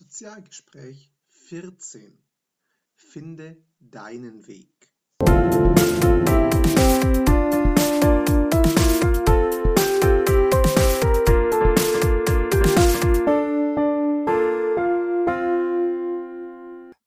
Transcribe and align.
Sozialgespräch 0.00 1.12
14 1.28 2.18
Finde 2.94 3.58
deinen 3.80 4.46
Weg. 4.46 4.90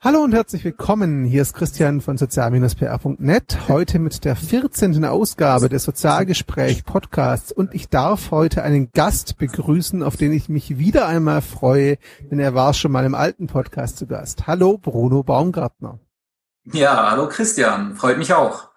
Hallo 0.04 0.20
und 0.22 0.34
herzlich 0.34 0.66
willkommen. 0.66 1.24
Hier 1.24 1.42
ist 1.42 1.54
Christian 1.54 2.02
von 2.02 2.18
sozial-pr.net. 2.18 3.58
Heute 3.70 4.00
mit 4.00 4.26
der 4.26 4.36
14. 4.36 5.06
Ausgabe 5.06 5.70
des 5.70 5.86
Sozialgespräch 5.86 6.84
Podcasts 6.84 7.54
und 7.54 7.74
ich 7.74 7.88
darf 7.88 8.32
heute 8.32 8.64
einen 8.64 8.92
Gast 8.92 9.38
begrüßen, 9.38 10.04
auf 10.04 10.18
den 10.18 10.34
ich 10.34 10.50
mich 10.50 10.78
wieder 10.78 11.08
einmal 11.08 11.42
freue, 11.42 11.98
denn 12.30 12.40
er 12.40 12.54
war 12.54 12.74
schon 12.74 12.92
mal 12.92 13.06
im 13.06 13.16
alten 13.16 13.48
Podcast 13.48 13.96
zu 13.96 14.06
Gast. 14.06 14.46
Hallo 14.46 14.78
Bruno 14.78 15.24
Baumgartner. 15.24 16.00
Ja, 16.66 17.10
hallo 17.10 17.30
Christian. 17.30 17.96
Freut 17.96 18.18
mich 18.18 18.34
auch. 18.34 18.72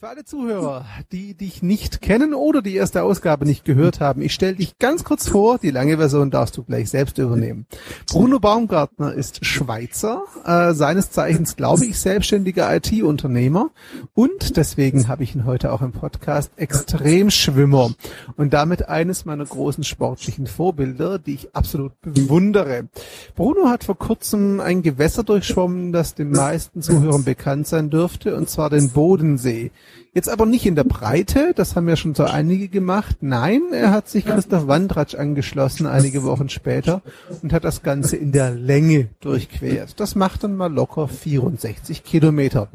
Für 0.00 0.10
alle 0.10 0.24
Zuhörer, 0.24 0.84
die 1.10 1.34
dich 1.34 1.60
nicht 1.60 2.00
kennen 2.00 2.32
oder 2.32 2.62
die 2.62 2.76
erste 2.76 3.02
Ausgabe 3.02 3.44
nicht 3.44 3.64
gehört 3.64 3.98
haben, 3.98 4.22
ich 4.22 4.32
stelle 4.32 4.54
dich 4.54 4.78
ganz 4.78 5.02
kurz 5.02 5.28
vor, 5.28 5.58
die 5.58 5.72
lange 5.72 5.96
Version 5.96 6.30
darfst 6.30 6.56
du 6.56 6.62
gleich 6.62 6.88
selbst 6.88 7.18
übernehmen. 7.18 7.66
Bruno 8.08 8.38
Baumgartner 8.38 9.12
ist 9.12 9.44
Schweizer, 9.44 10.22
äh, 10.44 10.72
seines 10.72 11.10
Zeichens 11.10 11.56
glaube 11.56 11.84
ich 11.84 11.98
selbstständiger 11.98 12.72
IT-Unternehmer 12.76 13.70
und 14.14 14.56
deswegen 14.56 15.08
habe 15.08 15.24
ich 15.24 15.34
ihn 15.34 15.46
heute 15.46 15.72
auch 15.72 15.82
im 15.82 15.90
Podcast 15.90 16.52
Extremschwimmer 16.54 17.92
und 18.36 18.54
damit 18.54 18.88
eines 18.88 19.24
meiner 19.24 19.46
großen 19.46 19.82
sportlichen 19.82 20.46
Vorbilder, 20.46 21.18
die 21.18 21.34
ich 21.34 21.56
absolut 21.56 22.00
bewundere. 22.02 22.86
Bruno 23.34 23.68
hat 23.68 23.82
vor 23.82 23.98
kurzem 23.98 24.60
ein 24.60 24.82
Gewässer 24.82 25.24
durchschwommen, 25.24 25.90
das 25.90 26.14
den 26.14 26.30
meisten 26.30 26.82
Zuhörern 26.82 27.24
bekannt 27.24 27.66
sein 27.66 27.90
dürfte, 27.90 28.36
und 28.36 28.48
zwar 28.48 28.70
den 28.70 28.90
Bodensee. 28.90 29.72
Jetzt 30.14 30.28
aber 30.28 30.46
nicht 30.46 30.66
in 30.66 30.74
der 30.74 30.84
Breite, 30.84 31.52
das 31.54 31.76
haben 31.76 31.88
ja 31.88 31.96
schon 31.96 32.14
so 32.14 32.24
einige 32.24 32.68
gemacht. 32.68 33.18
Nein, 33.20 33.62
er 33.72 33.90
hat 33.92 34.08
sich 34.08 34.24
Christoph 34.24 34.66
Wandratsch 34.66 35.14
angeschlossen 35.14 35.86
einige 35.86 36.24
Wochen 36.24 36.48
später 36.48 37.02
und 37.42 37.52
hat 37.52 37.64
das 37.64 37.82
Ganze 37.82 38.16
in 38.16 38.32
der 38.32 38.50
Länge 38.50 39.10
durchquert. 39.20 40.00
Das 40.00 40.14
macht 40.14 40.44
dann 40.44 40.56
mal 40.56 40.72
locker 40.72 41.08
64 41.08 42.04
Kilometer. 42.04 42.68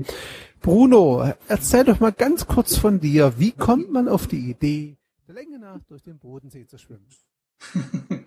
Bruno, 0.62 1.34
erzähl 1.48 1.84
doch 1.84 2.00
mal 2.00 2.14
ganz 2.14 2.48
kurz 2.48 2.78
von 2.78 3.00
dir. 3.00 3.34
Wie 3.38 3.52
kommt 3.52 3.92
man 3.92 4.08
auf 4.08 4.28
die 4.28 4.50
Idee, 4.50 4.96
der 5.28 5.36
Länge 5.36 5.60
nach 5.60 5.84
durch 5.90 6.04
den 6.04 6.20
Bodensee 6.20 6.66
zu 6.68 6.78
schwimmen? 6.78 7.08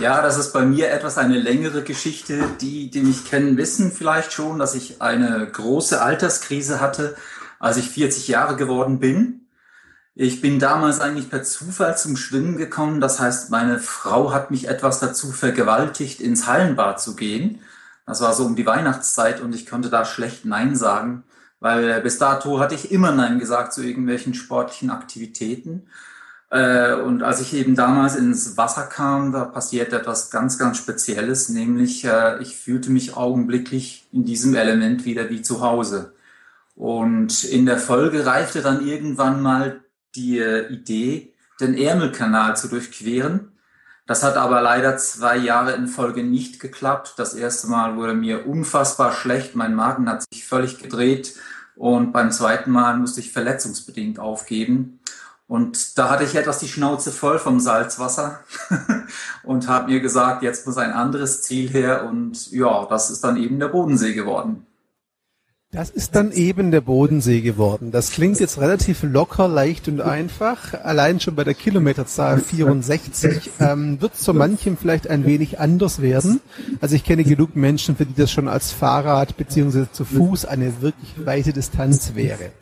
Ja, 0.00 0.22
das 0.22 0.38
ist 0.38 0.52
bei 0.52 0.64
mir 0.66 0.90
etwas 0.90 1.18
eine 1.18 1.38
längere 1.38 1.84
Geschichte. 1.84 2.48
Die, 2.60 2.90
die 2.90 3.00
mich 3.00 3.26
kennen, 3.26 3.56
wissen 3.56 3.92
vielleicht 3.92 4.32
schon, 4.32 4.58
dass 4.58 4.74
ich 4.74 5.00
eine 5.00 5.46
große 5.46 6.02
Alterskrise 6.02 6.80
hatte 6.80 7.14
als 7.64 7.78
ich 7.78 7.88
40 7.88 8.28
Jahre 8.28 8.56
geworden 8.56 8.98
bin. 8.98 9.46
Ich 10.14 10.42
bin 10.42 10.58
damals 10.58 11.00
eigentlich 11.00 11.30
per 11.30 11.44
Zufall 11.44 11.96
zum 11.96 12.14
Schwimmen 12.18 12.58
gekommen. 12.58 13.00
Das 13.00 13.20
heißt, 13.20 13.50
meine 13.50 13.78
Frau 13.78 14.34
hat 14.34 14.50
mich 14.50 14.68
etwas 14.68 15.00
dazu 15.00 15.32
vergewaltigt, 15.32 16.20
ins 16.20 16.46
Hallenbad 16.46 17.00
zu 17.00 17.16
gehen. 17.16 17.60
Das 18.04 18.20
war 18.20 18.34
so 18.34 18.44
um 18.44 18.54
die 18.54 18.66
Weihnachtszeit 18.66 19.40
und 19.40 19.54
ich 19.54 19.64
konnte 19.64 19.88
da 19.88 20.04
schlecht 20.04 20.44
Nein 20.44 20.76
sagen, 20.76 21.24
weil 21.58 22.02
bis 22.02 22.18
dato 22.18 22.60
hatte 22.60 22.74
ich 22.74 22.92
immer 22.92 23.12
Nein 23.12 23.38
gesagt 23.38 23.72
zu 23.72 23.82
irgendwelchen 23.82 24.34
sportlichen 24.34 24.90
Aktivitäten. 24.90 25.86
Äh, 26.50 26.92
und 26.92 27.22
als 27.22 27.40
ich 27.40 27.54
eben 27.54 27.76
damals 27.76 28.14
ins 28.14 28.58
Wasser 28.58 28.82
kam, 28.82 29.32
da 29.32 29.46
passierte 29.46 29.96
etwas 29.96 30.30
ganz, 30.30 30.58
ganz 30.58 30.76
Spezielles, 30.76 31.48
nämlich 31.48 32.04
äh, 32.04 32.42
ich 32.42 32.58
fühlte 32.58 32.90
mich 32.90 33.16
augenblicklich 33.16 34.06
in 34.12 34.26
diesem 34.26 34.54
Element 34.54 35.06
wieder 35.06 35.30
wie 35.30 35.40
zu 35.40 35.62
Hause. 35.62 36.13
Und 36.74 37.44
in 37.44 37.66
der 37.66 37.78
Folge 37.78 38.26
reifte 38.26 38.62
dann 38.62 38.86
irgendwann 38.86 39.40
mal 39.40 39.84
die 40.14 40.38
äh, 40.38 40.72
Idee, 40.72 41.34
den 41.60 41.76
Ärmelkanal 41.76 42.56
zu 42.56 42.68
durchqueren. 42.68 43.52
Das 44.06 44.22
hat 44.22 44.36
aber 44.36 44.60
leider 44.60 44.96
zwei 44.98 45.36
Jahre 45.36 45.72
in 45.72 45.86
Folge 45.86 46.24
nicht 46.24 46.60
geklappt. 46.60 47.14
Das 47.16 47.32
erste 47.34 47.68
Mal 47.68 47.96
wurde 47.96 48.14
mir 48.14 48.46
unfassbar 48.46 49.12
schlecht. 49.12 49.54
Mein 49.54 49.74
Magen 49.74 50.08
hat 50.10 50.24
sich 50.30 50.44
völlig 50.46 50.78
gedreht. 50.78 51.34
Und 51.76 52.12
beim 52.12 52.30
zweiten 52.30 52.70
Mal 52.70 52.98
musste 52.98 53.20
ich 53.20 53.32
verletzungsbedingt 53.32 54.18
aufgeben. 54.18 55.00
Und 55.46 55.98
da 55.98 56.10
hatte 56.10 56.24
ich 56.24 56.34
etwas 56.34 56.58
die 56.58 56.68
Schnauze 56.68 57.12
voll 57.12 57.38
vom 57.38 57.60
Salzwasser 57.60 58.40
und 59.42 59.68
habe 59.68 59.92
mir 59.92 60.00
gesagt, 60.00 60.42
jetzt 60.42 60.66
muss 60.66 60.78
ein 60.78 60.92
anderes 60.92 61.42
Ziel 61.42 61.70
her. 61.70 62.04
Und 62.06 62.50
ja, 62.50 62.86
das 62.86 63.10
ist 63.10 63.24
dann 63.24 63.36
eben 63.36 63.58
der 63.58 63.68
Bodensee 63.68 64.14
geworden. 64.14 64.66
Das 65.74 65.90
ist 65.90 66.14
dann 66.14 66.30
eben 66.30 66.70
der 66.70 66.82
Bodensee 66.82 67.40
geworden. 67.40 67.90
Das 67.90 68.12
klingt 68.12 68.38
jetzt 68.38 68.60
relativ 68.60 69.02
locker, 69.02 69.48
leicht 69.48 69.88
und 69.88 70.00
einfach. 70.00 70.72
Allein 70.84 71.18
schon 71.18 71.34
bei 71.34 71.42
der 71.42 71.54
Kilometerzahl 71.54 72.38
64 72.38 73.50
ähm, 73.58 74.00
wird 74.00 74.14
es 74.14 74.20
zu 74.20 74.32
manchem 74.34 74.76
vielleicht 74.76 75.10
ein 75.10 75.26
wenig 75.26 75.58
anders 75.58 76.00
werden. 76.00 76.40
Also 76.80 76.94
ich 76.94 77.02
kenne 77.02 77.24
genug 77.24 77.56
Menschen, 77.56 77.96
für 77.96 78.06
die 78.06 78.14
das 78.14 78.30
schon 78.30 78.46
als 78.46 78.70
Fahrrad 78.70 79.36
beziehungsweise 79.36 79.90
zu 79.90 80.04
Fuß 80.04 80.44
eine 80.44 80.80
wirklich 80.80 81.26
weite 81.26 81.52
Distanz 81.52 82.12
wäre. 82.14 82.52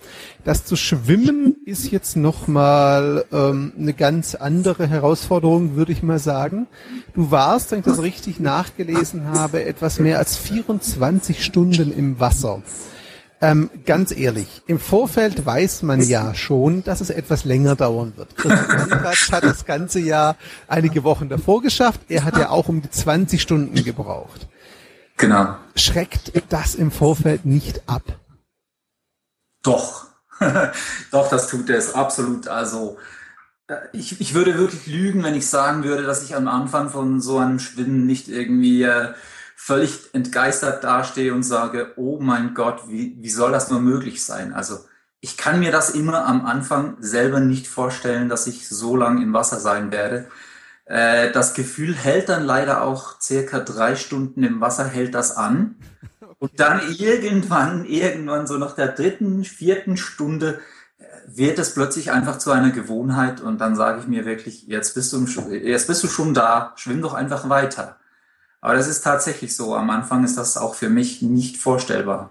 Das 0.45 0.65
zu 0.65 0.75
schwimmen 0.75 1.57
ist 1.67 1.91
jetzt 1.91 2.17
nochmal 2.17 3.27
ähm, 3.31 3.75
eine 3.79 3.93
ganz 3.93 4.35
andere 4.35 4.87
Herausforderung, 4.89 5.77
würde 5.77 5.93
ich 5.93 6.03
mal 6.03 6.19
sagen. 6.19 6.67
Du 7.13 7.31
warst, 7.31 7.73
wenn 7.73 7.81
ich 7.81 7.85
das 7.85 8.01
richtig 8.01 8.41
nachgelesen 8.41 9.27
habe, 9.27 9.65
etwas 9.67 9.99
mehr 9.99 10.19
als 10.19 10.39
24 10.39 11.45
Stunden 11.45 11.93
im 11.93 12.19
Wasser. 12.19 12.63
Ähm, 13.43 13.71
ganz 13.85 14.13
ehrlich, 14.13 14.63
im 14.69 14.79
Vorfeld 14.79 15.45
weiß 15.45 15.83
man 15.83 16.01
ja 16.01 16.33
schon, 16.33 16.85
dass 16.85 17.01
es 17.01 17.11
etwas 17.11 17.45
länger 17.45 17.75
dauern 17.75 18.13
wird. 18.15 18.37
Christoph 18.37 19.31
hat 19.33 19.43
das 19.43 19.65
ganze 19.65 19.99
Jahr 19.99 20.37
einige 20.69 21.03
Wochen 21.03 21.29
davor 21.29 21.61
geschafft. 21.61 22.03
Er 22.09 22.23
hat 22.23 22.37
ja 22.37 22.51
auch 22.51 22.69
um 22.69 22.83
die 22.83 22.91
20 22.91 23.43
Stunden 23.43 23.83
gebraucht. 23.83 24.47
Genau. 25.17 25.57
Schreckt 25.75 26.33
das 26.51 26.77
im 26.77 26.93
Vorfeld 26.93 27.45
nicht 27.45 27.83
ab? 27.89 28.05
Doch. 29.65 30.07
Doch, 31.11 31.29
das 31.29 31.49
tut 31.49 31.69
es 31.69 31.97
absolut. 31.97 32.47
Also, 32.47 32.97
äh, 33.67 33.75
ich, 33.93 34.21
ich 34.21 34.35
würde 34.35 34.57
wirklich 34.57 34.87
lügen, 34.87 35.25
wenn 35.25 35.35
ich 35.35 35.49
sagen 35.49 35.83
würde, 35.83 36.05
dass 36.05 36.23
ich 36.23 36.37
am 36.37 36.47
Anfang 36.47 36.91
von 36.91 37.21
so 37.21 37.39
einem 37.39 37.59
Schwimmen 37.59 38.07
nicht 38.07 38.29
irgendwie 38.29 38.85
äh, 38.85 39.15
völlig 39.65 40.13
entgeistert 40.13 40.83
dastehe 40.83 41.33
und 41.33 41.45
sage, 41.45 41.93
oh 41.95 42.19
mein 42.21 42.53
Gott, 42.53 42.89
wie, 42.89 43.17
wie 43.21 43.31
soll 43.31 43.53
das 43.53 43.71
nur 43.71 43.79
möglich 43.79 44.25
sein? 44.25 44.53
Also 44.53 44.81
ich 45.21 45.37
kann 45.37 45.61
mir 45.61 45.71
das 45.71 45.91
immer 45.91 46.27
am 46.27 46.45
Anfang 46.45 46.97
selber 46.99 47.39
nicht 47.39 47.69
vorstellen, 47.69 48.29
dass 48.29 48.49
ich 48.49 48.69
so 48.69 48.97
lang 48.97 49.23
im 49.23 49.33
Wasser 49.33 49.61
sein 49.61 49.93
werde. 49.93 50.27
Äh, 50.85 51.31
das 51.31 51.55
Gefühl 51.55 51.95
hält 51.95 52.29
dann 52.29 52.43
leider 52.43 52.83
auch 52.83 53.21
circa 53.21 53.61
drei 53.61 53.95
Stunden 53.95 54.43
im 54.43 54.61
Wasser, 54.61 54.85
hält 54.85 55.15
das 55.15 55.37
an. 55.37 55.77
Und 56.41 56.59
dann 56.59 56.81
irgendwann, 56.99 57.85
irgendwann 57.85 58.49
so 58.49 58.59
nach 58.59 58.75
der 58.75 58.89
dritten, 58.89 59.45
vierten 59.45 59.97
Stunde 59.97 60.59
äh, 60.99 61.05
wird 61.29 61.61
es 61.61 61.73
plötzlich 61.73 62.11
einfach 62.11 62.39
zu 62.39 62.51
einer 62.51 62.71
Gewohnheit 62.71 63.41
und 63.41 63.61
dann 63.61 63.77
sage 63.77 64.01
ich 64.01 64.09
mir 64.09 64.25
wirklich, 64.25 64.67
jetzt 64.67 64.97
bist 64.97 65.13
du, 65.13 65.25
jetzt 65.53 65.87
bist 65.87 66.03
du 66.03 66.09
schon 66.09 66.35
da, 66.35 66.73
schwimm 66.75 67.01
doch 67.01 67.15
einfach 67.15 67.49
weiter. 67.49 67.97
Aber 68.63 68.75
das 68.75 68.89
ist 68.89 69.03
tatsächlich 69.03 69.55
so. 69.55 69.75
Am 69.75 69.91
Anfang 69.91 70.25
ist 70.25 70.39
das 70.39 70.57
auch 70.57 70.75
für 70.75 70.89
mich 70.89 71.21
nicht 71.21 71.59
vorstellbar. 71.59 72.31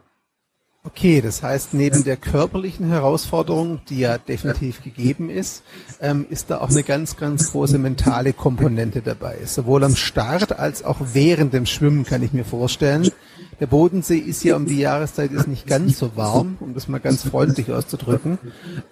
Okay, 0.83 1.21
das 1.21 1.43
heißt, 1.43 1.75
neben 1.75 2.03
der 2.03 2.17
körperlichen 2.17 2.87
Herausforderung, 2.87 3.81
die 3.87 3.99
ja 3.99 4.17
definitiv 4.17 4.81
gegeben 4.81 5.29
ist, 5.29 5.61
ähm, 5.99 6.25
ist 6.29 6.49
da 6.49 6.59
auch 6.59 6.71
eine 6.71 6.81
ganz, 6.81 7.17
ganz 7.17 7.51
große 7.51 7.77
mentale 7.77 8.33
Komponente 8.33 9.01
dabei. 9.01 9.37
Sowohl 9.45 9.83
am 9.83 9.95
Start 9.95 10.57
als 10.57 10.83
auch 10.83 10.97
während 11.13 11.53
dem 11.53 11.67
Schwimmen 11.67 12.03
kann 12.03 12.23
ich 12.23 12.33
mir 12.33 12.45
vorstellen. 12.45 13.11
Der 13.59 13.67
Bodensee 13.67 14.17
ist 14.17 14.43
ja 14.43 14.55
um 14.55 14.65
die 14.65 14.79
Jahreszeit 14.79 15.31
ist 15.31 15.47
nicht 15.47 15.67
ganz 15.67 15.99
so 15.99 16.15
warm, 16.15 16.57
um 16.61 16.73
das 16.73 16.87
mal 16.87 16.99
ganz 16.99 17.23
freundlich 17.27 17.71
auszudrücken. 17.71 18.39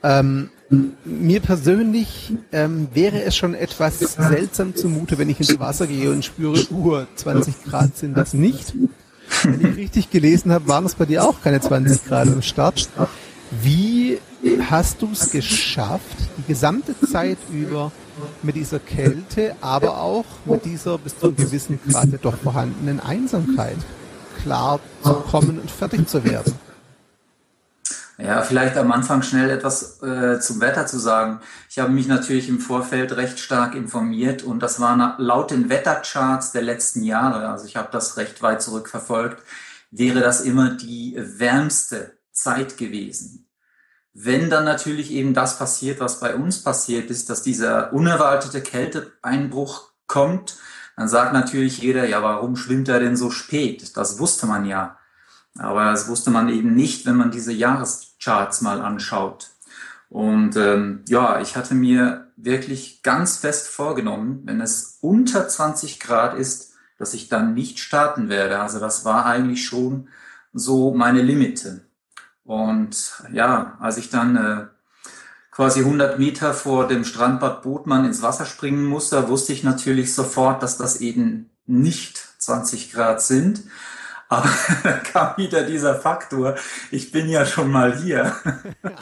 Ähm, 0.04 0.52
mir 1.04 1.40
persönlich 1.40 2.34
ähm, 2.52 2.88
wäre 2.94 3.24
es 3.24 3.36
schon 3.36 3.56
etwas 3.56 4.00
seltsam 4.00 4.76
zumute, 4.76 5.18
wenn 5.18 5.30
ich 5.30 5.40
ins 5.40 5.60
Wasser 5.60 5.88
gehe 5.88 6.12
und 6.12 6.24
spüre, 6.24 6.60
uh, 6.72 7.06
20 7.16 7.64
Grad 7.64 7.98
sind 7.98 8.16
das 8.16 8.34
nicht. 8.34 8.74
Wenn 9.44 9.62
ich 9.62 9.78
richtig 9.78 10.10
gelesen 10.12 10.52
habe, 10.52 10.68
waren 10.68 10.86
es 10.86 10.96
bei 10.96 11.06
dir 11.06 11.24
auch 11.24 11.42
keine 11.42 11.60
20 11.60 12.06
Grad 12.06 12.28
im 12.28 12.42
Start. 12.42 12.90
Wie 13.64 14.20
hast 14.70 15.02
du 15.02 15.10
es 15.12 15.32
geschafft, 15.32 16.18
die 16.38 16.48
gesamte 16.48 16.96
Zeit 17.00 17.38
über 17.52 17.92
mit 18.44 18.56
dieser 18.56 18.80
Kälte, 18.80 19.56
aber 19.62 20.02
auch 20.02 20.26
mit 20.46 20.66
dieser 20.66 20.98
bis 20.98 21.18
zu 21.18 21.28
einem 21.28 21.36
gewissen 21.36 21.80
Grad 21.90 22.10
doch 22.22 22.38
vorhandenen 22.38 23.00
Einsamkeit 23.00 23.78
klar 24.44 24.80
zu 25.04 25.14
kommen 25.14 25.60
und 25.60 25.72
fertig 25.72 26.08
zu 26.08 26.24
werden? 26.24 26.54
Ja, 28.22 28.42
vielleicht 28.42 28.76
am 28.76 28.92
Anfang 28.92 29.22
schnell 29.22 29.50
etwas 29.50 30.02
äh, 30.04 30.42
zum 30.42 30.60
Wetter 30.60 30.86
zu 30.86 31.00
sagen. 31.00 31.40
Ich 31.70 31.80
habe 31.80 31.92
mich 31.92 32.08
natürlich 32.08 32.50
im 32.50 32.60
Vorfeld 32.60 33.16
recht 33.16 33.40
stark 33.40 33.76
informiert 33.76 34.44
und 34.44 34.60
das 34.60 34.82
war 34.82 35.16
laut 35.20 35.52
den 35.52 35.70
Wettercharts 35.70 36.52
der 36.52 36.62
letzten 36.62 37.04
Jahre, 37.04 37.48
also 37.48 37.66
ich 37.66 37.78
habe 37.78 37.88
das 37.94 38.18
recht 38.18 38.42
weit 38.42 38.62
zurückverfolgt, 38.62 39.42
wäre 39.92 40.20
das 40.20 40.42
immer 40.42 40.72
die 40.72 41.16
wärmste 41.18 42.18
Zeit 42.34 42.78
gewesen. 42.78 43.48
Wenn 44.14 44.50
dann 44.50 44.66
natürlich 44.66 45.12
eben 45.12 45.34
das 45.34 45.58
passiert, 45.58 46.02
was 46.02 46.20
bei 46.20 46.36
uns 46.36 46.62
passiert 46.62 47.10
ist, 47.10 47.30
dass 47.30 47.42
dieser 47.42 47.94
unerwartete 47.94 48.62
Kälteeinbruch 48.62 49.92
kommt, 50.08 50.58
dann 50.98 51.08
sagt 51.08 51.32
natürlich 51.32 51.78
jeder, 51.78 52.06
ja, 52.06 52.22
warum 52.22 52.58
schwimmt 52.58 52.90
er 52.90 53.00
denn 53.00 53.16
so 53.16 53.32
spät? 53.32 53.96
Das 53.96 54.20
wusste 54.20 54.46
man 54.46 54.66
ja. 54.66 54.98
Aber 55.58 55.86
das 55.86 56.10
wusste 56.10 56.32
man 56.32 56.50
eben 56.50 56.76
nicht, 56.76 57.06
wenn 57.06 57.16
man 57.16 57.32
diese 57.32 57.54
Jahrescharts 58.20 58.62
mal 58.62 58.82
anschaut. 58.82 59.52
Und 60.10 60.56
ähm, 60.56 61.04
ja, 61.08 61.40
ich 61.40 61.56
hatte 61.56 61.76
mir 61.76 62.32
wirklich 62.36 63.04
ganz 63.04 63.38
fest 63.38 63.68
vorgenommen, 63.68 64.42
wenn 64.46 64.62
es 64.62 64.98
unter 65.02 65.48
20 65.48 66.00
Grad 66.00 66.38
ist, 66.38 66.74
dass 66.98 67.14
ich 67.14 67.30
dann 67.30 67.54
nicht 67.54 67.80
starten 67.80 68.28
werde. 68.30 68.60
Also 68.60 68.80
das 68.80 69.06
war 69.06 69.26
eigentlich 69.26 69.66
schon 69.66 70.10
so 70.52 70.94
meine 70.94 71.22
Limite. 71.22 71.82
Und 72.44 73.24
ja, 73.32 73.78
als 73.80 73.98
ich 73.98 74.10
dann 74.10 74.36
äh, 74.36 74.66
quasi 75.52 75.82
100 75.82 76.18
Meter 76.18 76.54
vor 76.54 76.88
dem 76.88 77.06
Strandbad 77.06 77.62
Botmann 77.62 78.06
ins 78.06 78.24
Wasser 78.24 78.46
springen 78.46 78.86
musste, 78.86 79.30
wusste 79.30 79.54
ich 79.54 79.64
natürlich 79.64 80.16
sofort, 80.16 80.64
dass 80.64 80.78
das 80.78 81.02
eben 81.02 81.52
nicht 81.68 82.18
20 82.40 82.92
Grad 82.92 83.22
sind. 83.22 83.64
Aber 84.30 84.50
da 84.84 84.94
kam 84.94 85.38
wieder 85.38 85.64
dieser 85.64 85.96
Faktor, 85.96 86.56
ich 86.92 87.12
bin 87.12 87.28
ja 87.28 87.46
schon 87.46 87.72
mal 87.72 87.98
hier. 87.98 88.36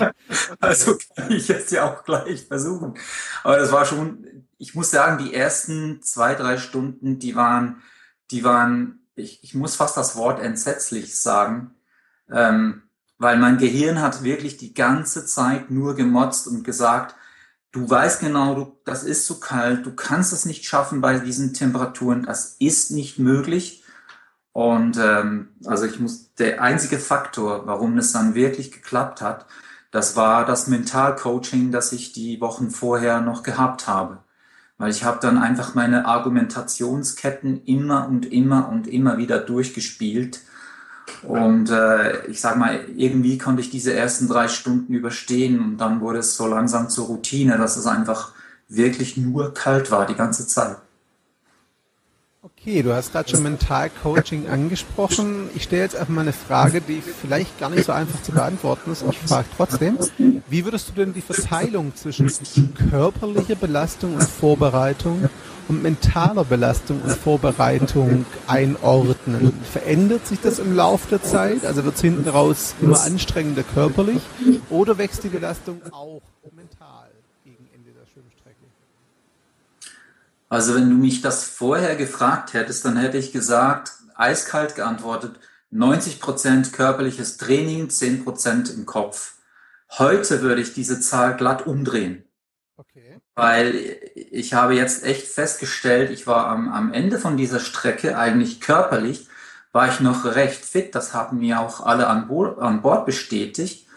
also 0.60 0.98
kann 1.16 1.32
ich 1.32 1.50
es 1.50 1.70
ja 1.70 1.84
auch 1.84 2.04
gleich 2.06 2.48
versuchen. 2.48 2.96
Aber 3.44 3.58
das 3.58 3.72
war 3.72 3.86
schon, 3.86 4.48
ich 4.58 4.74
muss 4.74 4.90
sagen, 4.90 5.24
die 5.24 5.34
ersten 5.34 6.02
zwei, 6.02 6.34
drei 6.34 6.58
Stunden, 6.58 7.20
die 7.20 7.36
waren, 7.36 7.84
die 8.32 8.44
waren, 8.46 9.06
ich, 9.16 9.44
ich 9.44 9.54
muss 9.54 9.76
fast 9.76 9.98
das 9.98 10.16
Wort 10.16 10.42
entsetzlich 10.42 11.20
sagen, 11.20 11.76
ähm, 12.32 12.84
weil 13.18 13.38
mein 13.38 13.58
Gehirn 13.58 14.02
hat 14.02 14.24
wirklich 14.24 14.58
die 14.58 14.74
ganze 14.74 15.26
Zeit 15.26 15.70
nur 15.70 15.96
gemotzt 15.96 16.48
und 16.48 16.64
gesagt, 16.64 17.16
du 17.72 17.90
weißt 17.90 18.22
genau, 18.22 18.56
du, 18.56 18.78
das 18.86 19.04
ist 19.04 19.26
zu 19.26 19.42
kalt, 19.42 19.86
du 19.86 19.94
kannst 19.94 20.32
es 20.32 20.46
nicht 20.46 20.66
schaffen 20.66 21.02
bei 21.02 21.20
diesen 21.20 21.54
Temperaturen, 21.54 22.24
das 22.24 22.56
ist 22.60 22.92
nicht 22.92 23.20
möglich. 23.20 23.84
Und 24.58 24.98
ähm, 24.98 25.50
also 25.68 25.86
ich 25.86 26.00
muss, 26.00 26.34
der 26.34 26.64
einzige 26.64 26.98
Faktor, 26.98 27.68
warum 27.68 27.96
es 28.00 28.12
dann 28.12 28.34
wirklich 28.34 28.72
geklappt 28.72 29.22
hat, 29.22 29.46
das 29.92 30.16
war 30.16 30.48
das 30.48 30.66
Mentalcoaching, 30.66 31.72
das 31.72 31.92
ich 31.92 32.12
die 32.12 32.42
Wochen 32.42 32.72
vorher 32.72 33.22
noch 33.22 33.44
gehabt 33.44 33.88
habe. 33.88 34.18
Weil 34.80 34.90
ich 34.90 35.04
habe 35.04 35.20
dann 35.22 35.38
einfach 35.38 35.76
meine 35.76 36.08
Argumentationsketten 36.08 37.66
immer 37.66 38.08
und 38.08 38.26
immer 38.26 38.70
und 38.70 38.88
immer 38.88 39.20
wieder 39.20 39.38
durchgespielt. 39.38 40.42
Und 41.22 41.70
äh, 41.70 42.26
ich 42.26 42.42
sag 42.42 42.58
mal, 42.58 42.80
irgendwie 42.96 43.38
konnte 43.38 43.62
ich 43.62 43.70
diese 43.70 43.94
ersten 43.94 44.28
drei 44.28 44.48
Stunden 44.48 44.92
überstehen 44.92 45.60
und 45.60 45.78
dann 45.78 46.02
wurde 46.02 46.18
es 46.18 46.36
so 46.36 46.48
langsam 46.48 46.90
zur 46.90 47.06
Routine, 47.06 47.60
dass 47.60 47.78
es 47.78 47.86
einfach 47.86 48.32
wirklich 48.70 49.18
nur 49.18 49.54
kalt 49.54 49.92
war 49.92 50.08
die 50.08 50.16
ganze 50.16 50.48
Zeit. 50.48 50.78
Okay, 52.56 52.82
du 52.82 52.94
hast 52.94 53.12
gerade 53.12 53.30
schon 53.30 53.44
Mentalcoaching 53.44 54.48
angesprochen. 54.48 55.50
Ich 55.54 55.64
stelle 55.64 55.82
jetzt 55.82 55.98
einfach 55.98 56.14
mal 56.14 56.22
eine 56.22 56.32
Frage, 56.32 56.80
die 56.80 57.02
vielleicht 57.02 57.60
gar 57.60 57.70
nicht 57.70 57.84
so 57.84 57.92
einfach 57.92 58.22
zu 58.22 58.32
beantworten 58.32 58.92
ist. 58.92 59.04
Ich 59.10 59.18
frage 59.18 59.48
trotzdem, 59.58 59.98
wie 60.48 60.64
würdest 60.64 60.88
du 60.90 60.94
denn 60.94 61.14
die 61.14 61.22
Verteilung 61.22 61.94
zwischen 61.96 62.30
körperlicher 62.90 63.56
Belastung 63.56 64.14
und 64.14 64.24
Vorbereitung 64.24 65.30
und 65.68 65.84
mentaler 65.84 66.46
Belastung 66.46 67.02
und 67.02 67.12
Vorbereitung 67.12 68.26
einordnen? 68.48 69.52
Verändert 69.70 70.26
sich 70.26 70.40
das 70.40 70.60
im 70.60 70.74
Laufe 70.74 71.10
der 71.10 71.24
Zeit? 71.24 71.66
Also 71.66 71.84
wird 71.84 71.96
es 71.96 72.02
hinten 72.02 72.30
raus 72.30 72.76
immer 72.82 73.02
anstrengender 73.02 73.64
körperlich 73.64 74.22
oder 74.70 74.98
wächst 74.98 75.26
die 75.26 75.30
Belastung 75.30 75.82
auch 75.92 76.22
mental? 76.56 76.67
Also 80.50 80.76
wenn 80.76 80.90
du 80.90 80.96
mich 80.96 81.22
das 81.22 81.44
vorher 81.44 81.96
gefragt 81.96 82.54
hättest, 82.54 82.86
dann 82.86 82.98
hätte 82.98 83.18
ich 83.18 83.32
gesagt, 83.32 83.92
eiskalt 84.16 84.76
geantwortet, 84.76 85.40
90 85.72 86.20
Prozent 86.20 86.74
körperliches 86.74 87.38
Training, 87.38 87.90
10 87.90 88.24
Prozent 88.24 88.70
im 88.74 88.86
Kopf. 88.86 89.36
Heute 89.98 90.42
würde 90.42 90.62
ich 90.62 90.74
diese 90.74 91.00
Zahl 91.00 91.36
glatt 91.36 91.68
umdrehen. 91.68 92.24
Okay. 92.78 93.20
Weil 93.36 94.00
ich 94.16 94.54
habe 94.54 94.76
jetzt 94.76 95.04
echt 95.04 95.28
festgestellt, 95.28 96.12
ich 96.12 96.28
war 96.28 96.48
am, 96.48 96.70
am 96.70 96.94
Ende 96.94 97.20
von 97.20 97.38
dieser 97.38 97.60
Strecke 97.60 98.18
eigentlich 98.18 98.62
körperlich, 98.62 99.28
war 99.74 99.90
ich 99.90 100.00
noch 100.00 100.26
recht 100.26 100.66
fit. 100.66 100.96
Das 100.96 101.14
haben 101.14 101.40
mir 101.40 101.60
auch 101.60 101.86
alle 101.86 102.08
an, 102.08 102.28
Bo 102.28 102.46
an 102.46 102.82
Bord 102.82 103.06
bestätigt. 103.06 103.88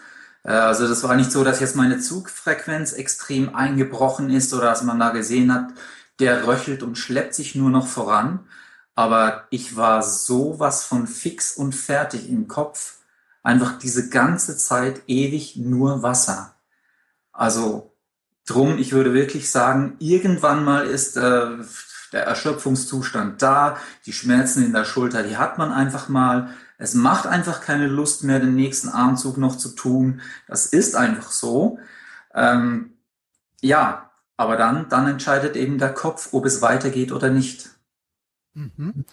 Äh, 0.43 0.51
also 0.51 0.87
das 0.87 1.03
war 1.03 1.15
nicht 1.15 1.31
so, 1.31 1.43
dass 1.43 1.59
jetzt 1.59 1.75
meine 1.75 1.99
Zugfrequenz 1.99 2.93
extrem 2.93 3.55
eingebrochen 3.55 4.29
ist 4.29 4.53
oder 4.53 4.65
dass 4.65 4.83
man 4.83 4.99
da 4.99 5.09
gesehen 5.09 5.53
hat, 5.53 5.69
der 6.19 6.47
röchelt 6.47 6.83
und 6.83 6.97
schleppt 6.97 7.33
sich 7.33 7.55
nur 7.55 7.69
noch 7.69 7.87
voran. 7.87 8.47
Aber 8.95 9.47
ich 9.49 9.75
war 9.75 10.03
sowas 10.03 10.83
von 10.83 11.07
fix 11.07 11.55
und 11.55 11.73
fertig 11.73 12.29
im 12.29 12.47
Kopf. 12.47 12.97
Einfach 13.43 13.79
diese 13.79 14.09
ganze 14.09 14.57
Zeit 14.57 15.01
ewig 15.07 15.55
nur 15.55 16.03
Wasser. 16.03 16.55
Also 17.31 17.95
drum, 18.45 18.77
ich 18.77 18.91
würde 18.91 19.13
wirklich 19.13 19.49
sagen, 19.49 19.95
irgendwann 19.99 20.63
mal 20.63 20.85
ist 20.85 21.17
äh, 21.17 21.57
der 22.11 22.25
Erschöpfungszustand 22.25 23.41
da, 23.41 23.77
die 24.05 24.13
Schmerzen 24.13 24.65
in 24.65 24.73
der 24.73 24.85
Schulter, 24.85 25.23
die 25.23 25.37
hat 25.37 25.57
man 25.57 25.71
einfach 25.71 26.09
mal. 26.09 26.49
Es 26.77 26.93
macht 26.93 27.27
einfach 27.27 27.61
keine 27.61 27.87
Lust 27.87 28.23
mehr, 28.23 28.39
den 28.39 28.55
nächsten 28.55 28.89
Armzug 28.89 29.37
noch 29.37 29.55
zu 29.57 29.69
tun. 29.69 30.21
Das 30.47 30.65
ist 30.65 30.95
einfach 30.95 31.31
so. 31.31 31.79
Ähm, 32.33 32.97
ja, 33.61 34.10
aber 34.41 34.57
dann, 34.57 34.89
dann 34.89 35.07
entscheidet 35.07 35.55
eben 35.55 35.77
der 35.77 35.93
Kopf, 35.93 36.29
ob 36.33 36.45
es 36.45 36.61
weitergeht 36.61 37.11
oder 37.11 37.29
nicht. 37.29 37.69
Mhm. 38.53 39.05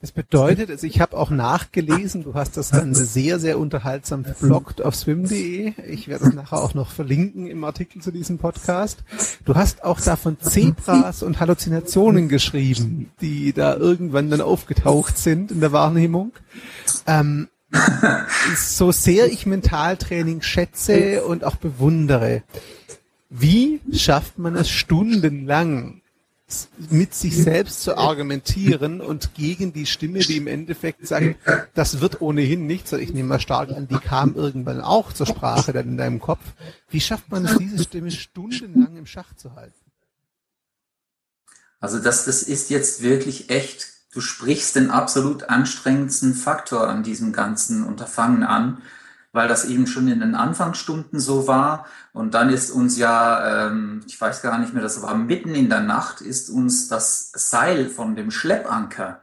Das 0.00 0.12
bedeutet, 0.12 0.70
also 0.70 0.86
ich 0.86 1.00
habe 1.00 1.16
auch 1.16 1.30
nachgelesen, 1.30 2.22
du 2.22 2.34
hast 2.34 2.56
das 2.56 2.70
Ganze 2.70 3.04
sehr, 3.04 3.40
sehr 3.40 3.58
unterhaltsam 3.58 4.24
verblockt 4.24 4.80
auf 4.80 4.94
swim.de. 4.94 5.72
Ich 5.88 6.06
werde 6.06 6.26
es 6.26 6.34
nachher 6.34 6.58
auch 6.58 6.74
noch 6.74 6.92
verlinken 6.92 7.48
im 7.48 7.64
Artikel 7.64 8.00
zu 8.00 8.12
diesem 8.12 8.38
Podcast. 8.38 9.02
Du 9.44 9.56
hast 9.56 9.82
auch 9.82 10.00
da 10.00 10.14
von 10.14 10.38
Zebras 10.38 11.24
und 11.24 11.40
Halluzinationen 11.40 12.28
geschrieben, 12.28 13.10
die 13.20 13.52
da 13.52 13.74
irgendwann 13.74 14.30
dann 14.30 14.40
aufgetaucht 14.40 15.18
sind 15.18 15.50
in 15.50 15.58
der 15.58 15.72
Wahrnehmung. 15.72 16.30
Ähm, 17.08 17.48
so 18.56 18.92
sehr 18.92 19.26
ich 19.26 19.46
Mentaltraining 19.46 20.42
schätze 20.42 21.24
und 21.24 21.42
auch 21.42 21.56
bewundere, 21.56 22.44
wie 23.28 23.80
schafft 23.92 24.38
man 24.38 24.56
es 24.56 24.70
stundenlang 24.70 26.02
mit 26.90 27.14
sich 27.14 27.36
selbst 27.36 27.82
zu 27.82 27.98
argumentieren 27.98 29.02
und 29.02 29.34
gegen 29.34 29.74
die 29.74 29.84
Stimme, 29.84 30.20
die 30.20 30.38
im 30.38 30.46
Endeffekt 30.46 31.06
sagt, 31.06 31.36
das 31.74 32.00
wird 32.00 32.22
ohnehin 32.22 32.66
nichts, 32.66 32.92
ich 32.92 33.12
nehme 33.12 33.28
mal 33.28 33.40
stark 33.40 33.70
an, 33.70 33.86
die 33.86 33.98
kam 33.98 34.34
irgendwann 34.34 34.80
auch 34.80 35.12
zur 35.12 35.26
Sprache 35.26 35.74
dann 35.74 35.88
in 35.88 35.96
deinem 35.98 36.20
Kopf. 36.20 36.40
Wie 36.88 37.00
schafft 37.00 37.30
man 37.30 37.44
es, 37.44 37.58
diese 37.58 37.82
Stimme 37.84 38.10
stundenlang 38.10 38.96
im 38.96 39.04
Schach 39.04 39.34
zu 39.34 39.54
halten? 39.56 39.74
Also 41.80 41.98
das, 41.98 42.24
das 42.24 42.42
ist 42.42 42.70
jetzt 42.70 43.02
wirklich 43.02 43.50
echt, 43.50 43.86
du 44.12 44.22
sprichst 44.22 44.74
den 44.74 44.90
absolut 44.90 45.50
anstrengendsten 45.50 46.34
Faktor 46.34 46.88
an 46.88 47.02
diesem 47.02 47.32
ganzen 47.32 47.84
Unterfangen 47.84 48.42
an 48.42 48.80
weil 49.32 49.48
das 49.48 49.64
eben 49.66 49.86
schon 49.86 50.08
in 50.08 50.20
den 50.20 50.34
Anfangsstunden 50.34 51.20
so 51.20 51.46
war. 51.46 51.86
Und 52.12 52.34
dann 52.34 52.50
ist 52.50 52.70
uns 52.70 52.96
ja, 52.98 53.68
ähm, 53.68 54.00
ich 54.06 54.20
weiß 54.20 54.42
gar 54.42 54.58
nicht 54.58 54.74
mehr, 54.74 54.82
das 54.82 55.02
war 55.02 55.14
mitten 55.14 55.54
in 55.54 55.68
der 55.68 55.80
Nacht, 55.80 56.20
ist 56.20 56.50
uns 56.50 56.88
das 56.88 57.30
Seil 57.34 57.88
von 57.88 58.16
dem 58.16 58.30
Schleppanker, 58.30 59.20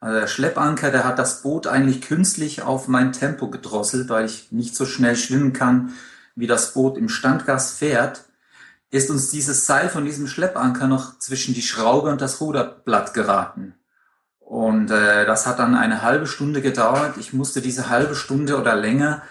also 0.00 0.20
der 0.20 0.28
Schleppanker, 0.28 0.90
der 0.90 1.04
hat 1.04 1.18
das 1.18 1.42
Boot 1.42 1.66
eigentlich 1.66 2.02
künstlich 2.02 2.62
auf 2.62 2.86
mein 2.86 3.12
Tempo 3.12 3.50
gedrosselt, 3.50 4.08
weil 4.08 4.26
ich 4.26 4.52
nicht 4.52 4.76
so 4.76 4.86
schnell 4.86 5.16
schwimmen 5.16 5.52
kann, 5.52 5.92
wie 6.36 6.46
das 6.46 6.72
Boot 6.72 6.96
im 6.96 7.08
Standgas 7.08 7.72
fährt, 7.72 8.24
ist 8.90 9.10
uns 9.10 9.30
dieses 9.30 9.66
Seil 9.66 9.88
von 9.88 10.04
diesem 10.04 10.28
Schleppanker 10.28 10.86
noch 10.86 11.18
zwischen 11.18 11.52
die 11.52 11.62
Schraube 11.62 12.10
und 12.10 12.20
das 12.20 12.40
Ruderblatt 12.40 13.12
geraten. 13.12 13.74
Und 14.38 14.90
äh, 14.90 15.26
das 15.26 15.46
hat 15.46 15.58
dann 15.58 15.74
eine 15.74 16.02
halbe 16.02 16.26
Stunde 16.26 16.62
gedauert. 16.62 17.16
Ich 17.18 17.32
musste 17.32 17.60
diese 17.60 17.90
halbe 17.90 18.14
Stunde 18.14 18.58
oder 18.58 18.76
länger 18.76 19.22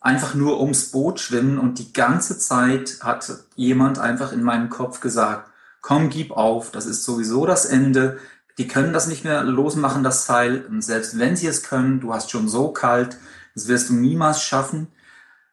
einfach 0.00 0.34
nur 0.34 0.60
ums 0.60 0.90
Boot 0.90 1.20
schwimmen 1.20 1.58
und 1.58 1.78
die 1.78 1.92
ganze 1.92 2.38
Zeit 2.38 2.98
hat 3.02 3.32
jemand 3.54 3.98
einfach 3.98 4.32
in 4.32 4.42
meinem 4.42 4.68
Kopf 4.68 5.00
gesagt, 5.00 5.50
komm, 5.80 6.10
gib 6.10 6.32
auf, 6.32 6.70
das 6.70 6.86
ist 6.86 7.04
sowieso 7.04 7.46
das 7.46 7.64
Ende, 7.64 8.18
die 8.58 8.68
können 8.68 8.92
das 8.92 9.06
nicht 9.06 9.24
mehr 9.24 9.44
losmachen, 9.44 10.02
das 10.02 10.26
Seil, 10.26 10.64
und 10.64 10.82
selbst 10.82 11.18
wenn 11.18 11.36
sie 11.36 11.46
es 11.46 11.62
können, 11.62 12.00
du 12.00 12.14
hast 12.14 12.30
schon 12.30 12.48
so 12.48 12.72
kalt, 12.72 13.18
das 13.54 13.68
wirst 13.68 13.90
du 13.90 13.94
niemals 13.94 14.42
schaffen. 14.42 14.88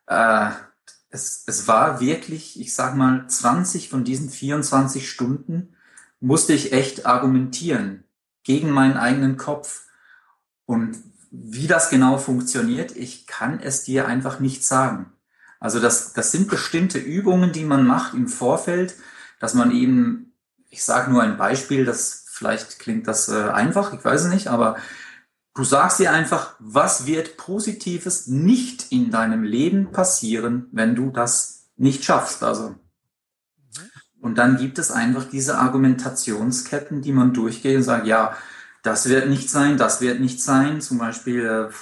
Äh, 0.07 0.49
es, 1.09 1.43
es 1.45 1.67
war 1.67 1.99
wirklich, 1.99 2.59
ich 2.59 2.73
sag 2.73 2.95
mal, 2.95 3.27
20 3.27 3.89
von 3.89 4.03
diesen 4.03 4.29
24 4.29 5.09
Stunden 5.09 5.75
musste 6.19 6.53
ich 6.53 6.71
echt 6.71 7.05
argumentieren 7.05 8.05
gegen 8.43 8.71
meinen 8.71 8.97
eigenen 8.97 9.37
Kopf. 9.37 9.87
Und 10.65 10.97
wie 11.35 11.65
das 11.65 11.89
genau 11.89 12.19
funktioniert, 12.19 12.95
ich 12.95 13.25
kann 13.25 13.59
es 13.59 13.83
dir 13.83 14.05
einfach 14.07 14.39
nicht 14.39 14.63
sagen. 14.63 15.11
Also 15.59 15.79
das, 15.79 16.13
das 16.13 16.31
sind 16.31 16.47
bestimmte 16.47 16.99
Übungen, 16.99 17.51
die 17.51 17.63
man 17.63 17.87
macht 17.87 18.13
im 18.13 18.27
Vorfeld, 18.27 18.93
dass 19.39 19.55
man 19.55 19.71
eben, 19.71 20.35
ich 20.69 20.83
sage 20.83 21.09
nur 21.09 21.23
ein 21.23 21.37
Beispiel, 21.37 21.85
das 21.85 22.25
vielleicht 22.27 22.77
klingt 22.77 23.07
das 23.07 23.29
äh, 23.29 23.49
einfach, 23.49 23.93
ich 23.93 24.05
weiß 24.05 24.25
es 24.25 24.31
nicht, 24.31 24.47
aber 24.47 24.77
du 25.55 25.63
sagst 25.63 25.99
dir 25.99 26.11
einfach, 26.11 26.55
was 26.59 27.07
wird 27.07 27.35
Positives 27.37 28.27
nicht 28.27 28.91
in 28.91 29.09
deinem 29.09 29.43
Leben 29.43 29.91
passieren, 29.91 30.67
wenn 30.71 30.93
du 30.93 31.09
das 31.09 31.71
nicht 31.77 32.05
schaffst. 32.05 32.43
Also 32.43 32.75
und 34.21 34.37
dann 34.37 34.57
gibt 34.57 34.77
es 34.77 34.91
einfach 34.91 35.25
diese 35.25 35.57
Argumentationsketten, 35.57 37.01
die 37.01 37.11
man 37.11 37.33
durchgeht 37.33 37.77
und 37.77 37.83
sagt, 37.83 38.05
ja, 38.05 38.37
das 38.83 39.09
wird 39.09 39.29
nicht 39.29 39.49
sein, 39.49 39.77
das 39.77 40.01
wird 40.01 40.19
nicht 40.19 40.41
sein. 40.41 40.81
Zum 40.81 40.99
Beispiel, 40.99 41.45
äh, 41.45 41.73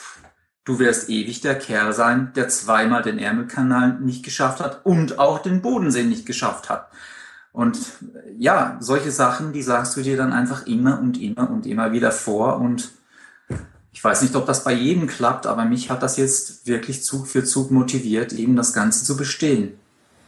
du 0.64 0.80
wirst 0.80 1.10
ewig 1.10 1.42
der 1.42 1.58
Kerl 1.58 1.92
sein, 1.92 2.32
der 2.36 2.48
zweimal 2.48 3.02
den 3.02 3.20
Ärmelkanal 3.20 4.00
nicht 4.00 4.24
geschafft 4.24 4.62
hat 4.62 4.86
und 4.86 5.20
auch 5.20 5.40
den 5.40 5.62
Bodensee 5.62 6.04
nicht 6.04 6.26
geschafft 6.26 6.70
hat. 6.70 6.90
Und 7.52 7.78
ja, 8.38 8.78
solche 8.80 9.12
Sachen, 9.12 9.52
die 9.52 9.64
sagst 9.64 9.98
du 9.98 10.02
dir 10.02 10.16
dann 10.16 10.32
einfach 10.32 10.68
immer 10.68 11.00
und 11.00 11.20
immer 11.20 11.50
und 11.50 11.66
immer 11.66 11.92
wieder 11.92 12.12
vor. 12.12 12.58
Und 12.58 12.92
ich 13.92 14.02
weiß 14.02 14.22
nicht, 14.22 14.36
ob 14.36 14.46
das 14.46 14.64
bei 14.64 14.72
jedem 14.72 15.08
klappt, 15.08 15.48
aber 15.48 15.66
mich 15.66 15.90
hat 15.90 16.02
das 16.02 16.16
jetzt 16.16 16.66
wirklich 16.68 17.04
Zug 17.04 17.28
für 17.28 17.44
Zug 17.44 17.72
motiviert, 17.72 18.32
eben 18.32 18.56
das 18.56 18.74
Ganze 18.74 19.04
zu 19.04 19.18
bestehen. 19.18 19.74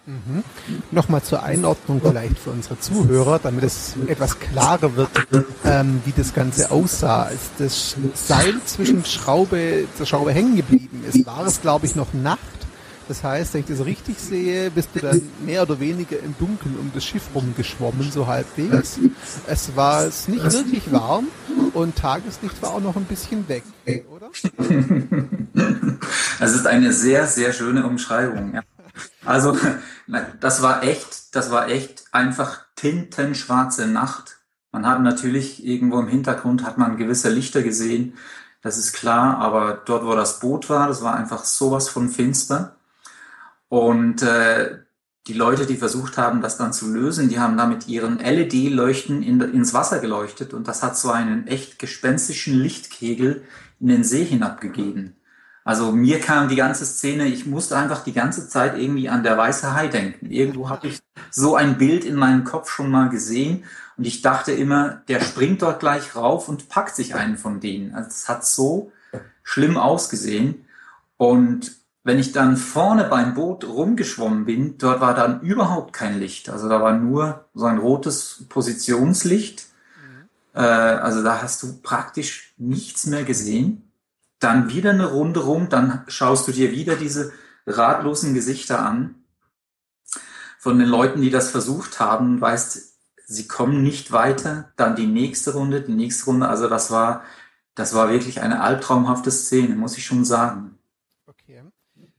Mhm. 0.06 0.44
Nochmal 0.92 1.24
zur 1.24 1.44
Einordnung 1.44 2.02
vielleicht 2.04 2.38
für 2.38 2.50
unsere 2.50 2.78
Zuhörer, 2.80 3.40
damit 3.40 3.64
es 3.64 3.94
etwas 4.08 4.40
klarer 4.40 4.96
wird, 4.98 5.10
ähm, 5.64 6.02
wie 6.06 6.12
das 6.12 6.34
Ganze 6.34 6.72
aussah. 6.72 7.24
Als 7.24 7.40
das 7.58 7.96
Seil 8.14 8.56
zwischen 8.66 9.06
Schraube 9.06 9.86
zur 9.96 10.06
Schraube 10.06 10.34
hängen 10.34 10.58
geblieben 10.58 11.04
ist, 11.08 11.26
war 11.26 11.46
es, 11.46 11.62
glaube 11.62 11.86
ich, 11.86 11.96
noch 11.96 12.14
Nacht. 12.14 12.40
Das 13.08 13.24
heißt, 13.24 13.54
wenn 13.54 13.62
ich 13.62 13.68
das 13.68 13.86
richtig 13.86 14.18
sehe, 14.18 14.72
bist 14.72 14.90
du 14.94 15.00
dann 15.00 15.22
mehr 15.46 15.62
oder 15.64 15.80
weniger 15.80 16.18
im 16.20 16.36
Dunkeln 16.38 16.78
um 16.80 16.92
das 16.94 17.04
Schiff 17.04 17.24
rumgeschwommen, 17.36 18.12
so 18.12 18.28
halbwegs. 18.28 19.00
Es 19.48 19.76
war 19.76 20.06
es 20.06 20.28
nicht 20.28 20.44
wirklich 20.52 20.92
warm 20.92 21.28
und 21.74 21.96
Tageslicht 21.98 22.62
war 22.62 22.72
auch 22.72 22.82
noch 22.82 22.96
ein 22.96 23.06
bisschen 23.06 23.48
weg, 23.48 23.64
oder? 24.10 24.30
Das 26.40 26.54
ist 26.56 26.68
eine 26.68 26.92
sehr, 26.92 27.28
sehr 27.28 27.54
schöne 27.54 27.86
Umschreibung. 27.86 28.56
Ja. 28.56 28.62
Also, 29.26 29.58
das 30.40 30.62
war 30.62 30.84
echt, 30.84 31.36
das 31.36 31.52
war 31.52 31.70
echt 31.70 32.06
einfach 32.12 32.66
tintenschwarze 32.76 33.88
Nacht. 33.88 34.38
Man 34.72 34.88
hat 34.88 35.02
natürlich 35.02 35.66
irgendwo 35.66 36.00
im 36.00 36.08
Hintergrund 36.08 36.64
hat 36.64 36.78
man 36.78 36.98
gewisse 36.98 37.30
Lichter 37.30 37.64
gesehen. 37.64 38.18
Das 38.62 38.78
ist 38.78 38.94
klar, 38.94 39.38
aber 39.40 39.82
dort, 39.86 40.06
wo 40.06 40.16
das 40.16 40.40
Boot 40.40 40.70
war, 40.70 40.88
das 40.88 41.02
war 41.04 41.16
einfach 41.16 41.44
sowas 41.46 41.90
von 41.90 42.10
finster. 42.10 42.76
Und 43.68 44.22
äh, 44.22 44.80
die 45.28 45.34
Leute, 45.34 45.66
die 45.66 45.78
versucht 45.78 46.18
haben, 46.18 46.42
das 46.42 46.58
dann 46.58 46.74
zu 46.74 46.92
lösen, 46.92 47.30
die 47.30 47.40
haben 47.40 47.58
da 47.58 47.66
mit 47.66 47.88
ihren 47.88 48.20
LED-Leuchten 48.20 49.24
in, 49.24 49.40
ins 49.42 49.74
Wasser 49.74 50.00
geleuchtet 50.00 50.54
und 50.54 50.68
das 50.68 50.84
hat 50.84 50.98
so 50.98 51.12
einen 51.12 51.48
echt 51.48 51.80
gespenstischen 51.80 52.56
Lichtkegel 52.60 53.44
in 53.80 53.88
den 53.88 54.04
See 54.04 54.26
hinabgegeben. 54.26 55.16
Also 55.66 55.92
mir 55.94 56.20
kam 56.20 56.50
die 56.50 56.56
ganze 56.56 56.86
Szene, 56.86 57.28
ich 57.28 57.46
musste 57.46 57.78
einfach 57.78 58.04
die 58.04 58.12
ganze 58.12 58.50
Zeit 58.50 58.78
irgendwie 58.78 59.08
an 59.10 59.24
der 59.24 59.38
weiße 59.38 59.74
Hai 59.74 59.88
denken. 59.88 60.30
Irgendwo 60.30 60.70
habe 60.70 60.88
ich 60.88 61.00
so 61.32 61.56
ein 61.56 61.78
Bild 61.78 62.04
in 62.04 62.16
meinem 62.16 62.44
Kopf 62.44 62.70
schon 62.70 62.92
mal 62.92 63.10
gesehen 63.10 63.64
und 63.98 64.06
ich 64.06 64.22
dachte 64.22 64.52
immer, 64.52 65.02
der 65.08 65.22
springt 65.22 65.62
dort 65.62 65.80
gleich 65.80 66.16
rauf 66.16 66.50
und 66.50 66.68
packt 66.68 66.96
sich 66.96 67.16
einen 67.16 67.38
von 67.38 67.60
denen. 67.60 67.94
Also 67.94 68.10
es 68.10 68.28
hat 68.28 68.46
so 68.46 68.92
schlimm 69.44 69.78
ausgesehen. 69.78 70.66
Und 71.18 71.72
wenn 72.04 72.20
ich 72.20 72.34
dann 72.34 72.58
vorne 72.58 73.06
beim 73.06 73.34
Boot 73.34 73.64
rumgeschwommen 73.64 74.46
bin, 74.46 74.78
dort 74.78 75.00
war 75.00 75.14
dann 75.14 75.42
überhaupt 75.42 75.94
kein 75.94 76.20
Licht. 76.20 76.50
Also 76.50 76.68
da 76.68 76.82
war 76.82 76.98
nur 76.98 77.46
so 77.54 77.66
ein 77.66 77.78
rotes 77.78 78.46
Positionslicht. 78.50 79.68
Mhm. 79.96 80.28
Äh, 80.54 80.60
also 80.60 81.24
da 81.24 81.42
hast 81.42 81.64
du 81.64 81.82
praktisch 81.82 82.54
nichts 82.58 83.06
mehr 83.06 83.24
gesehen 83.24 83.83
dann 84.44 84.70
wieder 84.70 84.92
eine 84.92 85.12
Runde 85.12 85.42
rum, 85.42 85.70
dann 85.70 86.04
schaust 86.08 86.48
du 86.48 86.52
dir 86.52 86.72
wieder 86.72 86.96
diese 86.96 87.32
ratlosen 87.66 88.34
Gesichter 88.34 88.80
an 88.80 89.16
von 90.60 90.80
den 90.80 90.88
Leuten, 90.88 91.22
die 91.22 91.30
das 91.30 91.52
versucht 91.52 92.00
haben, 92.00 92.40
weißt, 92.40 92.94
sie 93.26 93.48
kommen 93.48 93.84
nicht 93.84 94.12
weiter, 94.12 94.72
dann 94.76 94.96
die 94.96 95.08
nächste 95.08 95.54
Runde, 95.54 95.82
die 95.82 95.94
nächste 95.94 96.26
Runde, 96.26 96.48
also 96.48 96.68
das 96.68 96.92
war, 96.92 97.24
das 97.76 97.94
war 97.94 98.10
wirklich 98.10 98.42
eine 98.42 98.62
albtraumhafte 98.62 99.32
Szene, 99.32 99.76
muss 99.76 99.98
ich 99.98 100.06
schon 100.06 100.26
sagen. 100.26 100.78
Okay. 101.26 101.64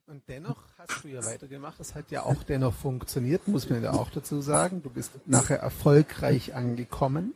Und 0.07 0.29
dennoch 0.29 0.63
hast 0.89 1.05
du 1.05 1.09
ja 1.09 1.25
weitergemacht, 1.25 1.79
das 1.81 1.95
hat 1.95 2.11
ja 2.11 2.25
auch 2.25 2.43
dennoch 2.43 2.75
funktioniert, 2.75 3.49
muss 3.49 3.69
man 3.71 3.83
ja 3.83 3.93
auch 3.93 4.11
dazu 4.11 4.41
sagen. 4.41 4.83
Du 4.83 4.91
bist 4.91 5.13
nachher 5.27 5.59
erfolgreich 5.59 6.55
angekommen. 6.55 7.35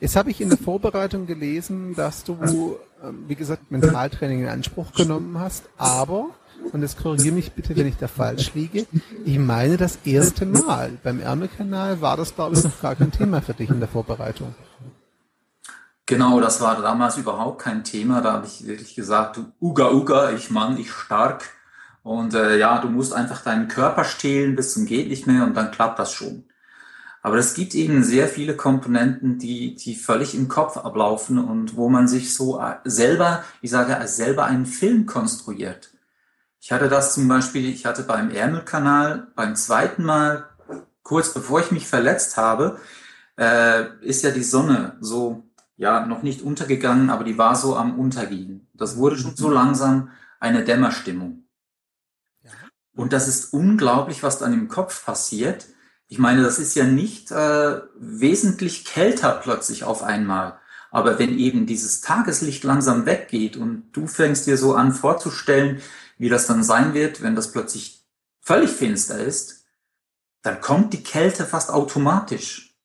Jetzt 0.00 0.16
habe 0.16 0.30
ich 0.30 0.40
in 0.40 0.48
der 0.48 0.58
Vorbereitung 0.58 1.26
gelesen, 1.26 1.94
dass 1.94 2.24
du, 2.24 2.78
ähm, 3.02 3.24
wie 3.26 3.34
gesagt, 3.34 3.70
Mentaltraining 3.70 4.40
in 4.40 4.48
Anspruch 4.48 4.92
genommen 4.92 5.38
hast, 5.38 5.64
aber, 5.76 6.30
und 6.72 6.82
jetzt 6.82 6.98
korrigiere 6.98 7.34
mich 7.34 7.52
bitte, 7.52 7.76
wenn 7.76 7.86
ich 7.86 7.96
da 7.96 8.08
falsch 8.08 8.54
liege, 8.54 8.86
ich 9.24 9.38
meine 9.38 9.76
das 9.76 9.98
erste 10.04 10.46
Mal. 10.46 10.92
Beim 11.02 11.20
Ärmelkanal 11.20 12.00
war 12.00 12.16
das, 12.16 12.34
glaube 12.34 12.56
ich, 12.56 12.64
noch 12.64 12.80
gar 12.80 12.94
kein 12.94 13.12
Thema 13.12 13.42
für 13.42 13.54
dich 13.54 13.68
in 13.68 13.80
der 13.80 13.88
Vorbereitung. 13.88 14.54
Genau, 16.06 16.40
das 16.40 16.60
war 16.60 16.80
damals 16.80 17.16
überhaupt 17.16 17.60
kein 17.60 17.82
Thema. 17.82 18.20
Da 18.20 18.34
habe 18.34 18.46
ich 18.46 18.64
wirklich 18.64 18.94
gesagt, 18.94 19.40
Uga 19.60 19.90
Uga, 19.90 20.30
ich 20.30 20.50
Mann, 20.50 20.78
ich 20.78 20.92
stark. 20.92 21.55
Und 22.06 22.34
äh, 22.34 22.56
ja, 22.56 22.78
du 22.78 22.88
musst 22.88 23.12
einfach 23.12 23.42
deinen 23.42 23.66
Körper 23.66 24.04
stehlen 24.04 24.54
bis 24.54 24.74
zum 24.74 24.86
geht 24.86 25.08
nicht 25.08 25.26
mehr 25.26 25.42
und 25.42 25.56
dann 25.56 25.72
klappt 25.72 25.98
das 25.98 26.12
schon. 26.12 26.44
Aber 27.20 27.36
es 27.36 27.54
gibt 27.54 27.74
eben 27.74 28.04
sehr 28.04 28.28
viele 28.28 28.54
Komponenten, 28.54 29.40
die, 29.40 29.74
die 29.74 29.96
völlig 29.96 30.32
im 30.36 30.46
Kopf 30.46 30.76
ablaufen 30.76 31.36
und 31.36 31.74
wo 31.74 31.88
man 31.88 32.06
sich 32.06 32.32
so 32.32 32.60
äh, 32.60 32.76
selber, 32.84 33.42
ich 33.60 33.72
sage, 33.72 34.06
selber 34.06 34.44
einen 34.44 34.66
Film 34.66 35.06
konstruiert. 35.06 35.90
Ich 36.60 36.70
hatte 36.70 36.88
das 36.88 37.12
zum 37.12 37.26
Beispiel, 37.26 37.68
ich 37.68 37.86
hatte 37.86 38.04
beim 38.04 38.30
Ärmelkanal 38.30 39.26
beim 39.34 39.56
zweiten 39.56 40.04
Mal, 40.04 40.48
kurz 41.02 41.34
bevor 41.34 41.58
ich 41.58 41.72
mich 41.72 41.88
verletzt 41.88 42.36
habe, 42.36 42.78
äh, 43.36 43.82
ist 44.00 44.22
ja 44.22 44.30
die 44.30 44.44
Sonne 44.44 44.96
so, 45.00 45.42
ja, 45.76 46.06
noch 46.06 46.22
nicht 46.22 46.40
untergegangen, 46.40 47.10
aber 47.10 47.24
die 47.24 47.36
war 47.36 47.56
so 47.56 47.74
am 47.74 47.98
Untergehen. 47.98 48.68
Das 48.74 48.96
wurde 48.96 49.18
schon 49.18 49.34
so 49.34 49.50
langsam 49.50 50.10
eine 50.38 50.62
Dämmerstimmung. 50.62 51.45
Und 52.96 53.12
das 53.12 53.28
ist 53.28 53.52
unglaublich, 53.52 54.22
was 54.22 54.38
dann 54.38 54.54
im 54.54 54.68
Kopf 54.68 55.04
passiert. 55.04 55.66
Ich 56.08 56.18
meine, 56.18 56.42
das 56.42 56.58
ist 56.58 56.74
ja 56.74 56.84
nicht 56.84 57.30
äh, 57.30 57.80
wesentlich 57.98 58.84
kälter 58.84 59.38
plötzlich 59.42 59.84
auf 59.84 60.02
einmal. 60.02 60.58
Aber 60.90 61.18
wenn 61.18 61.38
eben 61.38 61.66
dieses 61.66 62.00
Tageslicht 62.00 62.64
langsam 62.64 63.04
weggeht 63.04 63.56
und 63.56 63.92
du 63.92 64.06
fängst 64.06 64.46
dir 64.46 64.56
so 64.56 64.74
an 64.74 64.92
vorzustellen, 64.92 65.82
wie 66.16 66.30
das 66.30 66.46
dann 66.46 66.64
sein 66.64 66.94
wird, 66.94 67.22
wenn 67.22 67.36
das 67.36 67.52
plötzlich 67.52 68.06
völlig 68.40 68.70
finster 68.70 69.18
ist, 69.18 69.64
dann 70.42 70.60
kommt 70.60 70.94
die 70.94 71.02
Kälte 71.02 71.44
fast 71.44 71.70
automatisch. 71.70 72.78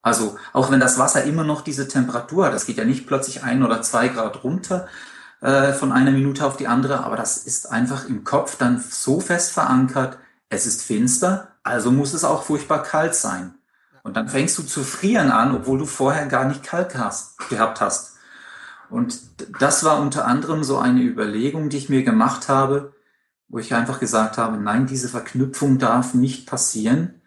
Also 0.00 0.38
auch 0.54 0.70
wenn 0.70 0.80
das 0.80 0.98
Wasser 0.98 1.24
immer 1.24 1.44
noch 1.44 1.60
diese 1.60 1.86
Temperatur 1.86 2.46
hat, 2.46 2.54
das 2.54 2.64
geht 2.64 2.78
ja 2.78 2.84
nicht 2.84 3.06
plötzlich 3.06 3.42
ein 3.42 3.62
oder 3.62 3.82
zwei 3.82 4.08
Grad 4.08 4.42
runter, 4.42 4.88
äh, 5.40 5.72
von 5.72 5.92
einer 5.92 6.10
Minute 6.10 6.46
auf 6.46 6.56
die 6.56 6.66
andere, 6.66 7.04
aber 7.04 7.16
das 7.16 7.38
ist 7.38 7.70
einfach 7.70 8.08
im 8.08 8.24
Kopf 8.24 8.56
dann 8.56 8.78
so 8.78 9.20
fest 9.20 9.52
verankert, 9.52 10.18
es 10.48 10.66
ist 10.66 10.82
finster, 10.82 11.48
also 11.62 11.90
muss 11.90 12.12
es 12.12 12.24
auch 12.24 12.42
furchtbar 12.42 12.82
kalt 12.82 13.14
sein. 13.14 13.54
Und 14.02 14.16
dann 14.16 14.28
fängst 14.28 14.56
du 14.58 14.62
zu 14.62 14.82
frieren 14.82 15.30
an, 15.30 15.54
obwohl 15.54 15.78
du 15.78 15.86
vorher 15.86 16.26
gar 16.26 16.46
nicht 16.46 16.62
kalt 16.62 16.96
hast, 16.96 17.38
gehabt 17.50 17.80
hast. 17.80 18.16
Und 18.88 19.20
das 19.60 19.84
war 19.84 20.00
unter 20.00 20.26
anderem 20.26 20.64
so 20.64 20.78
eine 20.78 21.02
Überlegung, 21.02 21.68
die 21.68 21.76
ich 21.76 21.88
mir 21.88 22.02
gemacht 22.02 22.48
habe, 22.48 22.94
wo 23.48 23.58
ich 23.58 23.74
einfach 23.74 24.00
gesagt 24.00 24.38
habe, 24.38 24.56
nein, 24.56 24.86
diese 24.86 25.08
Verknüpfung 25.08 25.78
darf 25.78 26.14
nicht 26.14 26.46
passieren. 26.46 27.20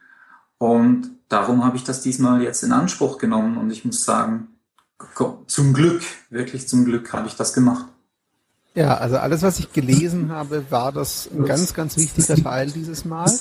Und 0.58 1.12
darum 1.30 1.64
habe 1.64 1.78
ich 1.78 1.84
das 1.84 2.02
diesmal 2.02 2.42
jetzt 2.42 2.64
in 2.64 2.72
Anspruch 2.72 3.18
genommen. 3.18 3.58
Und 3.58 3.72
ich 3.72 3.86
muss 3.86 4.04
sagen, 4.04 4.48
zum 5.48 5.74
Glück, 5.74 6.02
wirklich 6.30 6.68
zum 6.68 6.86
Glück 6.86 7.14
habe 7.14 7.28
ich 7.28 7.36
das 7.36 7.54
gemacht. 7.54 7.86
Ja, 8.76 8.98
also 8.98 9.18
alles, 9.18 9.44
was 9.44 9.60
ich 9.60 9.72
gelesen 9.72 10.32
habe, 10.32 10.66
war 10.72 10.92
das 10.92 11.30
ein 11.32 11.46
ganz, 11.46 11.76
ganz 11.76 11.96
wichtiger 11.96 12.36
Teil 12.36 12.72
dieses 12.72 13.06
Mal. 13.06 13.32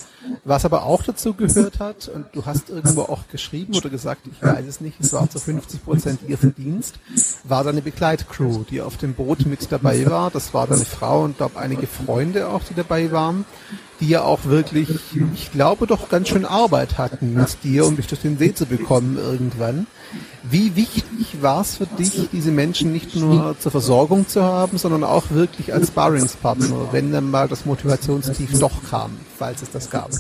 Was 0.45 0.67
aber 0.67 0.85
auch 0.85 1.03
dazu 1.03 1.33
gehört 1.33 1.79
hat, 1.79 2.09
und 2.09 2.27
du 2.33 2.45
hast 2.45 2.69
irgendwo 2.69 3.03
auch 3.03 3.27
geschrieben 3.29 3.75
oder 3.75 3.89
gesagt, 3.89 4.27
ich 4.31 4.43
weiß 4.47 4.67
es 4.67 4.83
nicht, 4.83 5.01
es 5.01 5.15
war 5.15 5.31
zu 5.31 5.39
50 5.39 5.85
Prozent 5.85 6.21
ihr 6.29 6.37
Verdienst, 6.37 6.97
war 7.45 7.65
deine 7.65 7.81
Begleitcrew, 7.81 8.65
die 8.65 8.83
auf 8.83 8.99
dem 8.99 9.15
Boot 9.15 9.47
mit 9.47 9.73
dabei 9.73 10.05
war. 10.05 10.31
Das 10.31 10.53
war 10.53 10.67
deine 10.67 10.85
Frau 10.85 11.23
und 11.23 11.39
glaube 11.39 11.59
einige 11.59 11.87
Freunde 11.87 12.49
auch, 12.49 12.63
die 12.65 12.75
dabei 12.75 13.11
waren, 13.11 13.47
die 14.03 14.09
ja 14.09 14.23
auch 14.23 14.47
wirklich, 14.47 14.89
ich 15.33 15.53
glaube, 15.53 15.87
doch 15.87 16.09
ganz 16.09 16.29
schön 16.29 16.45
Arbeit 16.45 16.99
hatten 16.99 17.35
mit 17.35 17.63
dir, 17.63 17.87
um 17.87 17.95
dich 17.95 18.09
durch 18.09 18.21
den 18.21 18.37
See 18.37 18.53
zu 18.53 18.67
bekommen 18.67 19.17
irgendwann. 19.17 19.87
Wie 20.43 20.75
wichtig 20.75 21.41
war 21.41 21.61
es 21.61 21.77
für 21.77 21.87
dich, 21.87 22.29
diese 22.33 22.51
Menschen 22.51 22.93
nicht 22.93 23.15
nur 23.15 23.57
zur 23.61 23.71
Versorgung 23.71 24.27
zu 24.27 24.43
haben, 24.43 24.77
sondern 24.77 25.05
auch 25.05 25.31
wirklich 25.31 25.73
als 25.73 25.89
Sparringspartner, 25.89 26.89
wenn 26.91 27.13
dann 27.13 27.31
mal 27.31 27.47
das 27.47 27.65
Motivationstief 27.65 28.59
doch 28.59 28.83
kam, 28.91 29.13
falls 29.39 29.63
es 29.63 29.71
das 29.71 29.89
gab? 29.89 30.11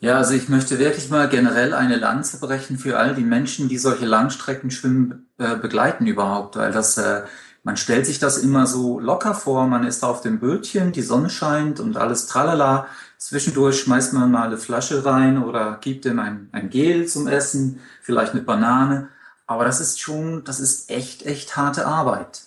Ja, 0.00 0.16
also 0.16 0.32
ich 0.32 0.48
möchte 0.48 0.78
wirklich 0.78 1.10
mal 1.10 1.28
generell 1.28 1.74
eine 1.74 1.96
Lanze 1.96 2.40
brechen 2.40 2.78
für 2.78 2.98
all 2.98 3.14
die 3.14 3.22
Menschen, 3.22 3.68
die 3.68 3.78
solche 3.78 4.06
Langstreckenschwimmen 4.06 5.28
äh, 5.38 5.56
begleiten 5.56 6.06
überhaupt, 6.06 6.56
weil 6.56 6.72
das, 6.72 6.96
äh, 6.96 7.22
man 7.64 7.76
stellt 7.76 8.06
sich 8.06 8.18
das 8.18 8.38
immer 8.38 8.66
so 8.66 8.98
locker 8.98 9.34
vor, 9.34 9.66
man 9.66 9.86
ist 9.86 10.02
auf 10.02 10.20
dem 10.20 10.40
Bötchen, 10.40 10.92
die 10.92 11.02
Sonne 11.02 11.30
scheint 11.30 11.78
und 11.78 11.96
alles 11.96 12.26
tralala. 12.26 12.86
Zwischendurch 13.18 13.80
schmeißt 13.80 14.14
man 14.14 14.32
mal 14.32 14.46
eine 14.46 14.58
Flasche 14.58 15.04
rein 15.04 15.42
oder 15.42 15.78
gibt 15.80 16.04
ihm 16.04 16.18
ein, 16.18 16.48
ein 16.50 16.70
Gel 16.70 17.06
zum 17.06 17.28
Essen, 17.28 17.80
vielleicht 18.00 18.32
eine 18.32 18.42
Banane. 18.42 19.08
Aber 19.46 19.64
das 19.64 19.80
ist 19.80 20.00
schon, 20.00 20.42
das 20.44 20.58
ist 20.58 20.90
echt, 20.90 21.24
echt 21.24 21.56
harte 21.56 21.86
Arbeit. 21.86 22.42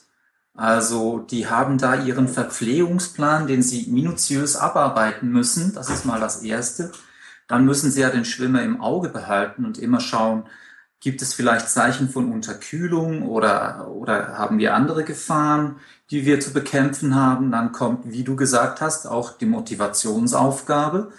Also 0.53 1.19
die 1.19 1.47
haben 1.47 1.77
da 1.77 1.95
ihren 1.95 2.27
Verpflegungsplan, 2.27 3.47
den 3.47 3.61
sie 3.61 3.87
minutiös 3.89 4.57
abarbeiten 4.57 5.29
müssen. 5.29 5.73
Das 5.73 5.89
ist 5.89 6.05
mal 6.05 6.19
das 6.19 6.43
Erste. 6.43 6.91
Dann 7.47 7.65
müssen 7.65 7.91
sie 7.91 8.01
ja 8.01 8.09
den 8.09 8.25
Schwimmer 8.25 8.63
im 8.63 8.81
Auge 8.81 9.09
behalten 9.09 9.65
und 9.65 9.77
immer 9.77 9.99
schauen, 9.99 10.45
Gibt 11.05 11.21
es 11.21 11.35
vielleicht 11.35 11.69
Zeichen 11.69 12.09
von 12.09 12.31
Unterkühlung 12.31 13.29
oder, 13.29 13.87
oder 13.91 14.39
haben 14.39 14.57
wir 14.57 14.73
andere 14.73 15.03
Gefahren, 15.03 15.75
die 16.09 16.25
wir 16.25 16.39
zu 16.39 16.51
bekämpfen 16.51 17.13
haben? 17.13 17.51
Dann 17.51 17.71
kommt, 17.73 18.11
wie 18.11 18.23
du 18.23 18.35
gesagt 18.35 18.81
hast, 18.81 19.05
auch 19.05 19.37
die 19.37 19.45
Motivationsaufgabe. 19.45 21.11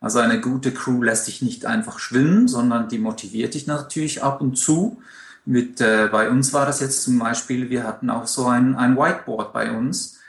Also 0.00 0.20
eine 0.20 0.40
gute 0.40 0.70
Crew 0.72 1.02
lässt 1.02 1.26
dich 1.26 1.42
nicht 1.42 1.66
einfach 1.66 1.98
schwimmen, 1.98 2.46
sondern 2.46 2.88
die 2.88 3.00
motiviert 3.00 3.54
dich 3.54 3.66
natürlich 3.66 4.22
ab 4.22 4.40
und 4.40 4.54
zu. 4.54 5.02
Mit, 5.44 5.80
äh, 5.80 6.08
bei 6.12 6.30
uns 6.30 6.52
war 6.52 6.64
das 6.64 6.78
jetzt 6.78 7.02
zum 7.02 7.18
Beispiel, 7.18 7.68
wir 7.68 7.82
hatten 7.82 8.10
auch 8.10 8.28
so 8.28 8.46
ein, 8.46 8.76
ein 8.76 8.96
Whiteboard 8.96 9.52
bei 9.52 9.72
uns, 9.72 10.20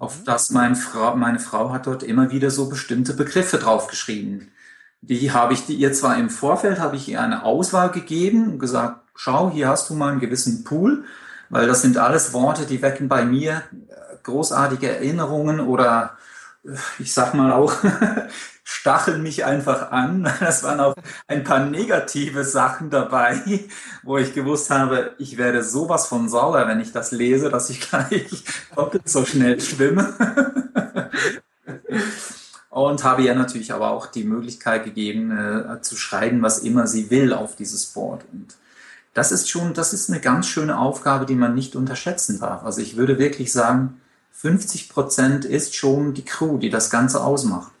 auf 0.00 0.24
das 0.24 0.50
mein 0.50 0.74
Frau, 0.74 1.14
meine 1.14 1.38
Frau 1.38 1.72
hat 1.72 1.86
dort 1.86 2.02
immer 2.02 2.32
wieder 2.32 2.50
so 2.50 2.68
bestimmte 2.68 3.14
Begriffe 3.14 3.58
draufgeschrieben 3.58 4.50
die 5.00 5.30
habe 5.32 5.54
ich 5.54 5.68
ihr 5.68 5.92
zwar 5.92 6.18
im 6.18 6.30
Vorfeld, 6.30 6.78
habe 6.78 6.96
ich 6.96 7.08
ihr 7.08 7.20
eine 7.20 7.44
Auswahl 7.44 7.90
gegeben 7.90 8.52
und 8.52 8.58
gesagt, 8.58 9.00
schau, 9.14 9.50
hier 9.50 9.68
hast 9.68 9.88
du 9.90 9.94
mal 9.94 10.12
einen 10.12 10.20
gewissen 10.20 10.64
Pool, 10.64 11.04
weil 11.48 11.66
das 11.66 11.82
sind 11.82 11.96
alles 11.96 12.32
Worte, 12.32 12.66
die 12.66 12.82
wecken 12.82 13.08
bei 13.08 13.24
mir 13.24 13.62
äh, 13.72 14.16
großartige 14.22 14.88
Erinnerungen 14.88 15.60
oder 15.60 16.16
äh, 16.64 16.70
ich 16.98 17.14
sag 17.14 17.34
mal 17.34 17.52
auch, 17.52 17.72
stacheln 18.64 19.22
mich 19.22 19.44
einfach 19.44 19.92
an. 19.92 20.30
Das 20.40 20.64
waren 20.64 20.80
auch 20.80 20.94
ein 21.28 21.44
paar 21.44 21.60
negative 21.60 22.44
Sachen 22.44 22.90
dabei, 22.90 23.40
wo 24.02 24.18
ich 24.18 24.34
gewusst 24.34 24.70
habe, 24.70 25.14
ich 25.18 25.38
werde 25.38 25.62
sowas 25.62 26.06
von 26.06 26.28
sauer, 26.28 26.66
wenn 26.66 26.80
ich 26.80 26.92
das 26.92 27.12
lese, 27.12 27.48
dass 27.48 27.70
ich 27.70 27.80
gleich 27.88 28.44
doppelt 28.74 29.08
so 29.08 29.24
schnell 29.24 29.60
schwimme 29.60 30.14
und 32.76 33.04
habe 33.04 33.22
ihr 33.22 33.34
natürlich 33.34 33.72
aber 33.72 33.90
auch 33.90 34.06
die 34.06 34.24
Möglichkeit 34.24 34.84
gegeben, 34.84 35.30
äh, 35.30 35.80
zu 35.80 35.96
schreiben, 35.96 36.42
was 36.42 36.58
immer 36.58 36.86
sie 36.86 37.08
will 37.08 37.32
auf 37.32 37.56
dieses 37.56 37.86
Board. 37.86 38.26
Und 38.30 38.54
das 39.14 39.32
ist 39.32 39.48
schon, 39.48 39.72
das 39.72 39.94
ist 39.94 40.10
eine 40.10 40.20
ganz 40.20 40.46
schöne 40.46 40.78
Aufgabe, 40.78 41.24
die 41.24 41.36
man 41.36 41.54
nicht 41.54 41.74
unterschätzen 41.74 42.38
darf. 42.38 42.64
Also 42.64 42.82
ich 42.82 42.98
würde 42.98 43.18
wirklich 43.18 43.50
sagen, 43.50 44.02
50 44.32 44.90
Prozent 44.90 45.46
ist 45.46 45.74
schon 45.74 46.12
die 46.12 46.26
Crew, 46.26 46.58
die 46.58 46.68
das 46.68 46.90
Ganze 46.90 47.24
ausmacht. 47.24 47.72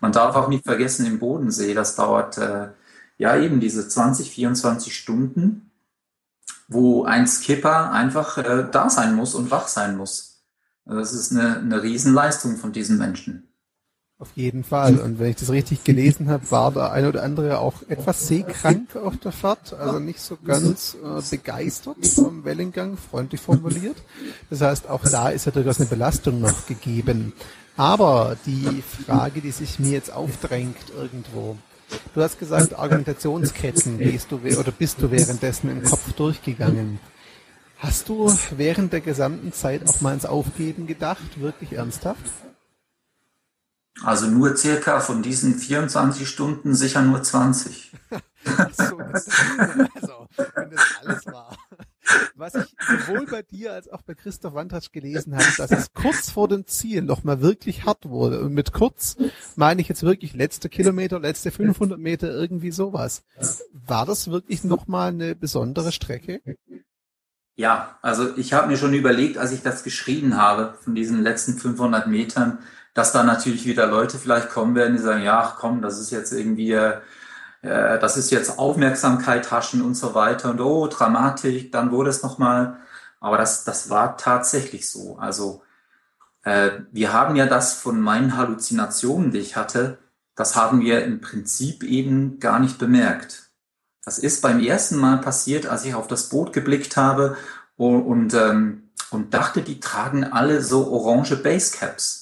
Man 0.00 0.10
darf 0.10 0.34
auch 0.34 0.48
nicht 0.48 0.64
vergessen, 0.64 1.06
im 1.06 1.20
Bodensee, 1.20 1.72
das 1.72 1.94
dauert 1.94 2.36
äh, 2.38 2.70
ja 3.18 3.36
eben 3.36 3.60
diese 3.60 3.88
20, 3.88 4.32
24 4.32 4.96
Stunden, 4.96 5.70
wo 6.66 7.04
ein 7.04 7.28
Skipper 7.28 7.92
einfach 7.92 8.38
äh, 8.38 8.66
da 8.68 8.90
sein 8.90 9.14
muss 9.14 9.36
und 9.36 9.52
wach 9.52 9.68
sein 9.68 9.96
muss. 9.96 10.42
Also 10.84 10.98
das 10.98 11.12
ist 11.12 11.30
eine, 11.30 11.58
eine 11.58 11.80
Riesenleistung 11.84 12.56
von 12.56 12.72
diesen 12.72 12.98
Menschen. 12.98 13.51
Auf 14.22 14.30
jeden 14.36 14.62
Fall. 14.62 15.00
Und 15.00 15.18
wenn 15.18 15.30
ich 15.30 15.36
das 15.36 15.50
richtig 15.50 15.82
gelesen 15.82 16.30
habe, 16.30 16.48
war 16.52 16.70
der 16.70 16.92
eine 16.92 17.08
oder 17.08 17.24
andere 17.24 17.58
auch 17.58 17.82
etwas 17.88 18.28
seekrank 18.28 18.94
auf 18.94 19.16
der 19.16 19.32
Fahrt, 19.32 19.74
also 19.74 19.98
nicht 19.98 20.20
so 20.20 20.38
ganz 20.46 20.96
äh, 21.02 21.20
begeistert 21.28 22.06
vom 22.06 22.44
Wellengang, 22.44 22.96
freundlich 22.96 23.40
formuliert. 23.40 23.96
Das 24.48 24.60
heißt, 24.60 24.88
auch 24.88 25.02
da 25.02 25.30
ist 25.30 25.46
ja 25.46 25.50
durchaus 25.50 25.80
eine 25.80 25.88
Belastung 25.88 26.40
noch 26.40 26.66
gegeben. 26.66 27.32
Aber 27.76 28.36
die 28.46 28.84
Frage, 29.04 29.40
die 29.40 29.50
sich 29.50 29.80
mir 29.80 29.90
jetzt 29.90 30.12
aufdrängt 30.12 30.76
irgendwo, 30.96 31.56
du 32.14 32.22
hast 32.22 32.38
gesagt, 32.38 32.78
Argumentationsketten 32.78 33.98
gehst 33.98 34.30
du 34.30 34.36
oder 34.36 34.70
bist 34.70 35.02
du 35.02 35.10
währenddessen 35.10 35.68
im 35.68 35.82
Kopf 35.82 36.12
durchgegangen. 36.12 37.00
Hast 37.78 38.08
du 38.08 38.32
während 38.56 38.92
der 38.92 39.00
gesamten 39.00 39.52
Zeit 39.52 39.82
auch 39.88 40.00
mal 40.00 40.14
ins 40.14 40.26
Aufgeben 40.26 40.86
gedacht, 40.86 41.40
wirklich 41.40 41.72
ernsthaft? 41.72 42.30
Also 44.00 44.26
nur 44.26 44.56
circa 44.56 45.00
von 45.00 45.22
diesen 45.22 45.54
24 45.54 46.28
Stunden 46.28 46.74
sicher 46.74 47.02
nur 47.02 47.22
20. 47.22 47.92
so, 48.72 48.98
also, 48.98 50.28
wenn 50.54 50.70
das 50.70 50.96
alles 51.00 51.26
war. 51.26 51.56
Was 52.34 52.54
ich 52.54 52.74
sowohl 52.88 53.26
bei 53.26 53.42
dir 53.42 53.72
als 53.72 53.88
auch 53.88 54.02
bei 54.02 54.14
Christoph 54.14 54.54
Wandratsch 54.54 54.90
gelesen 54.92 55.36
habe, 55.36 55.46
dass 55.56 55.70
es 55.70 55.92
kurz 55.92 56.30
vor 56.30 56.48
dem 56.48 56.66
Ziel 56.66 57.02
noch 57.02 57.22
mal 57.22 57.40
wirklich 57.40 57.84
hart 57.84 58.08
wurde. 58.08 58.40
Und 58.40 58.54
mit 58.54 58.72
kurz 58.72 59.16
meine 59.56 59.80
ich 59.80 59.88
jetzt 59.88 60.02
wirklich 60.02 60.34
letzte 60.34 60.68
Kilometer, 60.68 61.20
letzte 61.20 61.50
500 61.50 61.98
Meter, 61.98 62.30
irgendwie 62.30 62.72
sowas. 62.72 63.22
War 63.72 64.06
das 64.06 64.30
wirklich 64.30 64.64
noch 64.64 64.88
mal 64.88 65.08
eine 65.08 65.36
besondere 65.36 65.92
Strecke? 65.92 66.40
Ja, 67.54 67.98
also 68.02 68.36
ich 68.36 68.52
habe 68.54 68.68
mir 68.68 68.76
schon 68.76 68.94
überlegt, 68.94 69.38
als 69.38 69.52
ich 69.52 69.62
das 69.62 69.84
geschrieben 69.84 70.36
habe, 70.36 70.74
von 70.80 70.94
diesen 70.94 71.22
letzten 71.22 71.58
500 71.58 72.06
Metern, 72.06 72.58
dass 72.94 73.12
da 73.12 73.22
natürlich 73.22 73.66
wieder 73.66 73.86
Leute 73.86 74.18
vielleicht 74.18 74.50
kommen 74.50 74.74
werden, 74.74 74.96
die 74.96 75.02
sagen, 75.02 75.22
ja, 75.22 75.54
komm, 75.58 75.82
das 75.82 75.98
ist 75.98 76.10
jetzt 76.10 76.32
irgendwie, 76.32 76.72
äh, 76.72 77.00
das 77.62 78.16
ist 78.16 78.30
jetzt 78.30 78.58
Aufmerksamkeit 78.58 79.50
haschen 79.50 79.82
und 79.82 79.94
so 79.94 80.14
weiter 80.14 80.50
und 80.50 80.60
oh, 80.60 80.86
Dramatik, 80.88 81.72
dann 81.72 81.90
wurde 81.90 82.10
es 82.10 82.22
nochmal. 82.22 82.78
Aber 83.20 83.38
das, 83.38 83.64
das 83.64 83.88
war 83.90 84.16
tatsächlich 84.16 84.90
so. 84.90 85.16
Also 85.18 85.62
äh, 86.44 86.70
wir 86.90 87.12
haben 87.12 87.36
ja 87.36 87.46
das 87.46 87.74
von 87.74 88.00
meinen 88.00 88.36
Halluzinationen, 88.36 89.30
die 89.30 89.38
ich 89.38 89.56
hatte, 89.56 89.98
das 90.34 90.56
haben 90.56 90.80
wir 90.80 91.04
im 91.04 91.20
Prinzip 91.20 91.82
eben 91.84 92.40
gar 92.40 92.58
nicht 92.58 92.78
bemerkt. 92.78 93.50
Das 94.04 94.18
ist 94.18 94.42
beim 94.42 94.60
ersten 94.60 94.96
Mal 94.96 95.18
passiert, 95.18 95.66
als 95.66 95.84
ich 95.84 95.94
auf 95.94 96.08
das 96.08 96.28
Boot 96.28 96.52
geblickt 96.52 96.96
habe 96.96 97.36
und, 97.76 98.02
und, 98.02 98.34
ähm, 98.34 98.90
und 99.10 99.34
dachte, 99.34 99.62
die 99.62 99.78
tragen 99.78 100.24
alle 100.24 100.62
so 100.62 100.90
orange 100.90 101.36
Basecaps. 101.36 102.21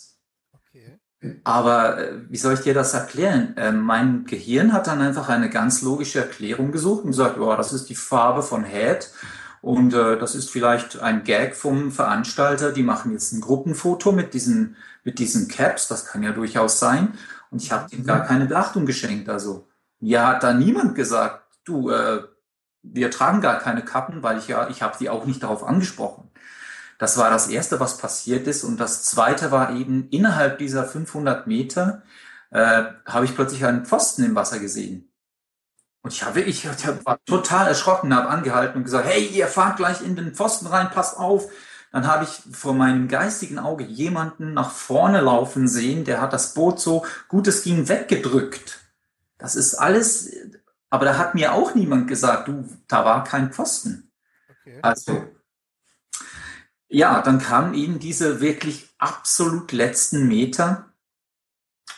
Aber 1.45 1.99
äh, 1.99 2.13
wie 2.29 2.39
soll 2.39 2.55
ich 2.55 2.61
dir 2.61 2.75
das 2.75 2.95
erklären? 2.95 3.57
Äh, 3.57 3.73
mein 3.73 4.25
Gehirn 4.25 4.73
hat 4.73 4.87
dann 4.87 5.03
einfach 5.03 5.29
eine 5.29 5.51
ganz 5.51 5.83
logische 5.83 6.21
Erklärung 6.21 6.73
gesucht 6.73 7.05
und 7.05 7.11
gesagt, 7.11 7.39
oh, 7.39 7.55
das 7.57 7.73
ist 7.73 7.91
die 7.91 7.95
Farbe 7.95 8.43
von 8.43 8.65
Head 8.65 9.11
und 9.61 9.93
äh, 9.93 10.19
das 10.19 10.35
ist 10.35 10.51
vielleicht 10.51 10.99
ein 11.01 11.25
Gag 11.25 11.55
vom 11.55 11.93
Veranstalter. 11.93 12.73
Die 12.73 12.83
machen 12.83 13.13
jetzt 13.13 13.33
ein 13.33 13.43
Gruppenfoto 13.43 14.13
mit 14.13 14.33
diesen 14.33 14.77
mit 15.05 15.19
diesen 15.19 15.49
Caps. 15.49 15.89
Das 15.89 16.07
kann 16.07 16.23
ja 16.23 16.33
durchaus 16.33 16.79
sein. 16.79 17.15
Und 17.51 17.63
ich 17.63 17.73
habe 17.73 17.95
ihm 17.95 18.05
gar 18.05 18.25
keine 18.25 18.47
Beachtung 18.47 18.87
geschenkt. 18.87 19.29
Also 19.29 19.69
mir 20.01 20.27
hat 20.27 20.43
da 20.43 20.55
niemand 20.55 20.95
gesagt, 20.95 21.43
du, 21.65 21.91
äh, 21.91 22.23
wir 22.83 23.11
tragen 23.11 23.41
gar 23.41 23.59
keine 23.59 23.83
Kappen, 23.85 24.23
weil 24.23 24.39
ich 24.39 24.49
ja, 24.49 24.69
ich 24.69 24.83
habe 24.83 24.97
die 24.99 25.11
auch 25.11 25.27
nicht 25.27 25.43
darauf 25.43 25.65
angesprochen. 25.65 26.31
Das 27.01 27.17
war 27.17 27.31
das 27.31 27.49
Erste, 27.49 27.81
was 27.81 27.97
passiert 27.97 28.47
ist. 28.47 28.63
Und 28.63 28.79
das 28.79 29.05
Zweite 29.05 29.51
war 29.51 29.75
eben, 29.75 30.11
innerhalb 30.11 30.59
dieser 30.59 30.85
500 30.85 31.47
Meter 31.47 32.03
äh, 32.51 32.85
habe 33.07 33.25
ich 33.25 33.35
plötzlich 33.35 33.65
einen 33.65 33.87
Pfosten 33.87 34.23
im 34.23 34.35
Wasser 34.35 34.59
gesehen. 34.59 35.11
Und 36.03 36.13
ich 36.13 36.23
habe 36.25 36.43
ich, 36.43 36.67
ich 36.67 37.07
war 37.07 37.19
total 37.25 37.69
erschrocken, 37.69 38.15
habe 38.15 38.29
angehalten 38.29 38.77
und 38.77 38.85
gesagt, 38.85 39.07
hey, 39.09 39.25
ihr 39.25 39.47
fahrt 39.47 39.79
gleich 39.79 40.03
in 40.03 40.15
den 40.15 40.35
Pfosten 40.35 40.67
rein, 40.67 40.91
passt 40.91 41.17
auf. 41.17 41.51
Dann 41.91 42.07
habe 42.07 42.25
ich 42.25 42.43
vor 42.55 42.75
meinem 42.75 43.09
geistigen 43.09 43.59
Auge 43.59 43.85
jemanden 43.85 44.53
nach 44.53 44.71
vorne 44.71 45.23
laufen 45.23 45.69
sehen, 45.69 46.05
der 46.05 46.21
hat 46.21 46.35
das 46.35 46.53
Boot 46.53 46.81
so 46.81 47.07
gut 47.29 47.49
es 47.49 47.63
ging 47.63 47.89
weggedrückt. 47.89 48.79
Das 49.39 49.57
ist 49.57 49.75
alles, 49.75 50.31
aber 50.91 51.07
da 51.07 51.17
hat 51.17 51.35
mir 51.35 51.55
auch 51.55 51.75
niemand 51.75 52.09
gesagt, 52.09 52.49
du, 52.49 52.69
da 52.89 53.07
war 53.07 53.25
kein 53.25 53.53
Pfosten. 53.55 54.13
Okay. 54.51 54.81
Also 54.83 55.31
Ja, 56.93 57.23
dann 57.23 57.39
kamen 57.39 57.75
ihnen 57.75 58.01
diese 58.01 58.41
wirklich 58.41 58.89
absolut 58.99 59.71
letzten 59.71 60.27
Meter. 60.27 60.87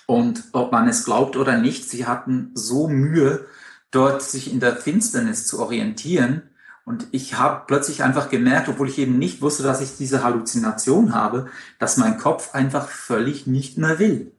Und 0.07 0.45
ob 0.53 0.71
man 0.71 0.87
es 0.87 1.05
glaubt 1.05 1.37
oder 1.37 1.57
nicht, 1.57 1.89
sie 1.89 2.07
hatten 2.07 2.51
so 2.55 2.89
Mühe, 2.89 3.47
dort 3.91 4.23
sich 4.23 4.53
in 4.53 4.61
der 4.61 4.77
Finsternis 4.77 5.47
zu 5.47 5.61
orientieren. 5.61 6.43
Und 6.85 7.07
ich 7.11 7.39
habe 7.39 7.65
plötzlich 7.67 8.03
einfach 8.03 8.29
gemerkt, 8.29 8.69
obwohl 8.69 8.89
ich 8.89 8.99
eben 8.99 9.19
nicht 9.19 9.41
wusste, 9.41 9.63
dass 9.63 9.81
ich 9.81 9.97
diese 9.97 10.23
Halluzination 10.23 11.15
habe, 11.15 11.49
dass 11.79 11.97
mein 11.97 12.19
Kopf 12.19 12.55
einfach 12.55 12.89
völlig 12.89 13.47
nicht 13.47 13.79
mehr 13.79 13.99
will. 13.99 14.33